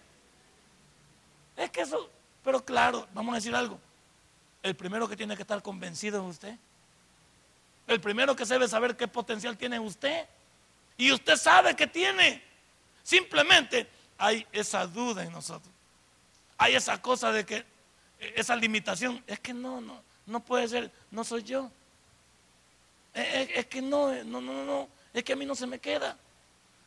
Es 1.54 1.70
que 1.70 1.82
eso 1.82 2.10
pero 2.42 2.64
claro, 2.64 3.06
vamos 3.12 3.32
a 3.32 3.36
decir 3.36 3.54
algo. 3.54 3.78
El 4.62 4.74
primero 4.74 5.06
que 5.06 5.18
tiene 5.18 5.36
que 5.36 5.42
estar 5.42 5.62
convencido 5.62 6.22
es 6.22 6.36
usted. 6.36 6.56
El 7.86 8.00
primero 8.00 8.34
que 8.34 8.46
debe 8.46 8.66
saber 8.66 8.96
qué 8.96 9.06
potencial 9.06 9.58
tiene 9.58 9.78
usted. 9.78 10.26
Y 10.96 11.12
usted 11.12 11.36
sabe 11.36 11.76
que 11.76 11.86
tiene. 11.86 12.42
Simplemente 13.02 13.86
hay 14.16 14.46
esa 14.52 14.86
duda 14.86 15.22
en 15.22 15.32
nosotros. 15.32 15.72
Hay 16.56 16.74
esa 16.74 17.00
cosa 17.02 17.32
de 17.32 17.44
que, 17.44 17.66
esa 18.34 18.56
limitación, 18.56 19.22
es 19.26 19.40
que 19.40 19.52
no, 19.52 19.82
no, 19.82 20.02
no 20.24 20.40
puede 20.40 20.66
ser, 20.66 20.90
no 21.10 21.22
soy 21.22 21.42
yo. 21.42 21.70
Es, 23.12 23.66
que 23.66 23.82
no, 23.82 24.10
no, 24.24 24.40
no, 24.40 24.64
no, 24.64 24.88
es 25.12 25.22
que 25.22 25.34
a 25.34 25.36
mí 25.36 25.44
no 25.44 25.54
se 25.54 25.66
me 25.66 25.78
queda. 25.78 26.16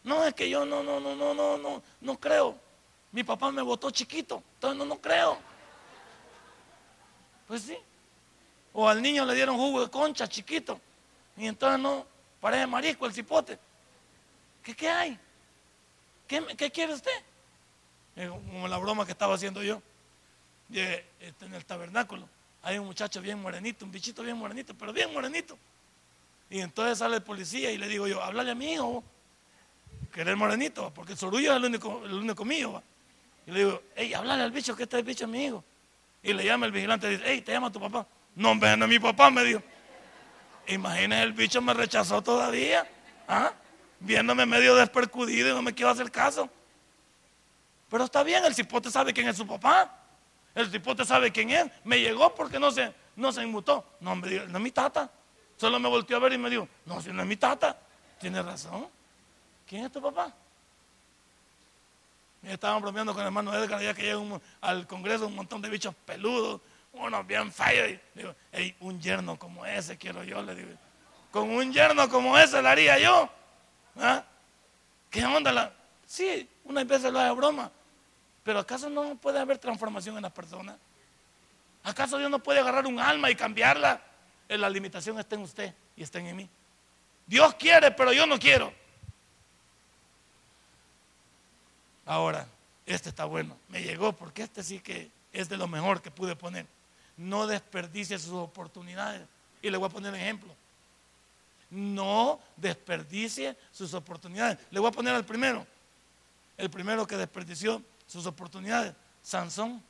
No, 0.03 0.25
es 0.25 0.33
que 0.33 0.49
yo 0.49 0.65
no, 0.65 0.83
no, 0.83 0.99
no, 0.99 1.15
no, 1.15 1.33
no, 1.33 1.57
no, 1.57 1.83
no 2.01 2.19
creo. 2.19 2.57
Mi 3.11 3.23
papá 3.23 3.51
me 3.51 3.61
votó 3.61 3.91
chiquito, 3.91 4.43
entonces 4.55 4.77
no, 4.77 4.85
no 4.85 4.99
creo. 4.99 5.37
Pues 7.47 7.63
sí. 7.63 7.77
O 8.73 8.89
al 8.89 9.01
niño 9.01 9.25
le 9.25 9.35
dieron 9.35 9.55
jugo 9.55 9.81
de 9.81 9.89
concha 9.89 10.27
chiquito. 10.27 10.79
Y 11.37 11.47
entonces 11.47 11.79
no, 11.79 12.05
parece 12.41 12.67
marisco 12.67 13.05
el 13.05 13.13
cipote. 13.13 13.57
¿Qué, 14.63 14.75
qué 14.75 14.89
hay? 14.89 15.19
¿Qué, 16.27 16.43
¿Qué, 16.57 16.71
quiere 16.71 16.93
usted? 16.93 17.11
Como 18.15 18.67
la 18.67 18.77
broma 18.77 19.05
que 19.05 19.11
estaba 19.11 19.35
haciendo 19.35 19.61
yo. 19.61 19.81
Este, 20.73 21.45
en 21.45 21.53
el 21.53 21.65
tabernáculo. 21.65 22.27
Hay 22.63 22.77
un 22.77 22.87
muchacho 22.87 23.21
bien 23.21 23.41
morenito, 23.41 23.85
un 23.85 23.91
bichito 23.91 24.23
bien 24.23 24.37
morenito, 24.37 24.73
pero 24.73 24.93
bien 24.93 25.13
morenito. 25.13 25.57
Y 26.49 26.59
entonces 26.61 26.97
sale 26.97 27.17
el 27.17 27.23
policía 27.23 27.71
y 27.71 27.77
le 27.77 27.87
digo 27.87 28.07
yo, 28.07 28.23
háblale 28.23 28.51
a 28.51 28.55
mi 28.55 28.73
hijo, 28.73 29.03
que 30.13 30.21
era 30.21 30.29
el 30.29 30.37
morenito, 30.37 30.93
porque 30.93 31.13
el 31.13 31.17
sorullo 31.17 31.51
es 31.51 31.57
el 31.57 31.65
único, 31.65 32.05
el 32.05 32.13
único 32.13 32.45
mío. 32.45 32.81
Y 33.47 33.51
le 33.51 33.59
digo, 33.59 33.81
hey, 33.95 34.13
háblale 34.13 34.43
al 34.43 34.51
bicho, 34.51 34.75
que 34.75 34.83
este 34.83 35.01
bicho 35.01 35.25
es 35.25 35.29
mi 35.29 35.45
hijo. 35.45 35.63
Y 36.21 36.33
le 36.33 36.45
llama 36.45 36.67
el 36.67 36.71
vigilante 36.71 37.07
y 37.07 37.09
dice, 37.11 37.23
hey, 37.25 37.41
te 37.41 37.51
llama 37.51 37.71
tu 37.71 37.79
papá. 37.79 38.05
No, 38.35 38.57
ven 38.57 38.81
a 38.83 38.87
mi 38.87 38.99
papá, 38.99 39.31
me 39.31 39.43
dijo. 39.43 39.61
Imagínese, 40.67 41.23
el 41.23 41.33
bicho 41.33 41.61
me 41.61 41.73
rechazó 41.73 42.21
todavía. 42.21 42.87
¿ah? 43.27 43.51
Viéndome 43.99 44.45
medio 44.45 44.75
despercudido 44.75 45.49
y 45.49 45.53
no 45.53 45.63
me 45.63 45.73
quiero 45.73 45.89
hacer 45.89 46.11
caso. 46.11 46.47
Pero 47.89 48.03
está 48.03 48.23
bien, 48.23 48.45
el 48.45 48.53
cipote 48.53 48.91
sabe 48.91 49.13
quién 49.13 49.27
es 49.27 49.35
su 49.35 49.47
papá. 49.47 49.99
El 50.53 50.69
cipote 50.69 51.05
sabe 51.05 51.31
quién 51.31 51.49
es. 51.49 51.65
Me 51.83 51.99
llegó 51.99 52.33
porque 52.35 52.59
no 52.59 52.71
se, 52.71 52.93
no 53.15 53.31
se 53.31 53.41
inmutó. 53.41 53.83
No, 53.99 54.15
me 54.15 54.29
dijo, 54.29 54.45
no 54.45 54.59
es 54.59 54.63
mi 54.63 54.71
tata. 54.71 55.09
Solo 55.57 55.79
me 55.79 55.89
volteó 55.89 56.17
a 56.17 56.19
ver 56.19 56.33
y 56.33 56.37
me 56.37 56.51
dijo, 56.51 56.67
no, 56.85 57.01
si 57.01 57.11
no 57.11 57.23
es 57.23 57.27
mi 57.27 57.35
tata. 57.35 57.75
Tiene 58.19 58.41
razón. 58.43 58.87
¿Quién 59.73 59.85
es 59.85 59.91
tu 59.91 59.99
papá? 59.99 60.31
Y 62.43 62.49
estaban 62.51 62.79
bromeando 62.79 63.11
con 63.11 63.21
el 63.21 63.25
hermano 63.25 63.51
Edgar, 63.55 63.81
ya 63.81 63.95
que 63.95 64.03
llega 64.03 64.21
al 64.61 64.85
Congreso 64.85 65.25
un 65.25 65.33
montón 65.33 65.63
de 65.63 65.69
bichos 65.71 65.95
peludos, 66.05 66.61
unos 66.91 67.25
bien 67.25 67.51
feos. 67.51 67.89
Y 67.89 67.99
digo, 68.19 68.35
hey, 68.51 68.75
un 68.81 69.01
yerno 69.01 69.35
como 69.39 69.65
ese 69.65 69.97
quiero 69.97 70.23
yo, 70.23 70.43
le 70.43 70.53
digo. 70.53 70.69
Con 71.31 71.49
un 71.49 71.73
yerno 71.73 72.07
como 72.07 72.37
ese 72.37 72.61
le 72.61 72.69
haría 72.69 72.99
yo. 72.99 73.27
¿Ah? 73.99 74.23
¿Qué 75.09 75.25
onda? 75.25 75.51
La? 75.51 75.73
Sí, 76.05 76.47
una 76.65 76.83
vez 76.83 77.01
lo 77.01 77.19
hace 77.19 77.31
broma. 77.31 77.71
Pero 78.43 78.59
¿acaso 78.59 78.91
no 78.91 79.15
puede 79.15 79.39
haber 79.39 79.57
transformación 79.57 80.17
en 80.17 80.21
la 80.21 80.29
persona? 80.29 80.77
¿Acaso 81.81 82.19
Dios 82.19 82.29
no 82.29 82.37
puede 82.37 82.59
agarrar 82.59 82.85
un 82.85 82.99
alma 82.99 83.31
y 83.31 83.35
cambiarla? 83.35 83.99
Eh, 84.47 84.55
la 84.55 84.69
limitación 84.69 85.17
está 85.17 85.33
en 85.33 85.41
usted 85.41 85.73
y 85.95 86.03
está 86.03 86.19
en 86.19 86.35
mí. 86.35 86.47
Dios 87.25 87.55
quiere, 87.55 87.89
pero 87.89 88.13
yo 88.13 88.27
no 88.27 88.37
quiero. 88.37 88.82
Ahora, 92.05 92.47
este 92.85 93.09
está 93.09 93.25
bueno. 93.25 93.57
Me 93.69 93.81
llegó 93.81 94.13
porque 94.13 94.43
este 94.43 94.63
sí 94.63 94.79
que 94.79 95.09
es 95.31 95.49
de 95.49 95.57
lo 95.57 95.67
mejor 95.67 96.01
que 96.01 96.11
pude 96.11 96.35
poner. 96.35 96.65
No 97.17 97.47
desperdicie 97.47 98.17
sus 98.19 98.33
oportunidades. 98.33 99.27
Y 99.61 99.69
le 99.69 99.77
voy 99.77 99.87
a 99.87 99.91
poner 99.91 100.13
un 100.13 100.19
ejemplo. 100.19 100.53
No 101.69 102.39
desperdicie 102.57 103.57
sus 103.71 103.93
oportunidades. 103.93 104.59
Le 104.69 104.79
voy 104.79 104.89
a 104.89 104.93
poner 104.93 105.15
al 105.15 105.25
primero. 105.25 105.65
El 106.57 106.69
primero 106.69 107.07
que 107.07 107.17
desperdició 107.17 107.81
sus 108.07 108.25
oportunidades, 108.25 108.93
Sansón. 109.23 109.81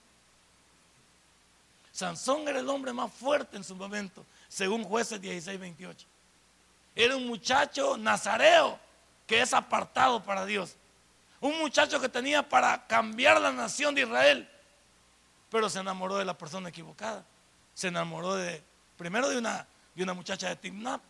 Sansón 1.92 2.48
era 2.48 2.60
el 2.60 2.70
hombre 2.70 2.94
más 2.94 3.12
fuerte 3.12 3.58
en 3.58 3.64
su 3.64 3.76
momento, 3.76 4.26
según 4.48 4.84
jueces 4.84 5.20
16, 5.20 5.60
28. 5.60 6.08
Era 6.96 7.16
un 7.16 7.28
muchacho 7.28 7.98
nazareo 7.98 8.80
que 9.28 9.42
es 9.42 9.54
apartado 9.54 10.24
para 10.24 10.46
Dios. 10.46 10.76
Un 11.44 11.60
muchacho 11.60 12.00
que 12.00 12.08
tenía 12.08 12.48
para 12.48 12.88
cambiar 12.88 13.42
la 13.42 13.52
nación 13.52 13.94
de 13.94 14.04
Israel, 14.04 14.50
pero 15.50 15.70
se 15.70 15.80
enamoró 15.80 16.16
de 16.16 16.24
la 16.24 16.38
persona 16.38 16.70
equivocada. 16.70 17.26
Se 17.74 17.90
enamoró 17.90 18.36
de, 18.36 18.64
primero 18.98 19.28
de 19.28 19.40
una, 19.40 19.68
de 19.94 20.04
una 20.04 20.14
muchacha 20.14 20.48
de 20.48 20.56
Timnap 20.56 21.02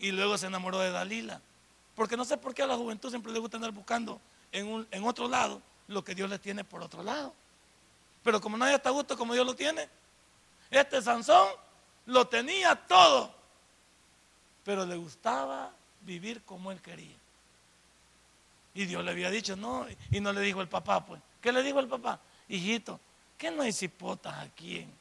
y 0.00 0.10
luego 0.10 0.36
se 0.36 0.46
enamoró 0.46 0.80
de 0.80 0.90
Dalila. 0.90 1.40
Porque 1.94 2.16
no 2.16 2.24
sé 2.24 2.36
por 2.36 2.52
qué 2.52 2.64
a 2.64 2.66
la 2.66 2.74
juventud 2.74 3.10
siempre 3.10 3.30
le 3.30 3.38
gusta 3.38 3.58
andar 3.58 3.70
buscando 3.70 4.20
en, 4.50 4.84
en 4.90 5.04
otro 5.04 5.28
lado 5.28 5.62
lo 5.86 6.02
que 6.02 6.16
Dios 6.16 6.28
le 6.28 6.40
tiene 6.40 6.64
por 6.64 6.82
otro 6.82 7.04
lado. 7.04 7.32
Pero 8.24 8.40
como 8.40 8.56
nadie 8.56 8.74
está 8.74 8.88
a 8.88 8.92
gusto 8.92 9.16
como 9.16 9.34
Dios 9.34 9.46
lo 9.46 9.54
tiene, 9.54 9.88
este 10.68 11.00
Sansón 11.00 11.46
lo 12.06 12.26
tenía 12.26 12.74
todo, 12.74 13.32
pero 14.64 14.84
le 14.84 14.96
gustaba 14.96 15.70
vivir 16.00 16.42
como 16.42 16.72
él 16.72 16.82
quería. 16.82 17.14
Y 18.78 18.86
Dios 18.86 19.04
le 19.04 19.10
había 19.10 19.28
dicho, 19.28 19.56
no, 19.56 19.88
y 20.08 20.20
no 20.20 20.32
le 20.32 20.40
dijo 20.40 20.60
el 20.60 20.68
papá, 20.68 21.04
pues. 21.04 21.20
¿Qué 21.40 21.50
le 21.50 21.64
dijo 21.64 21.80
el 21.80 21.88
papá? 21.88 22.20
Hijito, 22.48 23.00
¿qué 23.36 23.50
no 23.50 23.62
hay 23.62 23.72
cipotas 23.72 24.38
aquí 24.38 24.76
en, 24.76 24.94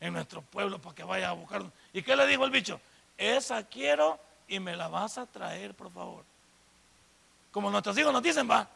en 0.00 0.12
nuestro 0.12 0.42
pueblo 0.42 0.80
para 0.80 0.92
que 0.96 1.04
vaya 1.04 1.28
a 1.28 1.32
buscar? 1.32 1.62
¿Y 1.92 2.02
qué 2.02 2.16
le 2.16 2.26
dijo 2.26 2.44
el 2.44 2.50
bicho? 2.50 2.80
Esa 3.16 3.62
quiero 3.62 4.18
y 4.48 4.58
me 4.58 4.74
la 4.74 4.88
vas 4.88 5.18
a 5.18 5.26
traer, 5.26 5.72
por 5.72 5.92
favor. 5.92 6.24
Como 7.52 7.70
nuestros 7.70 7.96
hijos 7.96 8.12
nos 8.12 8.24
dicen, 8.24 8.50
va. 8.50 8.68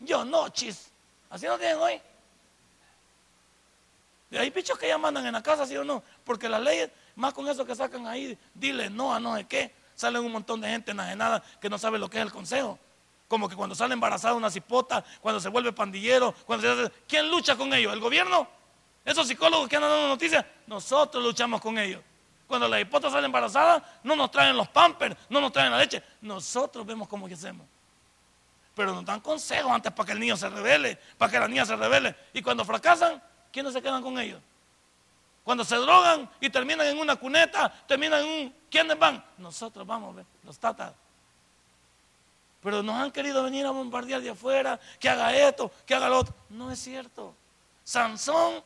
Yo 0.00 0.22
no, 0.22 0.50
chis. 0.50 0.90
Así 1.30 1.46
no 1.46 1.56
tienen 1.56 1.78
hoy. 1.78 1.98
Y 4.32 4.36
hay 4.36 4.50
bichos 4.50 4.78
que 4.78 4.88
ya 4.88 4.98
mandan 4.98 5.24
en 5.24 5.32
la 5.32 5.42
casa, 5.42 5.64
¿sí 5.64 5.78
o 5.78 5.84
no? 5.84 6.02
Porque 6.24 6.46
las 6.46 6.60
leyes, 6.60 6.90
más 7.16 7.32
con 7.32 7.48
eso 7.48 7.64
que 7.64 7.74
sacan 7.74 8.06
ahí, 8.06 8.36
dile 8.52 8.90
no 8.90 9.14
a 9.14 9.18
no 9.18 9.34
sé 9.34 9.46
qué. 9.46 9.74
Salen 9.94 10.22
un 10.22 10.32
montón 10.32 10.60
de 10.60 10.68
gente 10.68 10.90
enajenada 10.90 11.42
que 11.58 11.70
no 11.70 11.78
sabe 11.78 11.98
lo 11.98 12.10
que 12.10 12.18
es 12.18 12.22
el 12.22 12.32
consejo. 12.32 12.78
Como 13.32 13.48
que 13.48 13.56
cuando 13.56 13.74
sale 13.74 13.94
embarazada 13.94 14.34
una 14.34 14.50
cipota, 14.50 15.02
cuando 15.22 15.40
se 15.40 15.48
vuelve 15.48 15.72
pandillero, 15.72 16.34
cuando 16.44 16.66
se 16.66 16.82
hace, 16.82 16.92
¿quién 17.08 17.30
lucha 17.30 17.56
con 17.56 17.72
ellos? 17.72 17.90
¿El 17.94 17.98
gobierno? 17.98 18.46
Esos 19.06 19.26
psicólogos 19.26 19.70
que 19.70 19.76
andan 19.76 19.90
dando 19.90 20.08
noticias, 20.08 20.44
nosotros 20.66 21.24
luchamos 21.24 21.58
con 21.58 21.78
ellos. 21.78 22.02
Cuando 22.46 22.68
la 22.68 22.76
cipota 22.76 23.10
sale 23.10 23.24
embarazada, 23.24 24.00
no 24.02 24.14
nos 24.16 24.30
traen 24.30 24.54
los 24.54 24.68
pampers, 24.68 25.16
no 25.30 25.40
nos 25.40 25.50
traen 25.50 25.70
la 25.70 25.78
leche. 25.78 26.02
Nosotros 26.20 26.84
vemos 26.84 27.08
cómo 27.08 27.26
que 27.26 27.32
hacemos 27.32 27.66
pero 28.74 28.92
nos 28.92 29.04
dan 29.06 29.20
consejos 29.20 29.72
antes 29.72 29.92
para 29.92 30.06
que 30.06 30.12
el 30.12 30.20
niño 30.20 30.36
se 30.36 30.50
revele, 30.50 30.98
para 31.16 31.32
que 31.32 31.40
la 31.40 31.48
niña 31.48 31.64
se 31.64 31.74
revele. 31.74 32.14
Y 32.34 32.42
cuando 32.42 32.66
fracasan, 32.66 33.22
¿quiénes 33.50 33.72
se 33.72 33.80
quedan 33.80 34.02
con 34.02 34.18
ellos? 34.18 34.42
Cuando 35.42 35.64
se 35.64 35.76
drogan 35.76 36.28
y 36.38 36.50
terminan 36.50 36.86
en 36.86 36.98
una 36.98 37.16
cuneta, 37.16 37.70
terminan 37.86 38.24
en 38.24 38.28
un... 38.28 38.54
¿Quiénes 38.70 38.98
van? 38.98 39.24
Nosotros 39.38 39.86
vamos, 39.86 40.16
los 40.42 40.58
tatas. 40.58 40.92
Pero 42.62 42.82
nos 42.82 42.94
han 42.94 43.10
querido 43.10 43.42
venir 43.42 43.66
a 43.66 43.70
bombardear 43.70 44.20
de 44.20 44.30
afuera, 44.30 44.78
que 45.00 45.08
haga 45.08 45.34
esto, 45.36 45.70
que 45.84 45.94
haga 45.94 46.08
lo 46.08 46.20
otro. 46.20 46.34
No 46.50 46.70
es 46.70 46.78
cierto. 46.78 47.34
Sansón, 47.84 48.62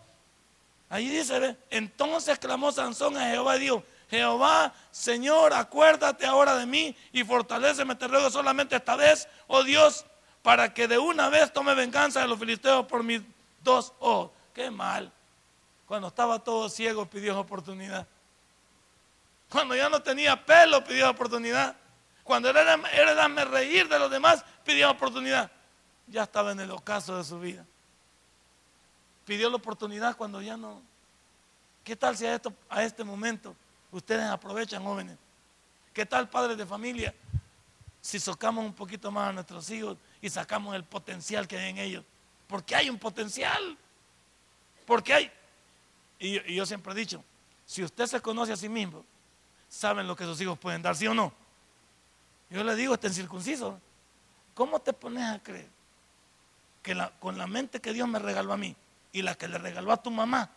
ahí 0.90 1.08
dice, 1.08 1.56
entonces 1.70 2.38
clamó 2.38 2.70
Sansón 2.70 3.16
a 3.16 3.30
Jehová 3.30 3.56
y 3.56 3.60
dijo, 3.60 3.82
Jehová, 4.10 4.72
Señor, 4.90 5.52
acuérdate 5.52 6.26
ahora 6.26 6.56
de 6.56 6.66
mí 6.66 6.94
y 7.12 7.24
fortaleceme, 7.24 7.94
te 7.94 8.06
ruego 8.06 8.30
solamente 8.30 8.76
esta 8.76 8.94
vez, 8.96 9.26
oh 9.46 9.62
Dios, 9.64 10.04
para 10.42 10.72
que 10.72 10.86
de 10.86 10.98
una 10.98 11.28
vez 11.28 11.52
tome 11.52 11.74
venganza 11.74 12.20
de 12.20 12.28
los 12.28 12.38
filisteos 12.38 12.86
por 12.86 13.02
mis 13.02 13.22
dos 13.62 13.92
ojos. 13.98 14.30
Qué 14.54 14.70
mal. 14.70 15.10
Cuando 15.86 16.08
estaba 16.08 16.38
todo 16.38 16.68
ciego 16.68 17.06
pidió 17.06 17.38
oportunidad. 17.38 18.06
Cuando 19.50 19.74
ya 19.74 19.88
no 19.88 20.00
tenía 20.02 20.44
pelo 20.44 20.84
pidió 20.84 21.10
oportunidad. 21.10 21.76
Cuando 22.26 22.50
era, 22.50 22.74
era 22.92 23.14
darme 23.14 23.44
reír 23.44 23.88
de 23.88 23.98
los 23.98 24.10
demás 24.10 24.44
pidió 24.64 24.90
oportunidad. 24.90 25.50
Ya 26.08 26.24
estaba 26.24 26.52
en 26.52 26.60
el 26.60 26.70
ocaso 26.70 27.16
de 27.16 27.24
su 27.24 27.40
vida. 27.40 27.64
Pidió 29.24 29.48
la 29.48 29.56
oportunidad 29.56 30.16
cuando 30.16 30.42
ya 30.42 30.58
no. 30.58 30.82
¿Qué 31.82 31.96
tal 31.96 32.16
si 32.16 32.26
a, 32.26 32.34
esto, 32.34 32.52
a 32.68 32.82
este 32.82 33.04
momento 33.04 33.56
Ustedes 33.92 34.24
aprovechan, 34.24 34.82
jóvenes. 34.82 35.16
¿Qué 35.92 36.04
tal, 36.04 36.28
padres 36.28 36.58
de 36.58 36.66
familia? 36.66 37.14
Si 38.00 38.20
socamos 38.20 38.64
un 38.64 38.74
poquito 38.74 39.10
más 39.10 39.30
a 39.30 39.32
nuestros 39.32 39.70
hijos 39.70 39.96
y 40.20 40.28
sacamos 40.28 40.74
el 40.74 40.84
potencial 40.84 41.48
que 41.48 41.56
hay 41.56 41.70
en 41.70 41.78
ellos. 41.78 42.04
Porque 42.46 42.74
hay 42.74 42.90
un 42.90 42.98
potencial. 42.98 43.78
Porque 44.84 45.14
hay. 45.14 45.32
Y, 46.18 46.54
yo 46.54 46.66
siempre 46.66 46.92
he 46.92 46.96
dicho, 46.96 47.24
si 47.64 47.82
usted 47.82 48.06
se 48.06 48.20
conoce 48.20 48.52
a 48.52 48.56
sí 48.56 48.68
mismo, 48.68 49.04
saben 49.68 50.06
lo 50.06 50.14
que 50.16 50.24
sus 50.24 50.40
hijos 50.40 50.58
pueden 50.58 50.82
dar, 50.82 50.94
¿sí 50.96 51.06
o 51.06 51.14
no? 51.14 51.32
Yo 52.50 52.62
le 52.62 52.74
digo, 52.74 52.94
está 52.94 53.08
en 53.08 53.14
circunciso. 53.14 53.80
¿Cómo 54.54 54.80
te 54.80 54.92
pones 54.92 55.24
a 55.24 55.42
creer 55.42 55.68
que 56.82 56.96
con 57.18 57.36
la 57.36 57.46
mente 57.46 57.80
que 57.80 57.92
Dios 57.92 58.08
me 58.08 58.18
regaló 58.18 58.52
a 58.52 58.56
mí 58.56 58.74
y 59.12 59.22
la 59.22 59.34
que 59.34 59.48
le 59.48 59.58
regaló 59.58 59.92
a 59.92 60.02
tu 60.02 60.10
mamá, 60.10 60.50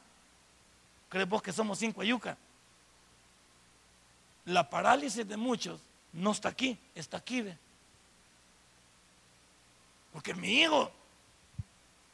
crees 1.09 1.27
vos 1.27 1.41
que 1.41 1.51
somos 1.51 1.79
cinco 1.79 2.01
ayucas? 2.01 2.37
La 4.45 4.69
parálisis 4.69 5.27
de 5.27 5.37
muchos 5.37 5.81
no 6.13 6.31
está 6.31 6.49
aquí, 6.49 6.77
está 6.95 7.17
aquí. 7.17 7.45
Porque 10.13 10.33
mi 10.33 10.61
hijo 10.61 10.91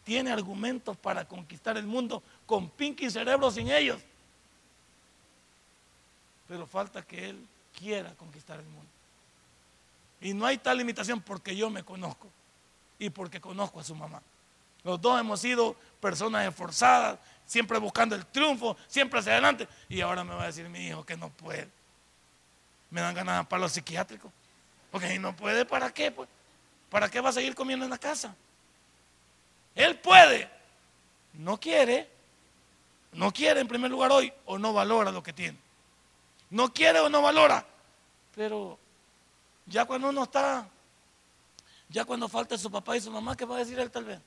tiene 0.04 0.32
argumentos 0.32 0.96
para 0.98 1.28
conquistar 1.28 1.78
el 1.78 1.86
mundo 1.86 2.22
con 2.46 2.70
pinky 2.70 3.10
cerebro 3.10 3.52
sin 3.52 3.70
ellos. 3.70 4.02
Pero 6.48 6.68
falta 6.68 7.02
que 7.02 7.30
él 7.30 7.48
quiera 7.78 8.14
conquistar 8.16 8.60
el 8.60 8.68
mundo. 8.68 8.95
Y 10.22 10.34
no 10.34 10.46
hay 10.46 10.58
tal 10.58 10.78
limitación 10.78 11.22
porque 11.22 11.56
yo 11.56 11.70
me 11.70 11.84
conozco 11.84 12.30
y 12.98 13.10
porque 13.10 13.42
conozco 13.42 13.80
a 13.80 13.84
su 13.84 13.96
mamá. 13.96 14.22
Los 14.84 15.02
dos 15.02 15.20
hemos 15.20 15.40
sido 15.40 15.76
personas 16.00 16.48
esforzadas, 16.48 17.18
siempre 17.46 17.80
buscando 17.80 18.16
el 18.16 18.26
triunfo, 18.26 18.78
siempre 18.88 19.20
hacia 19.20 19.34
adelante. 19.34 19.68
Y 19.90 20.02
ahora 20.02 20.24
me 20.24 20.36
va 20.36 20.44
a 20.44 20.48
decir 20.48 20.70
mi 20.70 20.88
hijo 20.88 21.04
que 21.04 21.18
no 21.18 21.30
puede. 21.30 21.68
Me 22.92 23.02
dan 23.02 23.16
ganas 23.16 23.48
para 23.48 23.62
los 23.62 23.72
psiquiátricos. 23.72 24.32
Porque 24.92 25.10
si 25.10 25.20
no 25.20 25.36
puede, 25.36 25.66
¿para 25.66 25.92
qué? 25.92 26.12
Pues? 26.12 26.30
¿Para 26.90 27.10
qué 27.10 27.20
va 27.20 27.30
a 27.30 27.34
seguir 27.34 27.56
comiendo 27.56 27.84
en 27.84 27.92
la 27.92 27.98
casa? 27.98 28.36
Él 29.74 29.98
puede. 29.98 30.50
No 31.34 31.60
quiere. 31.60 32.08
No 33.12 33.32
quiere 33.32 33.62
en 33.62 33.68
primer 33.68 33.90
lugar 33.90 34.12
hoy 34.12 34.32
o 34.46 34.58
no 34.58 34.72
valora 34.72 35.12
lo 35.12 35.24
que 35.24 35.34
tiene. 35.34 35.58
No 36.52 36.74
quiere 36.74 37.00
o 37.00 37.10
no 37.10 37.22
valora. 37.22 37.66
Pero 38.36 38.78
ya 39.66 39.86
cuando 39.86 40.10
uno 40.10 40.24
está, 40.24 40.68
ya 41.90 42.06
cuando 42.06 42.28
falta 42.28 42.58
su 42.58 42.70
papá 42.70 42.96
y 42.98 43.02
su 43.02 43.12
mamá, 43.12 43.36
¿qué 43.36 43.46
va 43.46 43.56
a 43.56 43.60
decir 43.60 43.80
él 43.80 43.92
tal 43.92 44.06
vez? 44.06 44.20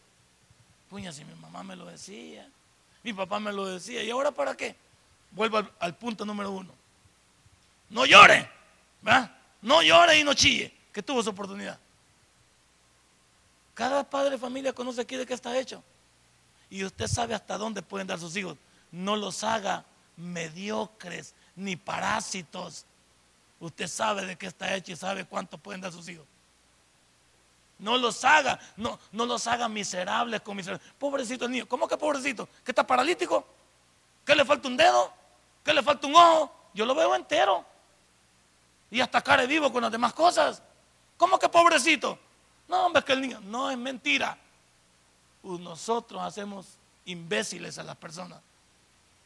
Puña, 0.89 1.13
si 1.13 1.25
mi 1.25 1.35
mamá 1.35 1.63
me 1.63 1.77
lo 1.77 1.87
decía, 1.87 2.49
mi 3.03 3.13
papá 3.13 3.39
me 3.39 3.53
lo 3.53 3.67
decía, 3.67 4.03
¿y 4.03 4.11
ahora 4.11 4.31
para 4.31 4.57
qué? 4.57 4.75
Vuelvo 5.31 5.63
al, 5.79 5.97
punto 5.97 6.25
número 6.25 6.51
uno. 6.51 6.73
No 7.91 8.07
llore, 8.07 8.51
¿verdad? 9.03 9.37
No 9.63 9.83
llore 9.83 10.19
y 10.19 10.25
no 10.25 10.35
chille, 10.35 10.75
que 10.93 11.03
tuvo 11.03 11.23
su 11.23 11.31
oportunidad. 11.31 11.79
Cada 13.75 14.03
padre 14.09 14.31
de 14.31 14.39
familia 14.39 14.73
conoce 14.73 15.01
aquí 15.01 15.17
de 15.17 15.27
qué 15.27 15.35
está 15.35 15.57
hecho. 15.57 15.83
Y 16.71 16.85
usted 16.85 17.07
sabe 17.07 17.35
hasta 17.35 17.57
dónde 17.57 17.83
pueden 17.83 18.07
dar 18.07 18.19
sus 18.19 18.35
hijos. 18.37 18.57
No 18.91 19.17
los 19.17 19.45
haga 19.45 19.85
mediocres 20.17 21.35
ni 21.55 21.77
parásitos. 21.77 22.85
Usted 23.61 23.89
sabe 23.89 24.25
de 24.25 24.37
qué 24.37 24.47
está 24.47 24.75
hecho 24.75 24.93
y 24.93 24.97
sabe 24.97 25.25
cuánto 25.25 25.59
pueden 25.59 25.81
dar 25.81 25.93
sus 25.93 26.09
hijos. 26.09 26.27
No 27.79 27.97
los 27.97 28.25
haga, 28.25 28.59
no, 28.77 28.99
no 29.13 29.25
los 29.27 29.47
haga 29.47 29.69
miserables 29.69 30.41
con 30.41 30.57
miserables. 30.57 30.87
Pobrecito 30.99 31.45
el 31.45 31.53
niño. 31.53 31.69
¿Cómo 31.69 31.87
que 31.87 31.97
pobrecito? 31.97 32.49
¿Que 32.65 32.73
está 32.73 32.85
paralítico? 32.87 33.47
¿Que 34.25 34.35
le 34.35 34.45
falta 34.45 34.69
un 34.69 34.77
dedo? 34.77 35.13
¿Que 35.65 35.73
le 35.73 35.83
falta 35.83 36.07
un 36.07 36.15
ojo? 36.15 36.53
Yo 36.75 36.85
lo 36.85 36.95
veo 36.95 37.15
entero. 37.15 37.65
Y 38.91 39.01
hasta 39.01 39.21
care 39.21 39.47
vivo 39.47 39.73
con 39.73 39.83
las 39.83 39.93
demás 39.93 40.13
cosas. 40.13 40.63
¿Cómo 41.17 41.39
que 41.39 41.49
pobrecito? 41.49 42.19
No, 42.67 42.87
hombre, 42.87 43.01
es 43.01 43.05
que 43.05 43.13
el 43.13 43.21
niño. 43.21 43.41
No 43.41 43.71
es 43.71 43.79
mentira. 43.79 44.37
Nosotros 45.43 46.21
hacemos 46.23 46.67
imbéciles 47.05 47.79
a 47.79 47.85
las 47.85 47.97
personas. 47.97 48.41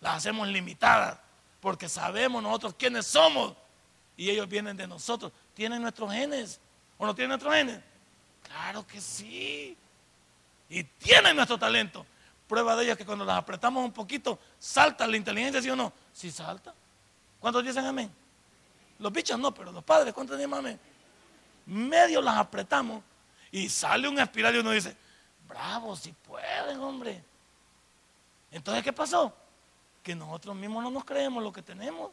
Las 0.01 0.17
hacemos 0.17 0.49
limitadas. 0.49 1.19
Porque 1.61 1.89
sabemos 1.89 2.43
nosotros 2.43 2.75
quiénes 2.79 3.07
somos. 3.07 3.55
Y 4.23 4.31
ellos 4.31 4.49
vienen 4.49 4.77
de 4.77 4.87
nosotros. 4.87 5.33
Tienen 5.53 5.83
nuestros 5.83 6.13
genes. 6.13 6.61
¿O 6.97 7.05
no 7.05 7.13
tienen 7.13 7.31
nuestros 7.31 7.53
genes? 7.53 7.81
Claro 8.45 8.87
que 8.87 9.01
sí. 9.01 9.77
Y 10.69 10.85
tienen 10.85 11.35
nuestro 11.35 11.59
talento. 11.59 12.07
Prueba 12.47 12.77
de 12.77 12.85
ello 12.85 12.93
es 12.93 12.99
que 12.99 13.05
cuando 13.05 13.25
las 13.25 13.37
apretamos 13.37 13.85
un 13.85 13.91
poquito, 13.91 14.39
salta 14.61 15.09
la 15.09 15.17
inteligencia, 15.17 15.61
¿sí 15.61 15.69
o 15.71 15.75
no? 15.75 15.93
Sí 16.13 16.31
salta. 16.31 16.73
¿Cuántos 17.41 17.65
dicen 17.65 17.85
amén? 17.85 18.13
Los 19.01 19.13
bichos 19.13 19.37
no, 19.41 19.53
pero 19.53 19.73
los 19.73 19.83
padres, 19.83 20.15
¿cuántos 20.15 20.39
dicen 20.39 20.55
amén? 20.55 20.79
Medio 21.67 22.23
las 22.23 22.37
apretamos 22.37 23.03
y 23.51 23.69
sale 23.69 24.07
un 24.07 24.21
espiral 24.21 24.55
y 24.55 24.59
uno 24.59 24.71
dice, 24.71 24.97
bravo, 25.49 25.97
si 25.97 26.13
pueden, 26.13 26.79
hombre. 26.79 27.25
Entonces, 28.53 28.85
¿qué 28.85 28.93
pasó? 28.93 29.35
Que 30.01 30.15
nosotros 30.15 30.55
mismos 30.55 30.85
no 30.85 30.93
nos 30.93 31.05
creemos 31.05 31.43
lo 31.43 31.53
que 31.53 31.63
tenemos. 31.63 32.13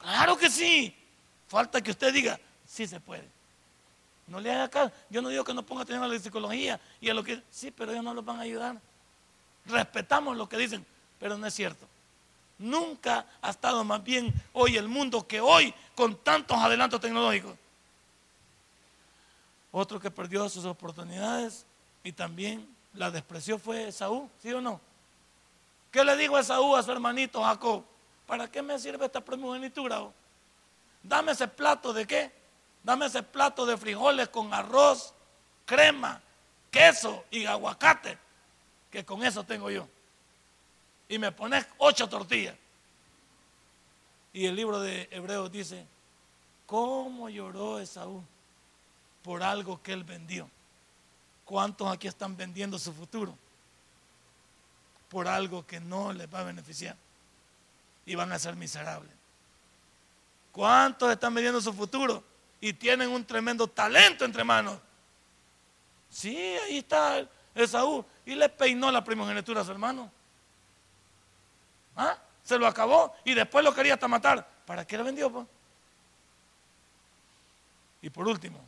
Claro 0.00 0.36
que 0.36 0.50
sí. 0.50 0.96
Falta 1.46 1.80
que 1.80 1.90
usted 1.90 2.12
diga, 2.12 2.40
sí 2.66 2.86
se 2.86 3.00
puede. 3.00 3.28
No 4.26 4.40
le 4.40 4.52
haga 4.52 4.68
caso. 4.68 4.92
Yo 5.08 5.20
no 5.20 5.28
digo 5.28 5.44
que 5.44 5.52
no 5.52 5.64
ponga 5.64 5.82
atención 5.82 6.04
a 6.04 6.08
la 6.08 6.18
psicología 6.18 6.80
y 7.00 7.10
a 7.10 7.14
lo 7.14 7.24
que. 7.24 7.42
Sí, 7.50 7.70
pero 7.70 7.92
ellos 7.92 8.04
no 8.04 8.14
los 8.14 8.24
van 8.24 8.38
a 8.38 8.42
ayudar. 8.42 8.80
Respetamos 9.66 10.36
lo 10.36 10.48
que 10.48 10.56
dicen, 10.56 10.86
pero 11.18 11.36
no 11.36 11.46
es 11.46 11.54
cierto. 11.54 11.86
Nunca 12.58 13.26
ha 13.42 13.50
estado 13.50 13.82
más 13.84 14.02
bien 14.04 14.32
hoy 14.52 14.76
el 14.76 14.86
mundo 14.86 15.26
que 15.26 15.40
hoy 15.40 15.74
con 15.94 16.16
tantos 16.16 16.56
adelantos 16.58 17.00
tecnológicos. 17.00 17.54
Otro 19.72 19.98
que 19.98 20.10
perdió 20.10 20.48
sus 20.48 20.64
oportunidades 20.64 21.64
y 22.04 22.12
también 22.12 22.68
la 22.94 23.10
despreció 23.10 23.58
fue 23.58 23.88
Esaú, 23.88 24.28
¿sí 24.42 24.52
o 24.52 24.60
no? 24.60 24.80
¿Qué 25.90 26.04
le 26.04 26.16
dijo 26.16 26.38
Esaú 26.38 26.76
a 26.76 26.82
su 26.82 26.92
hermanito 26.92 27.42
Jacob? 27.42 27.84
¿Para 28.30 28.48
qué 28.48 28.62
me 28.62 28.78
sirve 28.78 29.06
esta 29.06 29.20
primogenitura? 29.20 30.08
Dame 31.02 31.32
ese 31.32 31.48
plato 31.48 31.92
de 31.92 32.06
qué? 32.06 32.30
Dame 32.84 33.06
ese 33.06 33.24
plato 33.24 33.66
de 33.66 33.76
frijoles 33.76 34.28
con 34.28 34.54
arroz, 34.54 35.12
crema, 35.66 36.22
queso 36.70 37.24
y 37.32 37.44
aguacate, 37.44 38.16
que 38.88 39.04
con 39.04 39.24
eso 39.24 39.42
tengo 39.42 39.68
yo. 39.68 39.88
Y 41.08 41.18
me 41.18 41.32
pones 41.32 41.66
ocho 41.78 42.08
tortillas. 42.08 42.54
Y 44.32 44.46
el 44.46 44.54
libro 44.54 44.78
de 44.78 45.08
Hebreos 45.10 45.50
dice, 45.50 45.84
¿cómo 46.66 47.28
lloró 47.28 47.80
Esaú 47.80 48.22
por 49.24 49.42
algo 49.42 49.82
que 49.82 49.92
él 49.92 50.04
vendió? 50.04 50.48
¿Cuántos 51.44 51.88
aquí 51.88 52.06
están 52.06 52.36
vendiendo 52.36 52.78
su 52.78 52.92
futuro? 52.92 53.36
Por 55.08 55.26
algo 55.26 55.66
que 55.66 55.80
no 55.80 56.12
les 56.12 56.32
va 56.32 56.38
a 56.38 56.44
beneficiar. 56.44 56.94
Y 58.10 58.14
van 58.14 58.32
a 58.32 58.38
ser 58.38 58.56
miserables. 58.56 59.12
¿Cuántos 60.50 61.12
están 61.12 61.32
vendiendo 61.34 61.60
su 61.60 61.72
futuro? 61.72 62.24
y 62.60 62.72
tienen 62.74 63.10
un 63.10 63.24
tremendo 63.24 63.66
talento 63.66 64.24
entre 64.24 64.44
manos. 64.44 64.78
Sí, 66.10 66.36
ahí 66.36 66.78
está 66.78 67.26
Esaú. 67.54 68.04
Y 68.26 68.34
le 68.34 68.48
peinó 68.48 68.90
la 68.90 69.02
primogenitura 69.02 69.62
a 69.62 69.64
su 69.64 69.72
hermano. 69.72 70.10
¿Ah? 71.96 72.18
Se 72.44 72.58
lo 72.58 72.66
acabó 72.66 73.14
y 73.24 73.34
después 73.34 73.64
lo 73.64 73.74
quería 73.74 73.94
hasta 73.94 74.08
matar. 74.08 74.46
¿Para 74.66 74.86
qué 74.86 74.96
le 74.96 75.02
vendió? 75.02 75.46
Y 78.02 78.10
por 78.10 78.28
último, 78.28 78.60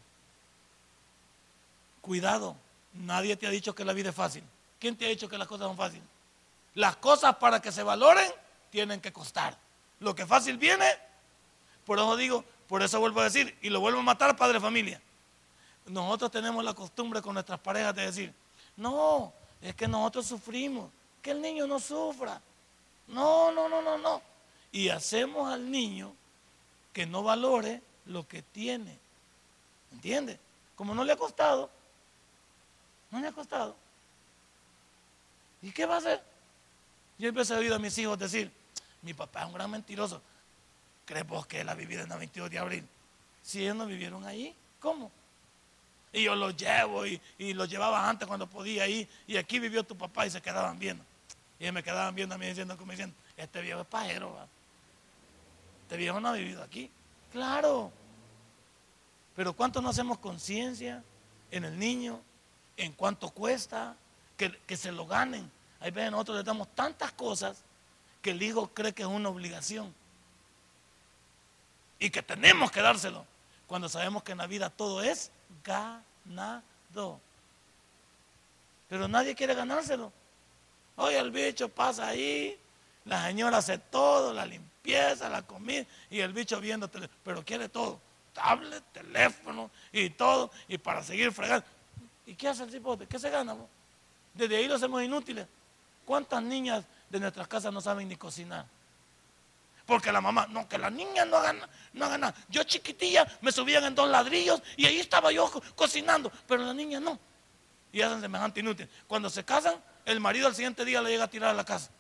cuidado. 2.01 2.57
Nadie 2.95 3.37
te 3.37 3.47
ha 3.47 3.51
dicho 3.51 3.75
que 3.75 3.85
la 3.85 3.93
vida 3.93 4.11
es 4.11 4.15
fácil. 4.15 4.43
¿Quién 4.79 4.97
te 4.97 5.07
ha 5.07 5.09
dicho 5.09 5.29
que 5.29 5.39
las 5.39 5.49
cosas 5.49 5.67
son 5.67 5.77
fáciles? 5.77 6.07
Las 6.75 6.97
cosas 6.97 7.37
para 7.37 7.61
que 7.61 7.73
se 7.73 7.83
valoren 7.83 8.31
tienen 8.73 9.03
que 9.03 9.13
costar. 9.13 9.57
Lo 10.01 10.15
que 10.15 10.27
fácil 10.27 10.57
viene, 10.57 10.87
por 11.85 11.99
eso 11.99 12.17
digo, 12.17 12.45
por 12.67 12.83
eso 12.83 12.99
vuelvo 12.99 13.21
a 13.21 13.25
decir, 13.25 13.57
y 13.61 13.69
lo 13.69 13.81
vuelvo 13.81 14.01
a 14.01 14.03
matar, 14.03 14.35
padre 14.35 14.59
familia. 14.59 15.01
Nosotros 15.87 16.31
tenemos 16.31 16.65
la 16.65 16.73
costumbre 16.73 17.21
con 17.21 17.35
nuestras 17.35 17.61
parejas 17.61 17.95
de 17.95 18.07
decir, 18.07 18.35
no, 18.79 19.31
es 19.61 19.75
que 19.75 19.87
nosotros 19.87 20.27
sufrimos, 20.27 20.91
que 21.21 21.33
el 21.33 21.43
niño 21.43 21.67
no 21.67 21.79
sufra. 21.79 22.41
No, 23.09 23.53
no, 23.53 23.69
no, 23.69 23.83
no, 23.83 23.99
no. 23.99 24.23
Y 24.73 24.89
hacemos 24.89 25.53
al 25.53 25.71
niño 25.71 26.15
que 26.95 27.05
no 27.05 27.23
valore 27.23 27.83
lo 28.07 28.27
que 28.27 28.41
tiene. 28.41 28.99
¿Entiende? 29.93 30.41
Como 30.77 30.95
no 30.95 31.05
le 31.05 31.13
ha 31.13 31.17
costado, 31.17 31.69
no 33.11 33.21
le 33.21 33.29
ha 33.29 33.33
costado. 33.33 33.77
¿Y 35.61 35.71
qué 35.73 35.85
va 35.85 35.97
a 35.97 35.99
hacer? 35.99 36.23
Yo 37.19 37.29
empecé 37.29 37.55
a 37.55 37.59
oír 37.59 37.73
a 37.73 37.79
mis 37.79 37.97
hijos 37.99 38.19
decir, 38.19 38.51
mi 39.03 39.15
papá 39.15 39.41
es 39.41 39.47
un 39.47 39.53
gran 39.53 39.71
mentiroso. 39.71 40.23
¿Crees 41.05 41.27
vos 41.27 41.47
que 41.47 41.61
él 41.61 41.69
ha 41.69 41.75
vivido 41.75 42.03
en 42.03 42.09
la 42.09 42.17
22 42.17 42.51
de 42.51 42.59
abril? 42.59 42.89
Si 43.43 43.63
ellos 43.63 43.77
no 43.77 43.87
vivieron 43.87 44.25
ahí, 44.25 44.55
¿cómo? 44.81 45.11
Y 46.13 46.25
yo 46.25 46.37
los 46.37 46.57
llevo 46.57 47.07
y, 47.07 47.21
los 47.39 47.69
llevaba 47.69 48.09
antes 48.09 48.29
cuando 48.29 48.47
podía 48.47 48.87
ir. 48.87 49.09
Y 49.27 49.37
aquí 49.37 49.59
vivió 49.59 49.83
tu 49.83 49.97
papá 49.97 50.27
y 50.27 50.31
se 50.31 50.41
quedaban 50.41 50.79
viendo. 50.79 51.05
Y 51.59 51.71
me 51.73 51.83
quedaban 51.83 52.15
viendo 52.15 52.35
a 52.35 52.39
mí 52.39 52.47
diciendo, 52.47 52.77
como 52.77 52.93
diciendo, 52.93 53.15
este 53.37 53.61
viejo 53.61 53.81
es 53.81 53.87
pajero. 53.87 54.37
Este 55.83 55.97
viejo 55.97 56.21
no 56.21 56.29
ha 56.29 56.33
vivido 56.33 56.63
aquí. 56.63 56.91
Claro. 57.33 57.91
Pero 59.35 59.55
¿cuánto 59.55 59.81
no 59.81 59.89
hacemos 59.89 60.19
conciencia 60.19 61.03
en 61.51 61.65
el 61.65 61.79
niño? 61.79 62.21
¿En 62.77 62.93
cuánto 62.93 63.31
cuesta? 63.31 63.97
Que, 64.37 64.51
que 64.67 64.77
se 64.77 64.93
lo 64.93 65.07
ganen. 65.07 65.51
Hay 65.81 65.91
veces 65.91 66.11
nosotros 66.11 66.37
le 66.39 66.43
damos 66.43 66.69
tantas 66.75 67.13
cosas 67.13 67.65
que 68.23 68.31
el 68.31 68.43
hijo 68.43 68.69
cree 68.69 68.93
que 68.93 69.03
es 69.03 69.09
una 69.09 69.29
obligación 69.29 69.93
y 71.99 72.09
que 72.11 72.23
tenemos 72.23 72.71
que 72.71 72.81
dárselo 72.81 73.27
cuando 73.67 73.89
sabemos 73.89 74.23
que 74.23 74.33
en 74.33 74.39
la 74.39 74.47
vida 74.47 74.71
todo 74.71 75.03
es 75.03 75.31
ganado. 75.65 77.21
Pero 78.89 79.09
nadie 79.09 79.35
quiere 79.35 79.55
ganárselo. 79.55 80.13
Oye, 80.97 81.19
el 81.19 81.31
bicho 81.31 81.69
pasa 81.69 82.09
ahí, 82.09 82.59
la 83.05 83.27
señora 83.27 83.59
hace 83.59 83.79
todo, 83.79 84.33
la 84.33 84.45
limpieza, 84.45 85.29
la 85.29 85.43
comida, 85.43 85.87
y 86.11 86.21
el 86.21 86.33
bicho 86.33 86.61
viendo, 86.61 86.91
pero 87.25 87.45
quiere 87.45 87.69
todo, 87.69 87.99
tablet, 88.35 88.85
teléfono 88.93 89.71
y 89.91 90.11
todo, 90.11 90.51
y 90.69 90.79
para 90.79 91.03
seguir 91.03 91.33
fregando. 91.33 91.65
¿Y 92.27 92.35
qué 92.35 92.49
hace 92.49 92.65
el 92.65 92.71
cipote? 92.71 93.07
¿Qué 93.07 93.19
se 93.19 93.31
gana? 93.31 93.57
Desde 94.35 94.57
ahí 94.57 94.69
lo 94.69 94.75
hacemos 94.75 95.03
inútiles. 95.03 95.47
¿Cuántas 96.05 96.43
niñas 96.43 96.85
de 97.13 97.21
nuestras 97.21 97.47
casas 97.47 97.73
no 97.73 97.81
saben 97.81 98.09
ni 98.09 98.17
cocinar? 98.17 98.65
Porque 99.87 100.11
la 100.11 100.21
mamá, 100.21 100.47
no, 100.49 100.67
que 100.69 100.79
la 100.79 100.89
niña 100.91 101.25
no 101.27 101.37
haga, 101.37 101.53
no 101.93 102.09
nada. 102.19 102.35
Yo 102.49 102.63
chiquitilla 102.65 103.27
me 103.43 103.53
subían 103.53 103.85
en 103.85 103.95
dos 103.95 104.09
ladrillos 104.09 104.63
y 104.77 104.87
ahí 104.87 104.99
estaba 104.99 105.31
yo 105.31 105.51
co- 105.51 105.63
cocinando, 105.77 106.33
pero 106.49 106.65
la 106.65 106.73
niña 106.73 106.99
no. 107.01 107.19
Y 107.93 108.01
hacen 108.01 108.21
semejante 108.23 108.61
inútil. 108.61 108.89
Cuando 109.07 109.29
se 109.29 109.45
casan, 109.45 109.75
el 110.07 110.19
marido 110.21 110.47
al 110.47 110.55
siguiente 110.55 110.85
día 110.85 111.03
le 111.03 111.11
llega 111.11 111.25
a 111.25 111.29
tirar 111.29 111.51
a 111.51 111.55
la 111.55 111.65
casa. 111.65 111.91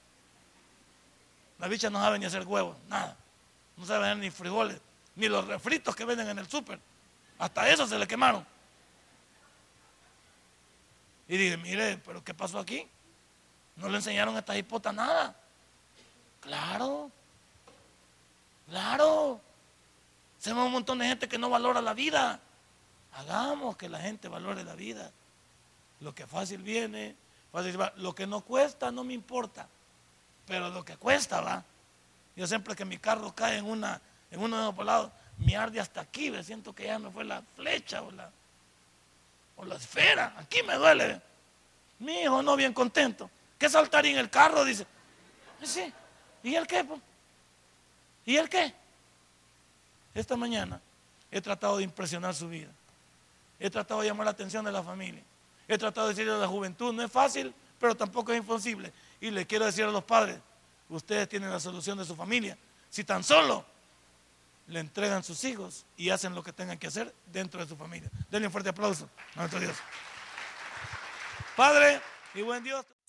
La 1.58 1.68
bicha 1.68 1.90
no 1.90 2.00
sabe 2.00 2.18
ni 2.18 2.24
hacer 2.24 2.46
huevos, 2.46 2.76
nada. 2.88 3.16
No 3.76 3.84
sabe 3.84 4.06
hacer 4.06 4.16
ni 4.16 4.30
frijoles, 4.30 4.80
ni 5.16 5.28
los 5.28 5.46
refritos 5.46 5.94
que 5.94 6.04
venden 6.06 6.28
en 6.30 6.38
el 6.38 6.48
súper. 6.48 6.80
Hasta 7.38 7.68
eso 7.68 7.86
se 7.86 7.98
le 7.98 8.06
quemaron. 8.06 8.46
Y 11.28 11.36
dije, 11.36 11.56
mire, 11.58 11.98
pero 11.98 12.22
¿qué 12.24 12.32
pasó 12.32 12.58
aquí? 12.58 12.88
No 13.76 13.88
le 13.88 13.96
enseñaron 13.96 14.36
a 14.36 14.40
esta 14.40 14.56
hipota 14.56 14.92
nada. 14.92 15.34
Claro, 16.40 17.10
claro. 18.68 19.40
Somos 20.38 20.66
un 20.66 20.72
montón 20.72 20.98
de 20.98 21.06
gente 21.06 21.28
que 21.28 21.38
no 21.38 21.48
valora 21.48 21.80
la 21.80 21.94
vida. 21.94 22.40
Hagamos 23.12 23.76
que 23.76 23.88
la 23.88 24.00
gente 24.00 24.28
valore 24.28 24.64
la 24.64 24.74
vida. 24.74 25.12
Lo 26.00 26.14
que 26.14 26.26
fácil 26.26 26.62
viene, 26.62 27.14
fácil 27.52 27.80
va. 27.80 27.92
Lo 27.96 28.14
que 28.14 28.26
no 28.26 28.40
cuesta 28.40 28.90
no 28.90 29.04
me 29.04 29.14
importa. 29.14 29.68
Pero 30.46 30.68
lo 30.70 30.84
que 30.84 30.96
cuesta 30.96 31.40
va. 31.40 31.64
Yo 32.34 32.46
siempre 32.46 32.74
que 32.74 32.84
mi 32.84 32.98
carro 32.98 33.34
cae 33.34 33.58
en 33.58 33.66
una, 33.66 34.00
en 34.30 34.40
uno 34.40 34.58
de 34.58 34.64
los 34.64 34.74
polados, 34.74 35.12
me 35.38 35.56
arde 35.56 35.80
hasta 35.80 36.00
aquí, 36.00 36.30
ve, 36.30 36.42
siento 36.42 36.74
que 36.74 36.86
ya 36.86 36.98
me 36.98 37.10
fue 37.10 37.24
la 37.24 37.42
flecha 37.54 38.02
o 38.02 38.10
la, 38.10 38.30
o 39.56 39.64
la 39.64 39.76
esfera. 39.76 40.34
Aquí 40.38 40.62
me 40.62 40.74
duele. 40.74 41.20
Mi 41.98 42.22
hijo 42.22 42.42
no 42.42 42.56
bien 42.56 42.72
contento. 42.72 43.30
¿Qué 43.62 43.70
saltaría 43.70 44.10
en 44.10 44.18
el 44.18 44.28
carro? 44.28 44.64
Dice. 44.64 44.84
Sí. 45.62 45.92
¿Y 46.42 46.56
el 46.56 46.66
qué? 46.66 46.84
¿Y 48.26 48.36
el 48.36 48.48
qué? 48.48 48.74
Esta 50.12 50.36
mañana 50.36 50.80
he 51.30 51.40
tratado 51.40 51.76
de 51.76 51.84
impresionar 51.84 52.34
su 52.34 52.48
vida. 52.48 52.70
He 53.60 53.70
tratado 53.70 54.00
de 54.00 54.08
llamar 54.08 54.24
la 54.24 54.32
atención 54.32 54.64
de 54.64 54.72
la 54.72 54.82
familia. 54.82 55.22
He 55.68 55.78
tratado 55.78 56.08
de 56.08 56.14
decirle 56.14 56.32
a 56.32 56.38
la 56.38 56.48
juventud, 56.48 56.92
no 56.92 57.04
es 57.04 57.12
fácil, 57.12 57.54
pero 57.78 57.94
tampoco 57.96 58.32
es 58.32 58.38
imposible. 58.38 58.92
Y 59.20 59.30
le 59.30 59.46
quiero 59.46 59.64
decir 59.64 59.84
a 59.84 59.92
los 59.92 60.02
padres, 60.02 60.40
ustedes 60.88 61.28
tienen 61.28 61.48
la 61.48 61.60
solución 61.60 61.96
de 61.98 62.04
su 62.04 62.16
familia. 62.16 62.58
Si 62.90 63.04
tan 63.04 63.22
solo 63.22 63.64
le 64.66 64.80
entregan 64.80 65.22
sus 65.22 65.44
hijos 65.44 65.86
y 65.96 66.10
hacen 66.10 66.34
lo 66.34 66.42
que 66.42 66.52
tengan 66.52 66.78
que 66.78 66.88
hacer 66.88 67.14
dentro 67.26 67.60
de 67.60 67.68
su 67.68 67.76
familia. 67.76 68.10
Denle 68.28 68.48
un 68.48 68.52
fuerte 68.52 68.70
aplauso 68.70 69.08
a 69.36 69.38
nuestro 69.38 69.60
Dios. 69.60 69.76
Padre 71.54 72.00
y 72.34 72.42
buen 72.42 72.64
Dios. 72.64 72.84